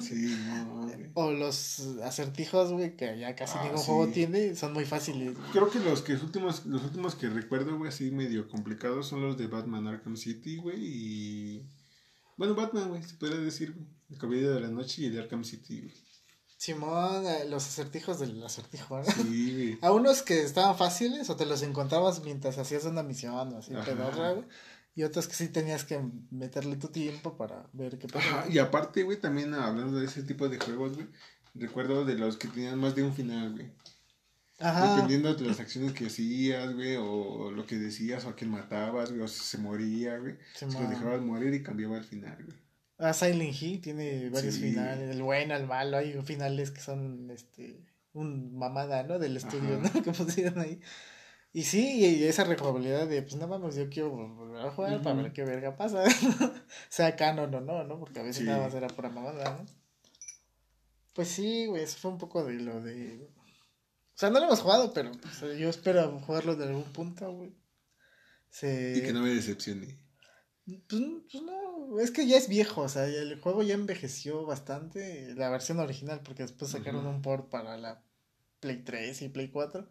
Sí, 0.00 0.36
no, 0.48 0.83
O 1.14 1.30
los 1.30 1.80
acertijos, 2.02 2.72
güey, 2.72 2.96
que 2.96 3.18
ya 3.18 3.36
casi 3.36 3.56
ah, 3.58 3.64
ningún 3.64 3.78
juego 3.78 4.08
tiene, 4.08 4.54
son 4.56 4.72
muy 4.72 4.84
fáciles. 4.84 5.36
Creo 5.52 5.70
que 5.70 5.78
los 5.78 6.02
que 6.02 6.14
últimos, 6.14 6.66
los 6.66 6.82
últimos 6.82 7.14
que 7.14 7.28
recuerdo, 7.28 7.78
güey, 7.78 7.88
así 7.88 8.10
medio 8.10 8.48
complicados 8.48 9.06
son 9.06 9.22
los 9.22 9.38
de 9.38 9.46
Batman 9.46 9.86
Arkham 9.86 10.16
City, 10.16 10.56
güey, 10.56 10.78
y... 10.80 11.62
Bueno, 12.36 12.54
Batman, 12.54 12.88
güey, 12.88 13.02
se 13.02 13.14
puede 13.14 13.38
decir, 13.38 13.72
güey. 13.72 13.86
El 14.10 14.18
Caballero 14.18 14.54
de 14.54 14.60
la 14.60 14.68
Noche 14.68 15.02
y 15.02 15.06
el 15.06 15.14
de 15.14 15.20
Arkham 15.20 15.44
City, 15.44 15.80
güey. 15.80 15.94
Simón, 16.56 17.26
eh, 17.26 17.44
los 17.46 17.66
acertijos 17.66 18.20
del 18.20 18.42
acertijo, 18.42 18.98
¿no? 18.98 19.04
Sí, 19.04 19.78
A 19.82 19.92
unos 19.92 20.22
que 20.22 20.42
estaban 20.42 20.76
fáciles 20.78 21.28
o 21.28 21.36
te 21.36 21.46
los 21.46 21.62
encontrabas 21.62 22.22
mientras 22.22 22.56
hacías 22.56 22.84
una 22.84 23.02
misión 23.02 23.52
o 23.52 23.58
así, 23.58 23.72
pedorra, 23.84 24.36
Y 24.94 25.02
otros 25.02 25.26
que 25.26 25.34
sí 25.34 25.48
tenías 25.48 25.84
que 25.84 26.00
meterle 26.30 26.76
tu 26.76 26.88
tiempo 26.88 27.36
para 27.36 27.66
ver 27.72 27.98
qué 27.98 28.06
pasa. 28.06 28.46
y 28.48 28.58
aparte, 28.58 29.02
güey, 29.02 29.20
también 29.20 29.52
hablando 29.54 29.98
de 29.98 30.06
ese 30.06 30.22
tipo 30.22 30.48
de 30.48 30.58
juegos, 30.58 30.94
güey, 30.94 31.08
recuerdo 31.54 32.04
de 32.04 32.14
los 32.14 32.36
que 32.36 32.48
tenían 32.48 32.78
más 32.78 32.94
de 32.94 33.02
un 33.02 33.12
final, 33.12 33.52
güey. 33.52 33.72
Ajá. 34.60 34.94
Dependiendo 34.94 35.34
de 35.34 35.46
las 35.46 35.58
acciones 35.58 35.92
que 35.92 36.06
hacías, 36.06 36.72
güey, 36.74 36.96
o 36.96 37.50
lo 37.50 37.66
que 37.66 37.76
decías, 37.76 38.24
o 38.24 38.28
a 38.28 38.36
quién 38.36 38.50
matabas, 38.50 39.10
güey, 39.10 39.22
o 39.22 39.28
si 39.28 39.40
se 39.40 39.58
moría, 39.58 40.16
güey. 40.18 40.36
Si 40.54 40.64
lo 40.66 40.88
dejabas 40.88 41.20
morir 41.20 41.52
y 41.54 41.62
cambiaba 41.62 41.98
el 41.98 42.04
final, 42.04 42.36
güey. 42.44 42.56
Ah, 42.96 43.12
Silent 43.12 43.60
Hill 43.60 43.80
tiene 43.80 44.30
varios 44.30 44.56
finales, 44.56 45.10
el 45.10 45.22
bueno, 45.22 45.56
el 45.56 45.66
malo, 45.66 45.96
hay 45.96 46.12
finales 46.22 46.70
que 46.70 46.80
son 46.80 47.28
este 47.30 47.84
un 48.12 48.56
mamada, 48.56 49.02
¿no? 49.02 49.18
Del 49.18 49.36
estudio, 49.36 49.80
¿no? 49.80 49.90
Que 50.04 50.12
pusieron 50.12 50.60
ahí. 50.60 50.80
Y 51.56 51.62
sí, 51.62 52.00
y 52.00 52.24
esa 52.24 52.42
rejugabilidad 52.42 53.06
de, 53.06 53.22
pues 53.22 53.36
no 53.36 53.46
mames, 53.46 53.76
yo 53.76 53.88
quiero 53.88 54.10
volver 54.10 54.66
a 54.66 54.72
jugar 54.72 55.00
para 55.02 55.22
ver 55.22 55.32
qué 55.32 55.44
verga 55.44 55.76
pasa. 55.76 56.02
sea 56.88 57.14
canon 57.14 57.54
o 57.54 57.60
no, 57.60 57.84
¿no? 57.84 58.00
Porque 58.00 58.18
a 58.18 58.24
veces 58.24 58.44
nada 58.44 58.64
más 58.64 58.74
era 58.74 58.88
pura 58.88 59.08
mamada, 59.08 59.58
¿no? 59.58 59.66
Pues 61.14 61.28
sí, 61.28 61.66
güey, 61.66 61.84
eso 61.84 61.96
fue 61.96 62.10
un 62.10 62.18
poco 62.18 62.44
de 62.44 62.54
lo 62.54 62.80
de... 62.82 63.30
O 63.36 64.16
sea, 64.16 64.30
no 64.30 64.40
lo 64.40 64.46
hemos 64.46 64.60
jugado, 64.62 64.92
pero 64.92 65.12
pues, 65.12 65.56
yo 65.56 65.68
espero 65.68 66.18
jugarlo 66.18 66.56
de 66.56 66.64
algún 66.64 66.92
punto, 66.92 67.32
güey. 67.32 67.54
Y 68.62 69.00
que 69.02 69.12
no 69.12 69.22
me 69.22 69.30
decepcione. 69.30 69.96
Pues, 70.66 71.02
pues, 71.30 71.42
no, 71.44 72.00
es 72.00 72.10
que 72.10 72.26
ya 72.26 72.36
es 72.36 72.48
viejo, 72.48 72.80
o 72.80 72.88
sea, 72.88 73.06
el 73.06 73.40
juego 73.40 73.62
ya 73.62 73.74
envejeció 73.74 74.44
bastante, 74.44 75.32
la 75.36 75.50
versión 75.50 75.78
original, 75.78 76.20
porque 76.24 76.42
después 76.42 76.72
sacaron 76.72 77.06
un 77.06 77.22
port 77.22 77.48
para 77.48 77.76
la 77.76 78.02
Play 78.58 78.82
3 78.82 79.22
y 79.22 79.28
Play 79.28 79.50
4, 79.50 79.88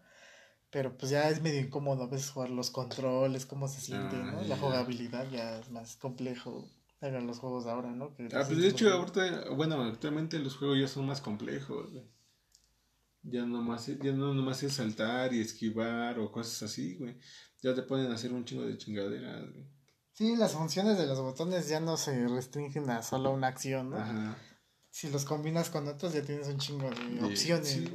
pero 0.74 0.98
pues 0.98 1.12
ya 1.12 1.30
es 1.30 1.40
medio 1.42 1.62
incómodo 1.62 2.04
a 2.04 2.08
veces 2.08 2.32
jugar 2.32 2.50
los 2.50 2.72
controles, 2.72 3.46
cómo 3.46 3.68
se 3.68 3.80
siente, 3.80 4.18
¿no? 4.18 4.40
Ah, 4.40 4.44
la 4.48 4.58
jugabilidad 4.58 5.30
ya 5.30 5.60
es 5.60 5.70
más 5.70 5.96
complejo 5.98 6.68
en 7.00 7.28
los 7.28 7.38
juegos 7.38 7.68
ahora, 7.68 7.92
¿no? 7.92 8.06
ah, 8.34 8.44
pues 8.48 8.58
de 8.58 8.68
hecho, 8.68 8.92
ahorita, 8.92 9.52
bueno, 9.52 9.84
actualmente 9.84 10.40
los 10.40 10.56
juegos 10.56 10.80
ya 10.80 10.88
son 10.88 11.06
más 11.06 11.22
complejos, 11.22 11.92
Ya 13.22 13.46
no 13.46 13.62
más, 13.62 13.86
ya 13.86 14.12
no 14.14 14.34
nomás 14.34 14.64
es 14.64 14.74
saltar 14.74 15.32
y 15.32 15.42
esquivar 15.42 16.18
o 16.18 16.32
cosas 16.32 16.64
así, 16.64 16.96
güey. 16.96 17.20
Ya 17.62 17.76
te 17.76 17.84
pueden 17.84 18.12
hacer 18.12 18.34
un 18.34 18.44
chingo 18.44 18.66
de 18.66 18.76
chingaderas, 18.76 19.52
güey. 19.54 19.68
Sí, 20.14 20.36
las 20.36 20.54
funciones 20.54 20.98
de 20.98 21.06
los 21.06 21.20
botones 21.22 21.70
ya 21.70 21.80
no 21.80 21.98
se 21.98 22.28
restringen 22.28 22.90
a 22.90 23.04
solo 23.04 23.32
una 23.32 23.48
acción, 23.48 23.92
¿no? 23.92 23.98
Ajá. 23.98 24.38
Si 24.90 25.10
los 25.10 25.26
combinas 25.26 25.70
con 25.70 25.88
otros 25.88 26.14
ya 26.14 26.24
tienes 26.24 26.48
un 26.48 26.58
chingo 26.58 26.90
de 26.90 27.24
opciones. 27.24 27.68
Sí, 27.68 27.88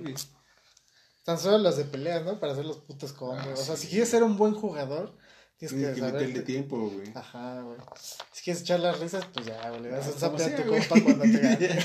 Tan 1.29 1.39
solo 1.39 1.59
los 1.59 1.76
de 1.76 1.85
pelea, 1.85 2.20
¿no? 2.20 2.41
Para 2.41 2.55
hacer 2.55 2.64
los 2.64 2.79
putos 2.79 3.12
combos. 3.12 3.45
Ah, 3.47 3.53
o 3.53 3.62
sea, 3.62 3.76
si 3.76 3.89
quieres 3.89 4.09
ser 4.09 4.22
un 4.22 4.39
buen 4.39 4.55
jugador, 4.55 5.14
tienes 5.59 5.95
que, 5.95 6.01
meterle 6.01 6.41
tiempo, 6.41 6.89
güey. 6.89 7.12
Ajá, 7.14 7.61
güey. 7.61 7.76
Si 8.33 8.45
quieres 8.45 8.62
echar 8.62 8.81
las 8.81 8.99
risas, 8.99 9.26
pues 9.35 9.45
ya, 9.45 9.68
güey. 9.68 9.83
Le 9.83 9.91
das 9.91 10.07
un 10.07 10.14
ah, 10.14 10.20
zape 10.20 10.43
a 10.43 10.57
tu 10.57 10.62
compa 10.70 11.03
cuando 11.03 11.24
te 11.24 11.39
gane. 11.39 11.59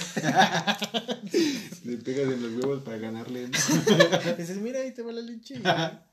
le 1.84 1.98
pegas 1.98 2.32
en 2.32 2.41
los 2.41 2.54
huevos 2.64 2.84
para 2.84 2.98
ganarle. 3.00 3.48
Dices, 4.38 4.62
mira, 4.62 4.80
ahí 4.80 4.94
te 4.94 5.02
va 5.02 5.12
la 5.12 5.22
leche. 5.22 5.60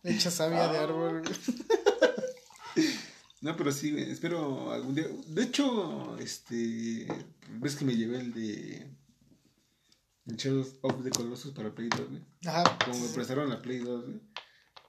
Le 0.02 0.12
echas 0.12 0.34
savia 0.34 0.66
de 0.66 0.78
árbol, 0.78 1.22
güey. 1.22 1.32
No, 3.42 3.56
pero 3.56 3.70
sí, 3.70 3.94
espero 3.96 4.72
algún 4.72 4.96
día. 4.96 5.06
De 5.28 5.44
hecho, 5.44 6.18
este. 6.18 7.06
¿Ves 7.60 7.76
que 7.76 7.84
me 7.84 7.94
llevé 7.94 8.18
el 8.18 8.34
de. 8.34 8.88
El 10.26 10.36
Shadow 10.36 10.66
of 10.82 11.02
the 11.02 11.10
Colossus 11.10 11.52
para 11.52 11.74
Play 11.74 11.88
2, 11.88 12.08
güey? 12.08 12.22
Ajá. 12.46 12.78
Como 12.84 12.98
me 12.98 13.08
prestaron 13.08 13.48
la 13.48 13.60
Play 13.60 13.78
2, 13.78 14.04
güey. 14.04 14.20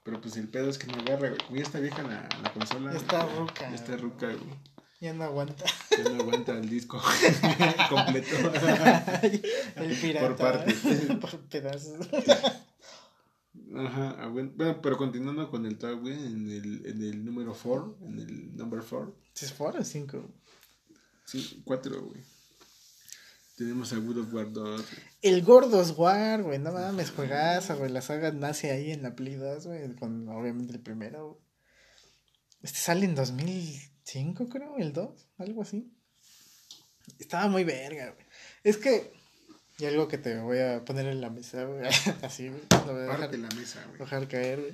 Pero 0.03 0.19
pues 0.19 0.35
el 0.37 0.47
pedo 0.49 0.69
es 0.69 0.77
que 0.77 0.87
me 0.87 0.93
agarra, 1.01 1.29
güey. 1.29 1.41
Como 1.45 1.57
ya 1.57 1.63
está 1.63 1.79
vieja 1.79 2.01
la, 2.03 2.27
la 2.41 2.53
consola. 2.53 2.91
Ya 2.91 2.97
está 2.97 3.25
ruca. 3.25 3.69
Ya 3.69 3.75
está 3.75 3.97
ruca, 3.97 4.27
güey. 4.27 4.71
Ya 5.01 5.13
no 5.13 5.23
aguanta. 5.23 5.65
Ya 5.89 6.03
no 6.11 6.21
aguanta 6.21 6.51
el 6.51 6.69
disco 6.69 7.01
completo. 7.89 8.35
el 9.75 9.95
pirata. 9.99 10.27
Por 10.27 10.35
partes. 10.37 10.77
Por 11.21 11.39
pedazos. 11.47 12.07
Ajá, 13.75 14.15
ah, 14.19 14.27
bueno, 14.27 14.51
pero 14.81 14.97
continuando 14.97 15.49
con 15.49 15.65
el 15.65 15.77
tag, 15.77 15.99
güey, 15.99 16.13
en 16.13 16.49
el, 16.49 16.85
en 16.85 17.03
el 17.03 17.25
número 17.25 17.55
4, 17.61 17.97
en 18.01 18.19
el 18.19 18.55
number 18.55 18.81
4. 18.87 19.15
¿Es 19.41 19.53
4 19.53 19.81
o 19.81 19.83
5? 19.83 20.29
Sí, 21.25 21.61
4, 21.65 22.01
güey. 22.01 22.21
Tenemos 23.61 23.93
a 23.93 23.97
God 23.97 24.17
of 24.17 24.33
War 24.33 24.51
2. 24.51 24.85
El 25.21 25.43
Gordos 25.43 25.93
War, 25.95 26.41
güey, 26.41 26.57
no 26.57 26.71
mames, 26.71 27.11
juegazo, 27.11 27.77
güey. 27.77 27.91
La 27.91 28.01
saga 28.01 28.31
nace 28.31 28.71
ahí 28.71 28.89
en 28.89 29.03
la 29.03 29.15
Play 29.15 29.35
2, 29.35 29.67
güey, 29.67 29.95
con 29.97 30.27
obviamente 30.29 30.73
el 30.73 30.79
primero, 30.79 31.39
Este 32.63 32.79
sale 32.79 33.05
en 33.05 33.13
2005, 33.13 34.49
creo, 34.49 34.77
el 34.79 34.93
2, 34.93 35.27
algo 35.37 35.61
así. 35.61 35.93
Estaba 37.19 37.49
muy 37.49 37.63
verga, 37.63 38.09
güey. 38.09 38.25
Es 38.63 38.77
que 38.77 39.13
y 39.77 39.85
algo 39.85 40.07
que 40.07 40.17
te 40.17 40.39
voy 40.39 40.57
a 40.57 40.83
poner 40.83 41.05
en 41.05 41.21
la 41.21 41.29
mesa, 41.29 41.63
güey. 41.65 41.85
Así, 42.23 42.49
güey. 42.49 42.61
Lo 42.87 42.93
voy 42.93 43.03
a 43.03 43.11
dejar, 43.11 43.37
la 43.37 43.49
mesa, 43.49 43.85
güey. 43.85 43.99
Dejar 43.99 44.27
caer, 44.27 44.59
güey. 44.59 44.73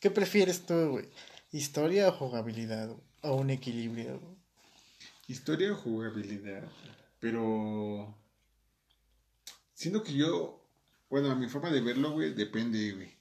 ¿Qué 0.00 0.10
prefieres 0.10 0.66
tú, 0.66 0.90
güey? 0.90 1.08
¿Historia 1.52 2.08
o 2.08 2.12
jugabilidad? 2.12 2.90
¿O 3.22 3.36
un 3.36 3.50
equilibrio? 3.50 4.18
Güey? 4.18 4.34
Historia 5.28 5.72
o 5.72 5.76
jugabilidad. 5.76 6.64
Pero. 7.20 8.23
Siendo 9.74 10.02
que 10.02 10.14
yo. 10.14 10.60
Bueno, 11.10 11.30
a 11.30 11.34
mi 11.34 11.48
forma 11.48 11.70
de 11.70 11.80
verlo, 11.80 12.12
güey, 12.12 12.34
depende, 12.34 12.92
güey. 12.92 13.14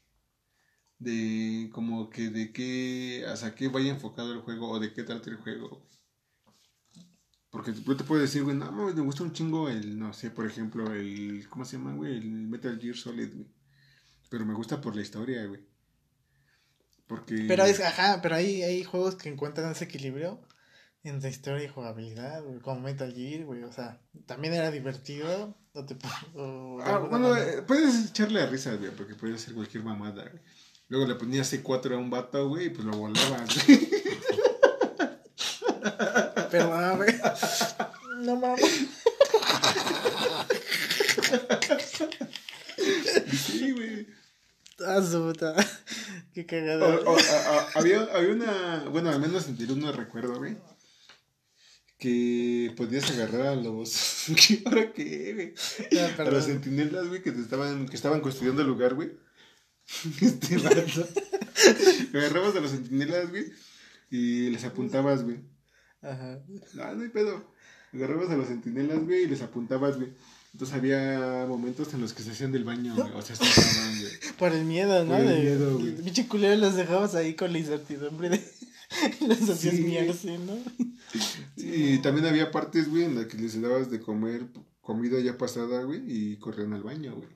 De 1.00 1.70
como 1.74 2.10
que 2.10 2.30
de 2.30 2.54
qué. 2.54 3.26
Hasta 3.28 3.56
qué 3.56 3.68
vaya 3.68 3.92
enfocado 3.92 4.34
el 4.34 4.42
juego 4.42 4.70
o 4.70 4.80
de 4.80 4.94
qué 4.94 5.04
trate 5.04 5.32
el 5.32 5.38
juego. 5.38 5.86
Porque 7.50 7.72
yo 7.72 7.96
te 7.96 8.04
puedo 8.04 8.20
decir, 8.20 8.44
güey, 8.44 8.56
no, 8.56 8.72
me 8.72 9.02
gusta 9.02 9.22
un 9.22 9.32
chingo 9.32 9.70
el, 9.70 10.00
no 10.00 10.12
sé, 10.12 10.32
por 10.32 10.48
ejemplo, 10.48 10.92
el, 10.92 11.48
¿cómo 11.50 11.66
se 11.66 11.78
llama, 11.78 11.94
güey? 11.94 12.18
El 12.18 12.48
Metal 12.48 12.80
Gear 12.80 12.96
Solid, 12.96 13.32
güey. 13.32 13.48
Pero 14.32 14.44
me 14.44 14.56
gusta 14.56 14.82
por 14.82 14.96
la 14.96 15.04
historia, 15.04 15.46
güey. 15.46 15.62
Porque... 17.06 17.46
Pero 17.48 17.66
es, 17.66 17.80
ajá, 17.80 18.22
pero 18.24 18.34
hay, 18.36 18.64
hay 18.64 18.84
juegos 18.84 19.14
que 19.14 19.30
encuentran 19.30 19.72
ese 19.72 19.86
equilibrio 19.86 20.42
entre 21.04 21.30
historia 21.30 21.66
y 21.66 21.68
jugabilidad, 21.68 22.44
güey, 22.44 22.60
como 22.60 22.80
Metal 22.80 23.14
Gear, 23.14 23.46
güey, 23.46 23.62
o 23.62 23.72
sea, 23.72 24.02
también 24.26 24.56
era 24.56 24.72
divertido. 24.72 25.56
No 25.74 25.84
te 25.86 25.96
ah, 26.06 27.08
bueno, 27.10 27.36
eh, 27.36 27.64
puedes 27.66 28.10
echarle 28.10 28.42
a 28.42 28.46
risa, 28.46 28.76
güey, 28.76 28.92
porque 28.92 29.16
puede 29.16 29.40
ser 29.40 29.56
cualquier 29.56 29.84
mamada, 29.84 30.24
güey. 30.30 30.44
Luego 30.88 31.08
le 31.08 31.16
ponías 31.16 31.52
C4 31.52 31.96
a 31.96 31.98
un 31.98 32.12
vato, 32.12 32.48
güey, 32.48 32.68
y 32.68 32.70
pues 32.70 32.86
lo 32.86 32.96
volabas, 32.96 33.66
güey. 33.66 33.90
Perdón, 36.52 36.98
güey. 36.98 37.16
No 38.20 38.36
mames. 38.36 38.88
Sí, 43.32 43.72
güey. 43.72 44.08
Ah, 44.86 45.02
puta. 45.02 45.56
Qué 46.34 46.46
cagada. 46.46 47.00
había, 47.74 48.04
había 48.14 48.32
una. 48.32 48.86
Bueno, 48.92 49.10
al 49.10 49.20
menos 49.20 49.48
en 49.48 49.80
no 49.80 49.92
recuerdo, 49.92 50.38
güey. 50.38 50.56
Que 52.04 52.74
podías 52.76 53.10
agarrar 53.12 53.48
a 53.48 53.56
los. 53.56 54.26
¿Ahora 54.66 54.92
qué, 54.92 55.54
güey? 55.88 56.02
a 56.18 56.32
los 56.32 56.44
centinelas, 56.44 57.08
güey, 57.08 57.24
que, 57.24 57.32
te 57.32 57.40
estaban, 57.40 57.88
que 57.88 57.96
estaban 57.96 58.20
construyendo 58.20 58.62
el 58.62 58.68
lugar, 58.68 58.94
güey. 58.94 59.12
Este 60.22 60.58
rato. 60.58 61.08
Agarrabas 62.14 62.58
a 62.58 62.60
los 62.60 62.72
centinelas, 62.72 63.30
güey. 63.30 63.46
Y 64.12 64.50
les 64.50 64.66
apuntabas, 64.66 65.24
güey. 65.24 65.38
Ajá. 66.02 66.44
Ah, 66.82 66.94
no 66.94 67.04
hay 67.04 67.10
pedo. 67.10 67.50
Agarrabas 67.94 68.30
a 68.32 68.36
los 68.36 68.50
centinelas, 68.50 69.06
güey, 69.06 69.24
y 69.24 69.28
les 69.28 69.42
apuntabas, 69.42 69.96
güey. 69.96 70.10
Entonces 70.52 70.76
había 70.76 71.46
momentos 71.48 71.94
en 71.94 72.02
los 72.02 72.12
que 72.12 72.22
se 72.22 72.32
hacían 72.32 72.52
del 72.52 72.66
baño, 72.66 72.96
güey. 72.96 73.14
O 73.14 73.22
sea, 73.22 73.38
se 73.38 73.46
estaban, 73.46 73.98
güey. 73.98 74.12
Por 74.38 74.52
el 74.52 74.66
miedo, 74.66 75.06
¿no? 75.06 75.16
Por 75.16 75.26
el 75.26 75.42
miedo, 75.42 75.80
güey. 75.80 75.96
Pinche 75.96 76.28
culero 76.28 76.58
los 76.58 76.76
dejabas 76.76 77.16
ahí 77.16 77.34
con 77.34 77.54
la 77.54 77.60
incertidumbre 77.60 78.28
de. 78.28 78.53
los 79.28 79.50
hacías 79.50 79.76
Sí. 79.76 79.82
mierda, 79.84 80.14
¿no? 80.40 80.58
Y 81.58 82.00
también 82.00 82.26
había 82.28 82.52
partes, 82.52 82.90
güey, 82.90 83.04
en 83.04 83.16
las 83.16 83.26
que 83.26 83.38
les 83.38 83.60
dabas 83.62 83.90
de 83.92 84.00
comer 84.02 84.46
comida 84.82 85.20
ya 85.20 85.38
pasada, 85.38 85.84
güey, 85.84 86.02
y 86.08 86.38
corrían 86.38 86.74
al 86.74 86.84
baño, 86.84 87.16
güey. 87.16 87.30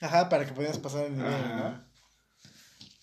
Ajá, 0.00 0.28
para 0.28 0.46
que 0.46 0.52
pudieras 0.52 0.78
pasar 0.78 1.06
el 1.06 1.12
nivel, 1.16 1.32
Ajá. 1.32 1.86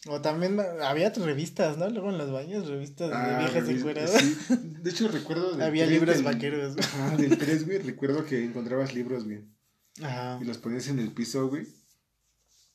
¿no? 0.06 0.14
O 0.14 0.22
también 0.22 0.58
había 0.84 1.10
revistas, 1.10 1.78
¿no? 1.78 1.90
Luego 1.90 2.10
en 2.12 2.18
los 2.18 2.32
baños, 2.32 2.68
revistas 2.68 3.10
de 3.10 3.16
Ah, 3.16 3.40
viejas 3.40 3.68
encueradas. 3.70 4.22
sí. 4.22 4.38
De 4.82 4.90
hecho, 4.92 5.08
recuerdo. 5.10 5.54
Había 5.62 5.84
tres 5.86 5.90
libros 6.00 6.16
del- 6.16 6.26
vaqueros, 6.26 6.74
güey. 6.76 6.86
Ajá, 6.86 7.18
del 7.18 7.38
3, 7.38 7.66
güey. 7.66 7.80
Recuerdo 7.80 8.26
que 8.26 8.44
encontrabas 8.46 8.94
libros, 8.96 9.26
güey. 9.26 9.42
Ajá. 10.02 10.40
Y 10.42 10.46
los 10.46 10.60
ponías 10.60 10.88
en 10.88 11.00
el 11.00 11.12
piso, 11.12 11.50
güey. 11.50 11.68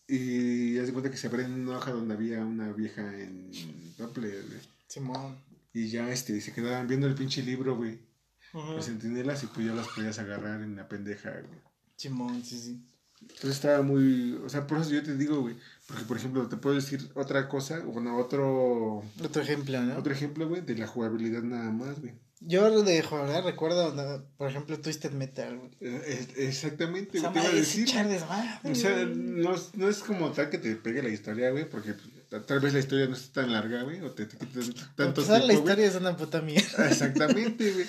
Y 0.09 0.79
haz 0.79 0.87
de 0.89 0.93
cuenta 0.93 1.11
que 1.11 1.17
se 1.17 1.29
abría 1.29 1.47
en 1.47 1.53
una 1.55 1.79
hoja 1.79 1.93
donde 1.93 2.13
había 2.15 2.45
una 2.45 2.71
vieja 2.73 3.01
en 3.19 3.51
topless, 3.97 4.47
güey. 4.49 4.61
Simón. 4.93 5.39
Y 5.73 5.89
ya 5.89 6.11
este, 6.11 6.41
se 6.41 6.53
quedaban 6.53 6.87
viendo 6.87 7.07
el 7.07 7.15
pinche 7.15 7.43
libro, 7.43 7.77
güey. 7.77 7.99
Ujú. 8.53 8.73
Los 8.73 8.85
centinelas 8.87 9.43
y 9.43 9.47
pues 9.47 9.67
ya 9.67 9.73
las 9.73 9.89
podías 9.89 10.19
agarrar 10.19 10.61
en 10.63 10.77
la 10.77 10.87
pendeja, 10.87 11.31
güey. 11.31 11.61
Simón, 11.97 12.45
sí, 12.45 12.59
sí. 12.59 12.87
Entonces 13.23 13.51
estaba 13.53 13.83
muy. 13.83 14.35
O 14.45 14.49
sea, 14.49 14.67
por 14.67 14.79
eso 14.79 14.91
yo 14.91 15.03
te 15.03 15.17
digo, 15.17 15.41
güey. 15.41 15.57
Porque, 15.87 16.05
por 16.05 16.17
ejemplo, 16.19 16.47
te 16.49 16.57
puedo 16.57 16.75
decir 16.77 17.09
otra 17.15 17.49
cosa, 17.49 17.79
bueno, 17.81 18.19
otro. 18.19 19.03
Otro 19.25 19.41
ejemplo, 19.43 19.81
¿no? 19.81 19.97
Otro 19.97 20.13
ejemplo, 20.13 20.49
güey, 20.49 20.61
de 20.61 20.77
la 20.77 20.87
jugabilidad 20.87 21.43
nada 21.43 21.71
más, 21.71 22.01
güey. 22.01 22.13
Yo 22.41 22.83
de 22.83 23.01
jugar 23.03 23.45
recuerdo, 23.45 23.95
¿no? 23.95 24.25
por 24.37 24.51
ejemplo, 24.51 24.79
Twisted 24.81 25.13
Metal, 25.13 25.57
güey. 25.57 25.71
Eh, 25.81 26.27
Exactamente, 26.39 27.21
güey, 27.21 27.33
te 27.33 27.39
iba 27.39 27.49
a 27.49 27.53
decir. 27.55 27.89
O 28.65 28.75
sea, 28.75 29.05
güey. 29.05 29.15
no, 29.17 29.55
es- 29.55 29.75
no 29.75 29.89
es 29.89 29.99
como 30.01 30.33
tal 30.33 30.51
que 30.51 30.59
te 30.59 30.75
pegue 30.75 31.03
la 31.05 31.09
historia, 31.11 31.51
güey, 31.53 31.69
porque 31.71 31.95
pues, 31.95 32.09
tal 32.41 32.61
vez 32.61 32.73
la 32.73 32.79
historia 32.79 33.07
no 33.07 33.15
está 33.15 33.43
tan 33.43 33.53
larga, 33.53 33.83
güey, 33.83 34.01
o 34.01 34.11
te, 34.13 34.25
te 34.27 34.37
quita 34.39 34.61
Para 34.61 34.95
tanto 34.97 35.21
empezar, 35.21 35.37
tiempo, 35.43 35.47
la 35.47 35.53
historia 35.55 35.87
es 35.87 35.95
una 35.97 36.17
puta 36.17 36.41
mierda. 36.41 36.89
Exactamente, 36.89 37.73
güey. 37.73 37.87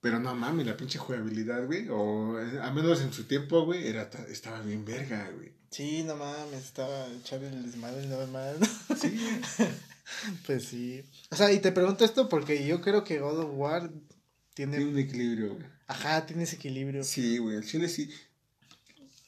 Pero 0.00 0.18
no 0.18 0.34
mames, 0.34 0.66
la 0.66 0.76
pinche 0.76 0.98
jugabilidad, 0.98 1.66
güey, 1.66 1.86
o 1.90 2.40
eh, 2.40 2.58
a 2.62 2.70
menos 2.72 3.00
en 3.02 3.12
su 3.12 3.24
tiempo, 3.24 3.64
güey, 3.66 3.86
era 3.86 4.08
ta- 4.08 4.26
estaba 4.28 4.60
bien 4.62 4.84
verga, 4.84 5.30
güey. 5.36 5.52
Sí, 5.70 6.02
no 6.02 6.16
mames, 6.16 6.64
estaba 6.64 7.06
echar 7.20 7.42
el 7.44 7.62
desmadre 7.64 8.06
nada 8.06 8.26
más. 8.26 8.54
Sí, 8.98 9.20
Pues 10.46 10.64
sí. 10.64 11.04
O 11.30 11.36
sea, 11.36 11.52
y 11.52 11.60
te 11.60 11.70
pregunto 11.70 12.04
esto 12.04 12.28
porque 12.28 12.66
yo 12.66 12.80
creo 12.80 13.04
que 13.04 13.18
God 13.20 13.38
of 13.40 13.50
War 13.54 13.90
tiene. 14.54 14.76
tiene 14.78 14.90
un 14.90 14.98
equilibrio, 14.98 15.54
güey. 15.54 15.66
Ajá, 15.86 16.26
tiene 16.26 16.42
ese 16.44 16.56
equilibrio. 16.56 17.04
Sí, 17.04 17.38
güey, 17.38 17.56
al 17.58 17.64
chile 17.64 17.88
sí. 17.88 18.10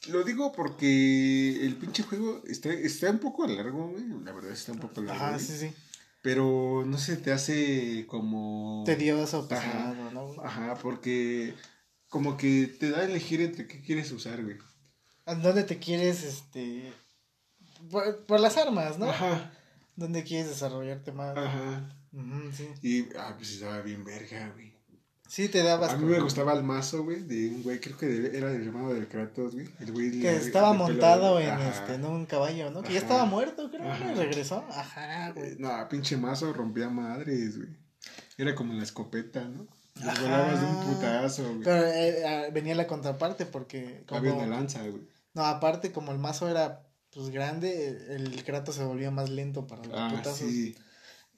Lo 0.09 0.23
digo 0.23 0.51
porque 0.51 1.65
el 1.65 1.75
pinche 1.75 2.03
juego 2.03 2.41
está, 2.47 2.69
está 2.71 3.09
un 3.09 3.19
poco 3.19 3.47
largo, 3.47 3.87
güey. 3.89 4.03
La 4.23 4.31
verdad 4.33 4.51
está 4.51 4.71
un 4.73 4.79
poco 4.79 5.01
largo. 5.01 5.23
Ajá, 5.23 5.39
sí, 5.39 5.57
sí. 5.57 5.73
Pero 6.21 6.83
no 6.85 6.97
se 6.97 7.17
te 7.17 7.31
hace 7.31 8.05
como. 8.07 8.83
Tedioso, 8.85 9.47
pesado, 9.47 10.11
¿no? 10.11 10.41
Ajá, 10.41 10.75
porque 10.81 11.53
como 12.09 12.37
que 12.37 12.67
te 12.67 12.89
da 12.91 12.99
a 12.99 13.05
elegir 13.05 13.41
entre 13.41 13.67
qué 13.67 13.81
quieres 13.81 14.11
usar, 14.11 14.43
güey. 14.43 14.57
¿A 15.25 15.35
¿Dónde 15.35 15.63
te 15.63 15.79
quieres, 15.79 16.23
este. 16.23 16.93
Por, 17.89 18.25
por 18.25 18.39
las 18.39 18.57
armas, 18.57 18.97
¿no? 18.99 19.09
Ajá, 19.09 19.51
¿Dónde 19.95 20.23
quieres 20.23 20.49
desarrollarte 20.49 21.11
más? 21.11 21.37
ajá. 21.37 21.97
Ujú, 22.11 22.51
sí. 22.51 22.69
Y, 22.81 23.17
ah, 23.17 23.33
pues 23.37 23.51
estaba 23.53 23.81
bien 23.81 24.03
verga, 24.03 24.51
güey. 24.53 24.72
Sí, 25.33 25.49
te 25.49 25.63
dabas. 25.63 25.93
A 25.93 25.97
mí 25.97 26.05
me 26.05 26.19
gustaba 26.19 26.53
el 26.53 26.61
mazo, 26.61 27.03
güey, 27.03 27.23
de 27.23 27.49
un 27.49 27.63
güey, 27.63 27.79
creo 27.79 27.97
que 27.97 28.37
era 28.37 28.51
del 28.51 28.67
hermano 28.67 28.93
del 28.93 29.07
Kratos, 29.07 29.55
güey. 29.55 29.67
El 29.79 29.91
güey 29.91 30.19
Que 30.19 30.35
estaba 30.35 30.73
montado 30.73 31.39
en, 31.39 31.59
este, 31.59 31.95
en 31.95 32.05
un 32.05 32.27
caballo, 32.27 32.69
¿no? 32.69 32.83
Que 32.83 32.93
ya 32.93 32.99
estaba 32.99 33.25
muerto, 33.25 33.71
creo. 33.71 33.81
¿no? 33.83 34.11
Y 34.11 34.13
regresó. 34.13 34.63
Ajá, 34.69 35.29
Eh, 35.29 35.33
güey. 35.35 35.55
No, 35.57 35.71
pinche 35.89 36.17
mazo 36.17 36.53
rompía 36.53 36.87
madres, 36.87 37.57
güey. 37.57 37.69
Era 38.37 38.53
como 38.53 38.73
la 38.73 38.83
escopeta, 38.83 39.43
¿no? 39.45 39.65
Ajá. 40.07 40.21
volabas 40.21 40.61
de 40.61 40.67
un 40.67 40.83
putazo, 40.83 41.43
güey. 41.45 41.63
Pero 41.63 41.83
eh, 41.87 42.25
ah, 42.27 42.43
venía 42.53 42.75
la 42.75 42.85
contraparte 42.85 43.47
porque 43.47 44.03
Había 44.09 44.33
como... 44.33 44.43
una 44.43 44.55
lanza, 44.55 44.81
güey. 44.87 45.01
No, 45.33 45.45
aparte 45.45 45.91
como 45.91 46.11
el 46.11 46.19
mazo 46.19 46.47
era 46.47 46.85
pues 47.11 47.31
grande, 47.31 48.05
el 48.15 48.43
Kratos 48.43 48.75
se 48.75 48.83
volvía 48.83 49.09
más 49.09 49.31
lento 49.31 49.65
para 49.65 49.83
los 49.83 49.93
Ah, 49.99 50.09
putazos. 50.15 50.37
sí. 50.47 50.75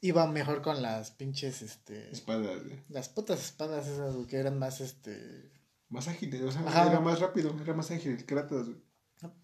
Iba 0.01 0.27
mejor 0.27 0.61
con 0.61 0.81
las 0.81 1.11
pinches, 1.11 1.61
este... 1.61 2.11
Espadas. 2.11 2.61
Las 2.89 3.09
putas 3.09 3.39
espadas 3.43 3.87
esas, 3.87 4.13
güey, 4.15 4.27
que 4.27 4.37
eran 4.37 4.59
más, 4.59 4.81
este... 4.81 5.51
Más 5.89 6.07
ágiles, 6.07 6.41
o 6.41 6.51
sea, 6.51 6.61
Ajá. 6.67 6.87
era 6.89 6.99
más 6.99 7.19
rápido, 7.19 7.55
era 7.61 7.73
más 7.73 7.89
ágil 7.91 8.11
el 8.13 8.25
Kratos, 8.25 8.67
güey. 8.67 8.77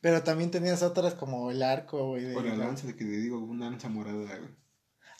Pero 0.01 0.21
también 0.21 0.51
tenías 0.51 0.83
otras 0.83 1.13
como 1.15 1.49
el 1.49 1.63
arco, 1.63 2.09
güey. 2.09 2.23
de- 2.25 2.35
O 2.35 2.41
la 2.41 2.55
lanza, 2.55 2.87
de 2.87 2.95
que 2.95 3.05
te 3.05 3.11
digo, 3.11 3.39
una 3.39 3.69
lanza 3.69 3.89
morada, 3.89 4.37
güey. 4.37 4.61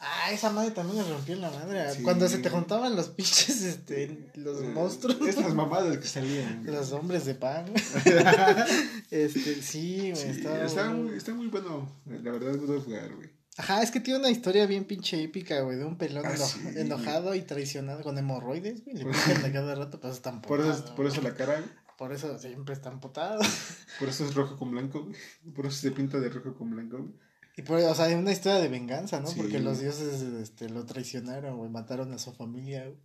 Ah, 0.04 0.32
esa 0.32 0.50
madre 0.50 0.72
también 0.72 0.98
nos 0.98 1.10
rompió 1.10 1.36
la 1.36 1.52
madre. 1.52 1.94
Sí. 1.94 2.02
Cuando 2.04 2.28
se 2.28 2.40
te 2.40 2.50
juntaban 2.50 2.96
los 2.96 3.10
pinches, 3.10 3.62
este, 3.62 4.32
los 4.36 4.60
Eh, 4.62 4.68
monstruos. 4.70 5.22
Estas 5.28 5.54
mamadas 5.56 5.96
que 6.00 6.08
salían, 6.08 6.64
güey. 6.64 6.76
Los 6.76 6.92
hombres 6.92 7.26
de 7.26 7.36
pan. 7.36 7.66
este, 9.12 9.62
sí, 9.62 10.12
güey, 10.12 10.16
Sí, 10.16 10.28
estaba 10.40 10.66
está, 10.66 10.90
muy- 10.90 11.04
muy, 11.10 11.18
está 11.18 11.34
muy 11.34 11.48
bueno, 11.48 11.88
la 12.06 12.32
verdad, 12.32 12.58
God 12.58 12.78
of 12.78 12.88
War, 12.88 13.16
güey. 13.16 13.30
Ajá, 13.58 13.84
es 13.84 13.92
que 13.92 14.00
tiene 14.00 14.20
una 14.20 14.30
historia 14.30 14.66
bien 14.66 14.86
pinche 14.86 15.22
épica, 15.24 15.60
güey, 15.62 15.78
de 15.78 15.86
un 15.86 15.98
pelón 15.98 16.26
Ah, 16.26 16.34
eno- 16.36 16.46
sí. 16.46 16.60
enojado 16.76 17.36
y 17.36 17.42
traicionado 17.42 18.02
con 18.02 18.18
hemorroides, 18.18 18.84
güey. 18.86 18.96
Le 18.98 19.06
pican 19.06 19.44
de 19.44 19.52
cada 19.52 19.76
rato, 19.76 20.00
pues 20.00 20.14
están 20.14 20.42
Por 20.42 20.62
eso, 20.62 20.96
por 20.96 21.06
eso 21.06 21.22
la 21.22 21.36
cara, 21.36 21.60
güey. 21.60 21.70
Por 21.98 22.14
eso 22.14 22.40
siempre 22.40 22.74
están 22.74 23.00
potados. 23.00 23.46
Por 24.00 24.10
eso 24.10 24.26
es 24.26 24.34
rojo 24.34 24.58
con 24.58 24.72
blanco, 24.72 25.04
güey. 25.04 25.16
Por 25.54 25.68
eso 25.68 25.76
se 25.82 25.92
pinta 25.92 26.20
de 26.20 26.30
rojo 26.30 26.56
con 26.56 26.72
blanco, 26.72 26.98
güey. 26.98 27.14
Y 27.58 27.62
por, 27.64 27.78
o 27.78 27.94
sea, 27.94 28.06
hay 28.06 28.14
una 28.16 28.32
historia 28.32 28.60
de 28.60 28.70
venganza, 28.70 29.20
¿no? 29.20 29.28
Sí. 29.28 29.36
Porque 29.38 29.60
los 29.60 29.80
dioses 29.82 30.22
este, 30.22 30.70
lo 30.70 30.86
traicionaron, 30.86 31.58
güey, 31.58 31.70
mataron 31.70 32.12
a 32.14 32.18
su 32.18 32.32
familia, 32.34 32.86
güey. 32.86 32.98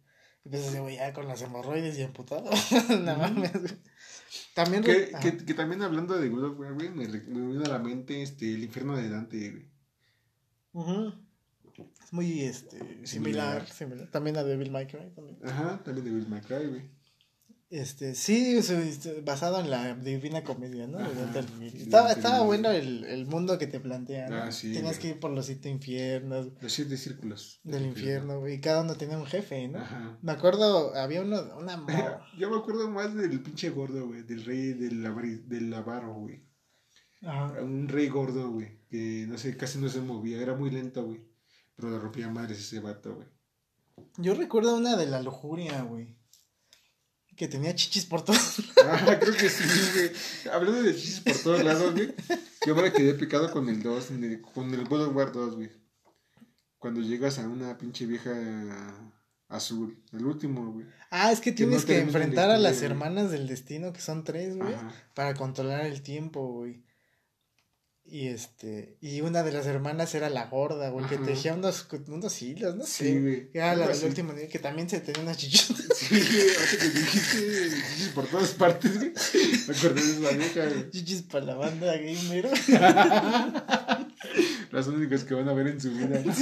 Y 0.44 0.49
pues 0.49 0.78
güey 0.80 0.97
ya 0.97 1.12
con 1.12 1.26
las 1.26 1.42
hemorroides 1.42 1.99
y 1.99 2.03
amputado. 2.05 2.49
no 2.88 3.16
mames, 3.18 3.53
güey. 3.53 3.74
También. 4.55 4.82
Que, 4.84 5.11
que, 5.44 5.55
también 5.55 5.82
hablando 5.82 6.16
de 6.16 6.28
God 6.28 6.44
of 6.53 6.59
War, 6.61 6.72
güey, 6.74 6.88
me, 6.90 7.07
re- 7.07 7.24
me 7.26 7.40
vino 7.49 7.64
a 7.64 7.68
la 7.68 7.78
mente 7.80 8.22
este, 8.22 8.55
el 8.55 8.62
infierno 8.62 8.97
de 8.97 9.11
Dante, 9.11 9.51
güey. 9.51 9.68
Ujú. 10.77 11.12
Es 12.05 12.12
muy 12.12 12.43
este, 12.43 12.79
similar, 13.07 13.07
Similar. 13.07 13.68
similar. 13.68 14.11
También 14.11 14.37
a 14.37 14.45
Devil 14.45 14.70
May 14.70 14.87
Cry 14.87 15.11
también. 15.14 15.39
Ajá, 15.45 15.83
también 15.83 16.05
de 16.05 16.12
Bill 16.12 16.29
McCray, 16.29 16.66
güey. 16.68 16.83
Este, 17.68 18.14
sí, 18.14 18.59
este, 18.59 19.22
basado 19.22 19.59
en 19.59 19.70
la 19.70 19.95
Divina 19.97 20.45
Comedia, 20.45 20.87
¿no? 20.87 20.99
Ajá. 21.01 21.11
Estaba, 21.74 22.12
estaba 22.12 22.43
bueno 22.43 22.70
el, 22.70 23.05
el 23.05 23.27
mundo 23.27 23.59
que 23.59 23.66
te 23.66 23.81
plantea, 23.81 24.29
¿no? 24.29 24.37
Ah, 24.37 24.53
sí, 24.53 24.72
Tenías 24.72 25.01
que 25.01 25.09
ir 25.09 25.18
por 25.20 25.33
los 25.33 25.47
siete 25.47 25.68
infiernos 25.68 26.51
Los 26.61 26.72
siete 26.72 26.97
círculos. 26.97 27.59
del 27.64 27.87
infierno, 27.87 28.39
güey, 28.39 28.55
y 28.55 28.61
cada 28.61 28.83
uno 28.83 28.95
tenía 28.95 29.18
un 29.18 29.27
jefe, 29.27 29.66
¿no? 29.66 29.79
Ajá. 29.81 30.16
Me 30.22 30.31
acuerdo, 30.31 30.95
había 30.95 31.22
uno, 31.22 31.43
una 31.59 31.85
Yo 32.39 32.51
me 32.51 32.57
acuerdo 32.59 32.89
más 32.89 33.12
del 33.16 33.43
pinche 33.43 33.70
gordo, 33.70 34.07
güey. 34.07 34.22
Del 34.22 34.45
rey 34.45 34.74
del, 34.74 35.03
del 35.49 35.74
avaro, 35.74 36.14
güey. 36.14 36.45
Ajá. 37.22 37.60
Un 37.62 37.88
rey 37.88 38.08
gordo, 38.08 38.50
güey. 38.50 38.78
Que 38.90 39.26
no 39.28 39.36
sé, 39.38 39.56
casi 39.56 39.78
no 39.78 39.88
se 39.88 40.00
movía. 40.00 40.40
Era 40.40 40.54
muy 40.54 40.70
lento, 40.70 41.04
güey. 41.04 41.20
Pero 41.76 41.90
le 41.90 41.98
rompía 41.98 42.28
madres 42.28 42.58
ese 42.58 42.80
vato, 42.80 43.14
güey. 43.14 43.28
Yo 44.18 44.34
recuerdo 44.34 44.76
una 44.76 44.96
de 44.96 45.06
la 45.06 45.22
lujuria, 45.22 45.82
güey. 45.82 46.16
Que 47.36 47.48
tenía 47.48 47.74
chichis 47.74 48.06
por 48.06 48.24
todos. 48.24 48.62
Ah, 48.88 49.18
creo 49.20 49.34
que 49.34 49.48
sí, 49.48 49.64
güey. 49.94 50.54
Hablando 50.54 50.82
de 50.82 50.94
chistes 50.94 51.38
por 51.38 51.42
todos 51.42 51.64
lados, 51.64 51.92
güey. 51.92 52.14
Yo 52.66 52.74
me 52.76 52.92
quedé 52.92 53.14
picado 53.14 53.50
con 53.50 53.68
el 53.68 53.82
2, 53.82 54.10
en 54.12 54.24
el- 54.24 54.40
con 54.42 54.72
el 54.72 54.84
God 54.86 55.08
of 55.08 55.16
War 55.16 55.32
2, 55.32 55.56
güey. 55.56 55.70
Cuando 56.78 57.00
llegas 57.00 57.38
a 57.40 57.48
una 57.48 57.76
pinche 57.76 58.06
vieja 58.06 58.32
azul. 59.48 60.02
El 60.12 60.24
último, 60.24 60.72
güey. 60.72 60.86
Ah, 61.10 61.32
es 61.32 61.40
que 61.40 61.50
Que 61.50 61.56
tienes 61.56 61.80
no 61.82 61.86
que 61.88 61.98
enfrentar 61.98 62.50
a 62.50 62.58
las 62.58 62.80
hermanas 62.82 63.30
del 63.30 63.48
destino, 63.48 63.92
que 63.92 64.00
son 64.00 64.22
tres, 64.24 64.56
güey. 64.56 64.74
Para 65.14 65.34
controlar 65.34 65.84
el 65.86 66.02
tiempo, 66.02 66.46
güey. 66.52 66.84
Y 68.09 68.28
este, 68.28 68.96
y 69.00 69.20
una 69.20 69.42
de 69.42 69.50
las 69.50 69.66
hermanas 69.66 70.14
era 70.14 70.30
la 70.30 70.46
gorda, 70.46 70.90
güey, 70.90 71.07
que 71.09 71.18
tejía 71.18 71.54
unos, 71.54 71.88
unos 72.07 72.40
hilos, 72.40 72.76
no 72.76 72.86
sé. 72.86 73.04
Sí, 73.04 73.20
güey. 73.20 73.50
Era 73.52 73.74
la 73.74 73.88
del 73.88 74.04
último 74.04 74.32
nivel, 74.32 74.48
que 74.48 74.61
también 74.61 74.88
se 74.88 75.00
tenía 75.00 75.22
unas 75.22 75.36
chichotas. 75.36 75.86
Sí, 75.96 76.14
güey. 76.20 76.50
Ahorita 76.57 76.78
que 76.78 76.88
dijiste 77.00 77.38
chichis 77.70 78.09
por 78.14 78.26
todas 78.26 78.50
partes, 78.52 78.94
güey. 78.96 79.12
Me 79.66 79.76
acordé 79.76 80.02
de 80.02 80.12
esa 80.12 80.36
vieja, 80.36 80.66
güey. 80.68 80.90
Chichis 80.90 81.22
para 81.22 81.46
la 81.46 81.54
banda 81.57 81.96
gamer. 81.96 82.48
Las 84.70 84.86
únicas 84.86 85.24
que 85.24 85.34
van 85.34 85.48
a 85.48 85.52
ver 85.54 85.66
en 85.66 85.80
su 85.80 85.90
vida. 85.90 86.22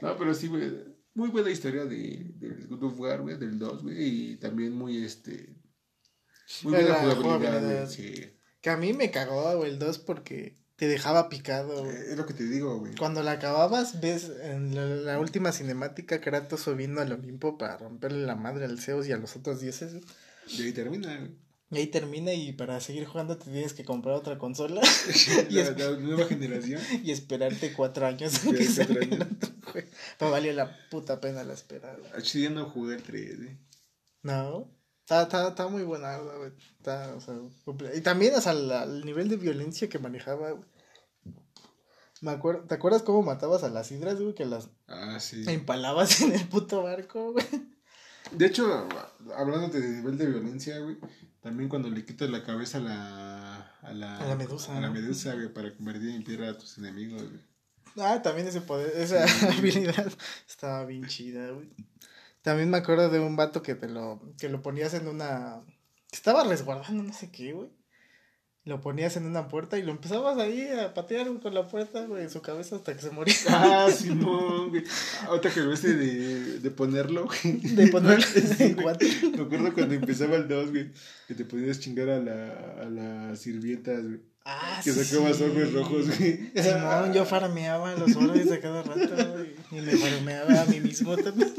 No, 0.00 0.16
pero 0.16 0.32
sí, 0.32 0.46
güey. 0.46 0.72
Muy 1.14 1.30
buena 1.30 1.50
historia 1.50 1.84
de, 1.84 2.30
del 2.36 2.68
God 2.68 2.84
of 2.84 3.00
War, 3.00 3.22
güey, 3.22 3.36
del 3.36 3.58
2, 3.58 3.82
güey. 3.82 3.96
Y 4.32 4.36
también 4.36 4.72
muy, 4.72 5.04
este... 5.04 5.56
Muy 6.62 6.74
buena 6.74 6.94
jugabilidad. 6.94 7.84
güey. 7.84 7.86
Sí. 7.88 8.37
Que 8.60 8.70
a 8.70 8.76
mí 8.76 8.92
me 8.92 9.10
cagó, 9.10 9.56
güey, 9.56 9.70
el 9.70 9.78
2 9.78 9.98
porque 10.00 10.56
te 10.76 10.86
dejaba 10.86 11.28
picado, 11.28 11.84
güey. 11.84 11.96
Eh, 11.96 12.04
Es 12.10 12.16
lo 12.16 12.26
que 12.26 12.34
te 12.34 12.44
digo, 12.44 12.78
güey. 12.78 12.94
Cuando 12.96 13.22
la 13.22 13.32
acababas, 13.32 14.00
ves 14.00 14.30
en 14.42 14.74
la, 14.74 14.84
la 14.86 15.18
última 15.18 15.52
cinemática 15.52 16.20
Kratos 16.20 16.60
subiendo 16.60 17.00
al 17.00 17.12
Olimpo 17.12 17.58
para 17.58 17.76
romperle 17.78 18.24
la 18.24 18.36
madre 18.36 18.64
al 18.64 18.80
Zeus 18.80 19.08
y 19.08 19.12
a 19.12 19.16
los 19.16 19.36
otros 19.36 19.60
dioses. 19.60 19.94
Y 20.48 20.62
ahí 20.62 20.72
termina, 20.72 21.16
güey. 21.16 21.48
Y 21.70 21.76
ahí 21.76 21.86
termina 21.88 22.32
y 22.32 22.52
para 22.52 22.80
seguir 22.80 23.04
jugando 23.04 23.36
te 23.36 23.50
tienes 23.50 23.74
que 23.74 23.84
comprar 23.84 24.14
otra 24.14 24.38
consola 24.38 24.80
y, 25.50 25.54
la, 25.56 25.72
nueva 25.98 26.26
generación. 26.26 26.80
y 27.04 27.10
esperarte 27.10 27.72
cuatro 27.72 28.06
años 28.06 28.38
que 28.38 28.66
cuatro 28.66 29.00
años. 29.00 29.26
Pero 30.18 30.30
valió 30.30 30.52
la 30.52 30.76
puta 30.90 31.20
pena 31.20 31.44
la 31.44 31.52
espera, 31.52 31.94
güey. 31.94 32.22
Ya 32.22 32.50
no 32.50 32.70
jugué 32.70 32.96
el 32.96 33.02
3, 33.02 33.36
güey. 33.36 33.58
No. 34.22 34.70
Está, 35.08 35.22
está, 35.22 35.48
está 35.48 35.68
muy 35.68 35.84
buena, 35.84 36.18
güey. 36.18 36.52
Está, 36.76 37.14
o 37.14 37.20
sea, 37.22 37.34
y 37.94 38.02
también, 38.02 38.34
o 38.34 38.42
sea, 38.42 38.52
la- 38.52 38.82
el 38.84 39.06
nivel 39.06 39.30
de 39.30 39.38
violencia 39.38 39.88
que 39.88 39.98
manejaba, 39.98 40.50
güey. 40.50 40.68
Me 42.20 42.32
acuerdo, 42.32 42.64
¿te 42.66 42.74
acuerdas 42.74 43.02
cómo 43.04 43.22
matabas 43.22 43.64
a 43.64 43.70
las 43.70 43.90
hidras, 43.90 44.20
güey? 44.20 44.34
Que 44.34 44.44
las 44.44 44.68
Ah, 44.86 45.18
sí. 45.18 45.44
empalabas 45.46 46.20
en 46.20 46.32
el 46.32 46.46
puto 46.48 46.82
barco, 46.82 47.32
güey. 47.32 47.46
De 48.32 48.44
hecho, 48.44 48.86
hablando 49.34 49.68
de 49.68 49.80
nivel 49.80 50.18
de 50.18 50.26
violencia, 50.26 50.78
güey, 50.80 50.98
también 51.40 51.70
cuando 51.70 51.88
le 51.88 52.04
quitas 52.04 52.28
la 52.28 52.44
cabeza 52.44 52.76
a 52.76 52.80
la... 52.82 53.56
A 53.80 53.92
la, 53.94 54.18
A 54.18 54.26
la 54.28 54.36
medusa, 54.36 54.76
A 54.76 54.80
la 54.82 54.90
medusa, 54.90 55.32
güey, 55.32 55.50
para 55.50 55.74
convertir 55.74 56.10
en 56.10 56.22
piedra 56.22 56.50
a 56.50 56.58
tus 56.58 56.76
enemigos, 56.76 57.22
güey. 57.22 57.40
Ah, 57.96 58.20
también 58.20 58.46
ese 58.46 58.60
poder, 58.60 58.92
esa 58.94 59.26
Sí. 59.26 59.46
habilidad 59.58 60.12
estaba 60.46 60.84
bien 60.84 61.06
chida, 61.06 61.50
güey. 61.52 61.70
También 62.42 62.70
me 62.70 62.78
acuerdo 62.78 63.08
de 63.10 63.20
un 63.20 63.36
vato 63.36 63.62
que 63.62 63.74
te 63.74 63.88
lo, 63.88 64.20
que 64.38 64.48
lo 64.48 64.62
ponías 64.62 64.94
en 64.94 65.08
una, 65.08 65.62
estaba 66.12 66.44
resguardando 66.44 67.02
no 67.02 67.12
sé 67.12 67.30
qué, 67.30 67.52
güey. 67.52 67.68
Lo 68.64 68.82
ponías 68.82 69.16
en 69.16 69.24
una 69.24 69.48
puerta 69.48 69.78
y 69.78 69.82
lo 69.82 69.92
empezabas 69.92 70.36
ahí 70.36 70.68
a 70.68 70.92
patear 70.92 71.26
con 71.40 71.54
la 71.54 71.66
puerta, 71.68 72.04
güey, 72.04 72.24
en 72.24 72.30
su 72.30 72.42
cabeza 72.42 72.76
hasta 72.76 72.94
que 72.94 73.00
se 73.00 73.10
moría. 73.10 73.34
Ah, 73.48 73.88
Simón, 73.90 74.68
güey. 74.70 74.84
Ahorita 75.26 75.48
que 75.50 75.60
ves 75.62 75.82
de, 75.82 76.58
de 76.60 76.70
ponerlo, 76.70 77.24
güey. 77.26 77.60
De 77.60 77.86
ponerlo 77.86 78.26
Sí, 78.26 78.62
en 78.64 78.74
cuatro. 78.74 79.08
Me 79.36 79.42
acuerdo 79.42 79.72
cuando 79.72 79.94
empezaba 79.94 80.36
el 80.36 80.48
2, 80.48 80.70
güey. 80.70 80.90
Que 81.26 81.34
te 81.34 81.46
podías 81.46 81.80
chingar 81.80 82.10
a 82.10 82.18
la, 82.18 82.82
a 82.82 82.90
las 82.90 83.38
sirvientas, 83.40 84.02
güey. 84.04 84.20
Ah, 84.44 84.80
Que 84.84 84.92
sí. 84.92 85.02
sacabas 85.02 85.40
orbes 85.40 85.72
rojos, 85.72 86.18
güey. 86.18 86.52
Simón, 86.54 87.14
yo 87.14 87.24
farmeaba 87.24 87.94
los 87.94 88.14
orbes 88.16 88.50
de 88.50 88.60
cada 88.60 88.82
rato, 88.82 89.32
güey. 89.32 89.54
Y 89.70 89.80
me 89.82 89.96
farmeaba 89.96 90.60
a 90.60 90.66
mí 90.66 90.80
mismo 90.80 91.16
también. 91.16 91.54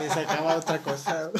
Le 0.00 0.08
sacaba 0.08 0.56
otra 0.56 0.82
cosa. 0.82 1.30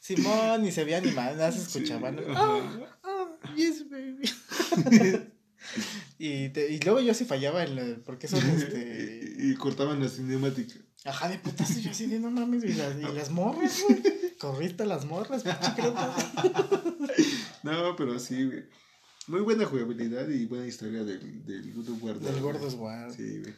Simón, 0.00 0.62
ni 0.62 0.70
se 0.72 0.84
veía 0.84 1.00
ni 1.00 1.10
mal, 1.12 1.36
nada 1.36 1.50
se 1.52 1.60
escuchaba. 1.62 2.12
Ah, 2.34 2.60
ah, 3.04 3.26
yes, 3.56 3.88
baby. 3.88 4.22
y, 6.18 6.48
te- 6.50 6.70
y 6.72 6.78
luego 6.80 7.00
yo 7.00 7.14
sí 7.14 7.24
fallaba 7.24 7.62
en 7.64 7.76
la, 7.76 7.96
porque 8.04 8.28
son 8.28 8.40
este. 8.50 9.34
Y, 9.38 9.52
y 9.52 9.54
cortaban 9.56 10.00
la 10.00 10.08
cinemática. 10.08 10.74
Ajá, 11.06 11.28
de 11.28 11.38
putazo, 11.38 11.78
yo 11.80 11.90
así 11.90 12.06
de 12.06 12.18
no 12.18 12.30
mames, 12.30 12.64
y 12.64 12.72
las, 12.74 12.96
y 12.96 13.02
las 13.14 13.30
morras, 13.30 13.82
güey. 13.88 14.02
Corriste 14.38 14.84
las 14.86 15.04
morras. 15.04 15.42
No, 17.62 17.96
pero 17.96 18.18
sí, 18.18 18.44
güey. 18.44 18.64
Muy 19.26 19.40
buena 19.40 19.64
jugabilidad 19.64 20.28
y 20.28 20.44
buena 20.46 20.66
historia 20.66 21.02
del, 21.02 21.44
del 21.46 21.72
God 21.72 21.88
of 21.90 22.02
War. 22.02 22.18
Del 22.20 22.40
gordo 22.40 22.70
guau. 22.76 23.10
Sí, 23.12 23.38
güey. 23.40 23.54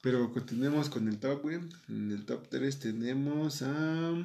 Pero 0.00 0.32
continuemos 0.32 0.88
con 0.90 1.08
el 1.08 1.18
top, 1.18 1.42
güey. 1.42 1.56
En 1.88 2.10
el 2.12 2.24
top 2.24 2.48
3 2.48 2.78
tenemos 2.78 3.62
a. 3.62 3.70
No, 3.70 4.24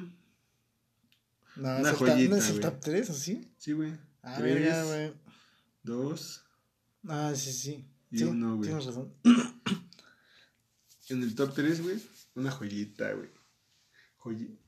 Una 1.56 1.80
es 1.80 1.86
el, 1.86 1.92
top- 1.92 1.98
joyita, 2.08 2.30
¿no 2.30 2.36
es 2.36 2.48
el 2.50 2.60
top 2.60 2.80
3 2.80 3.10
o 3.10 3.14
sí? 3.14 3.52
Sí, 3.58 3.72
güey. 3.72 3.92
Ah, 4.22 4.36
3, 4.38 4.54
verga, 4.54 4.84
güey. 4.84 5.12
2. 5.82 6.44
Ah, 7.08 7.32
sí, 7.34 7.52
sí. 7.52 7.84
Y 8.10 8.18
Sí, 8.18 8.24
uno, 8.24 8.56
güey. 8.56 8.68
Tienes 8.68 8.86
razón. 8.86 9.12
En 11.08 11.22
el 11.22 11.34
top 11.34 11.54
3, 11.54 11.82
güey. 11.82 12.00
Una 12.34 12.50
joyita, 12.50 13.12
güey. 13.12 13.28
Joyi- 14.18 14.58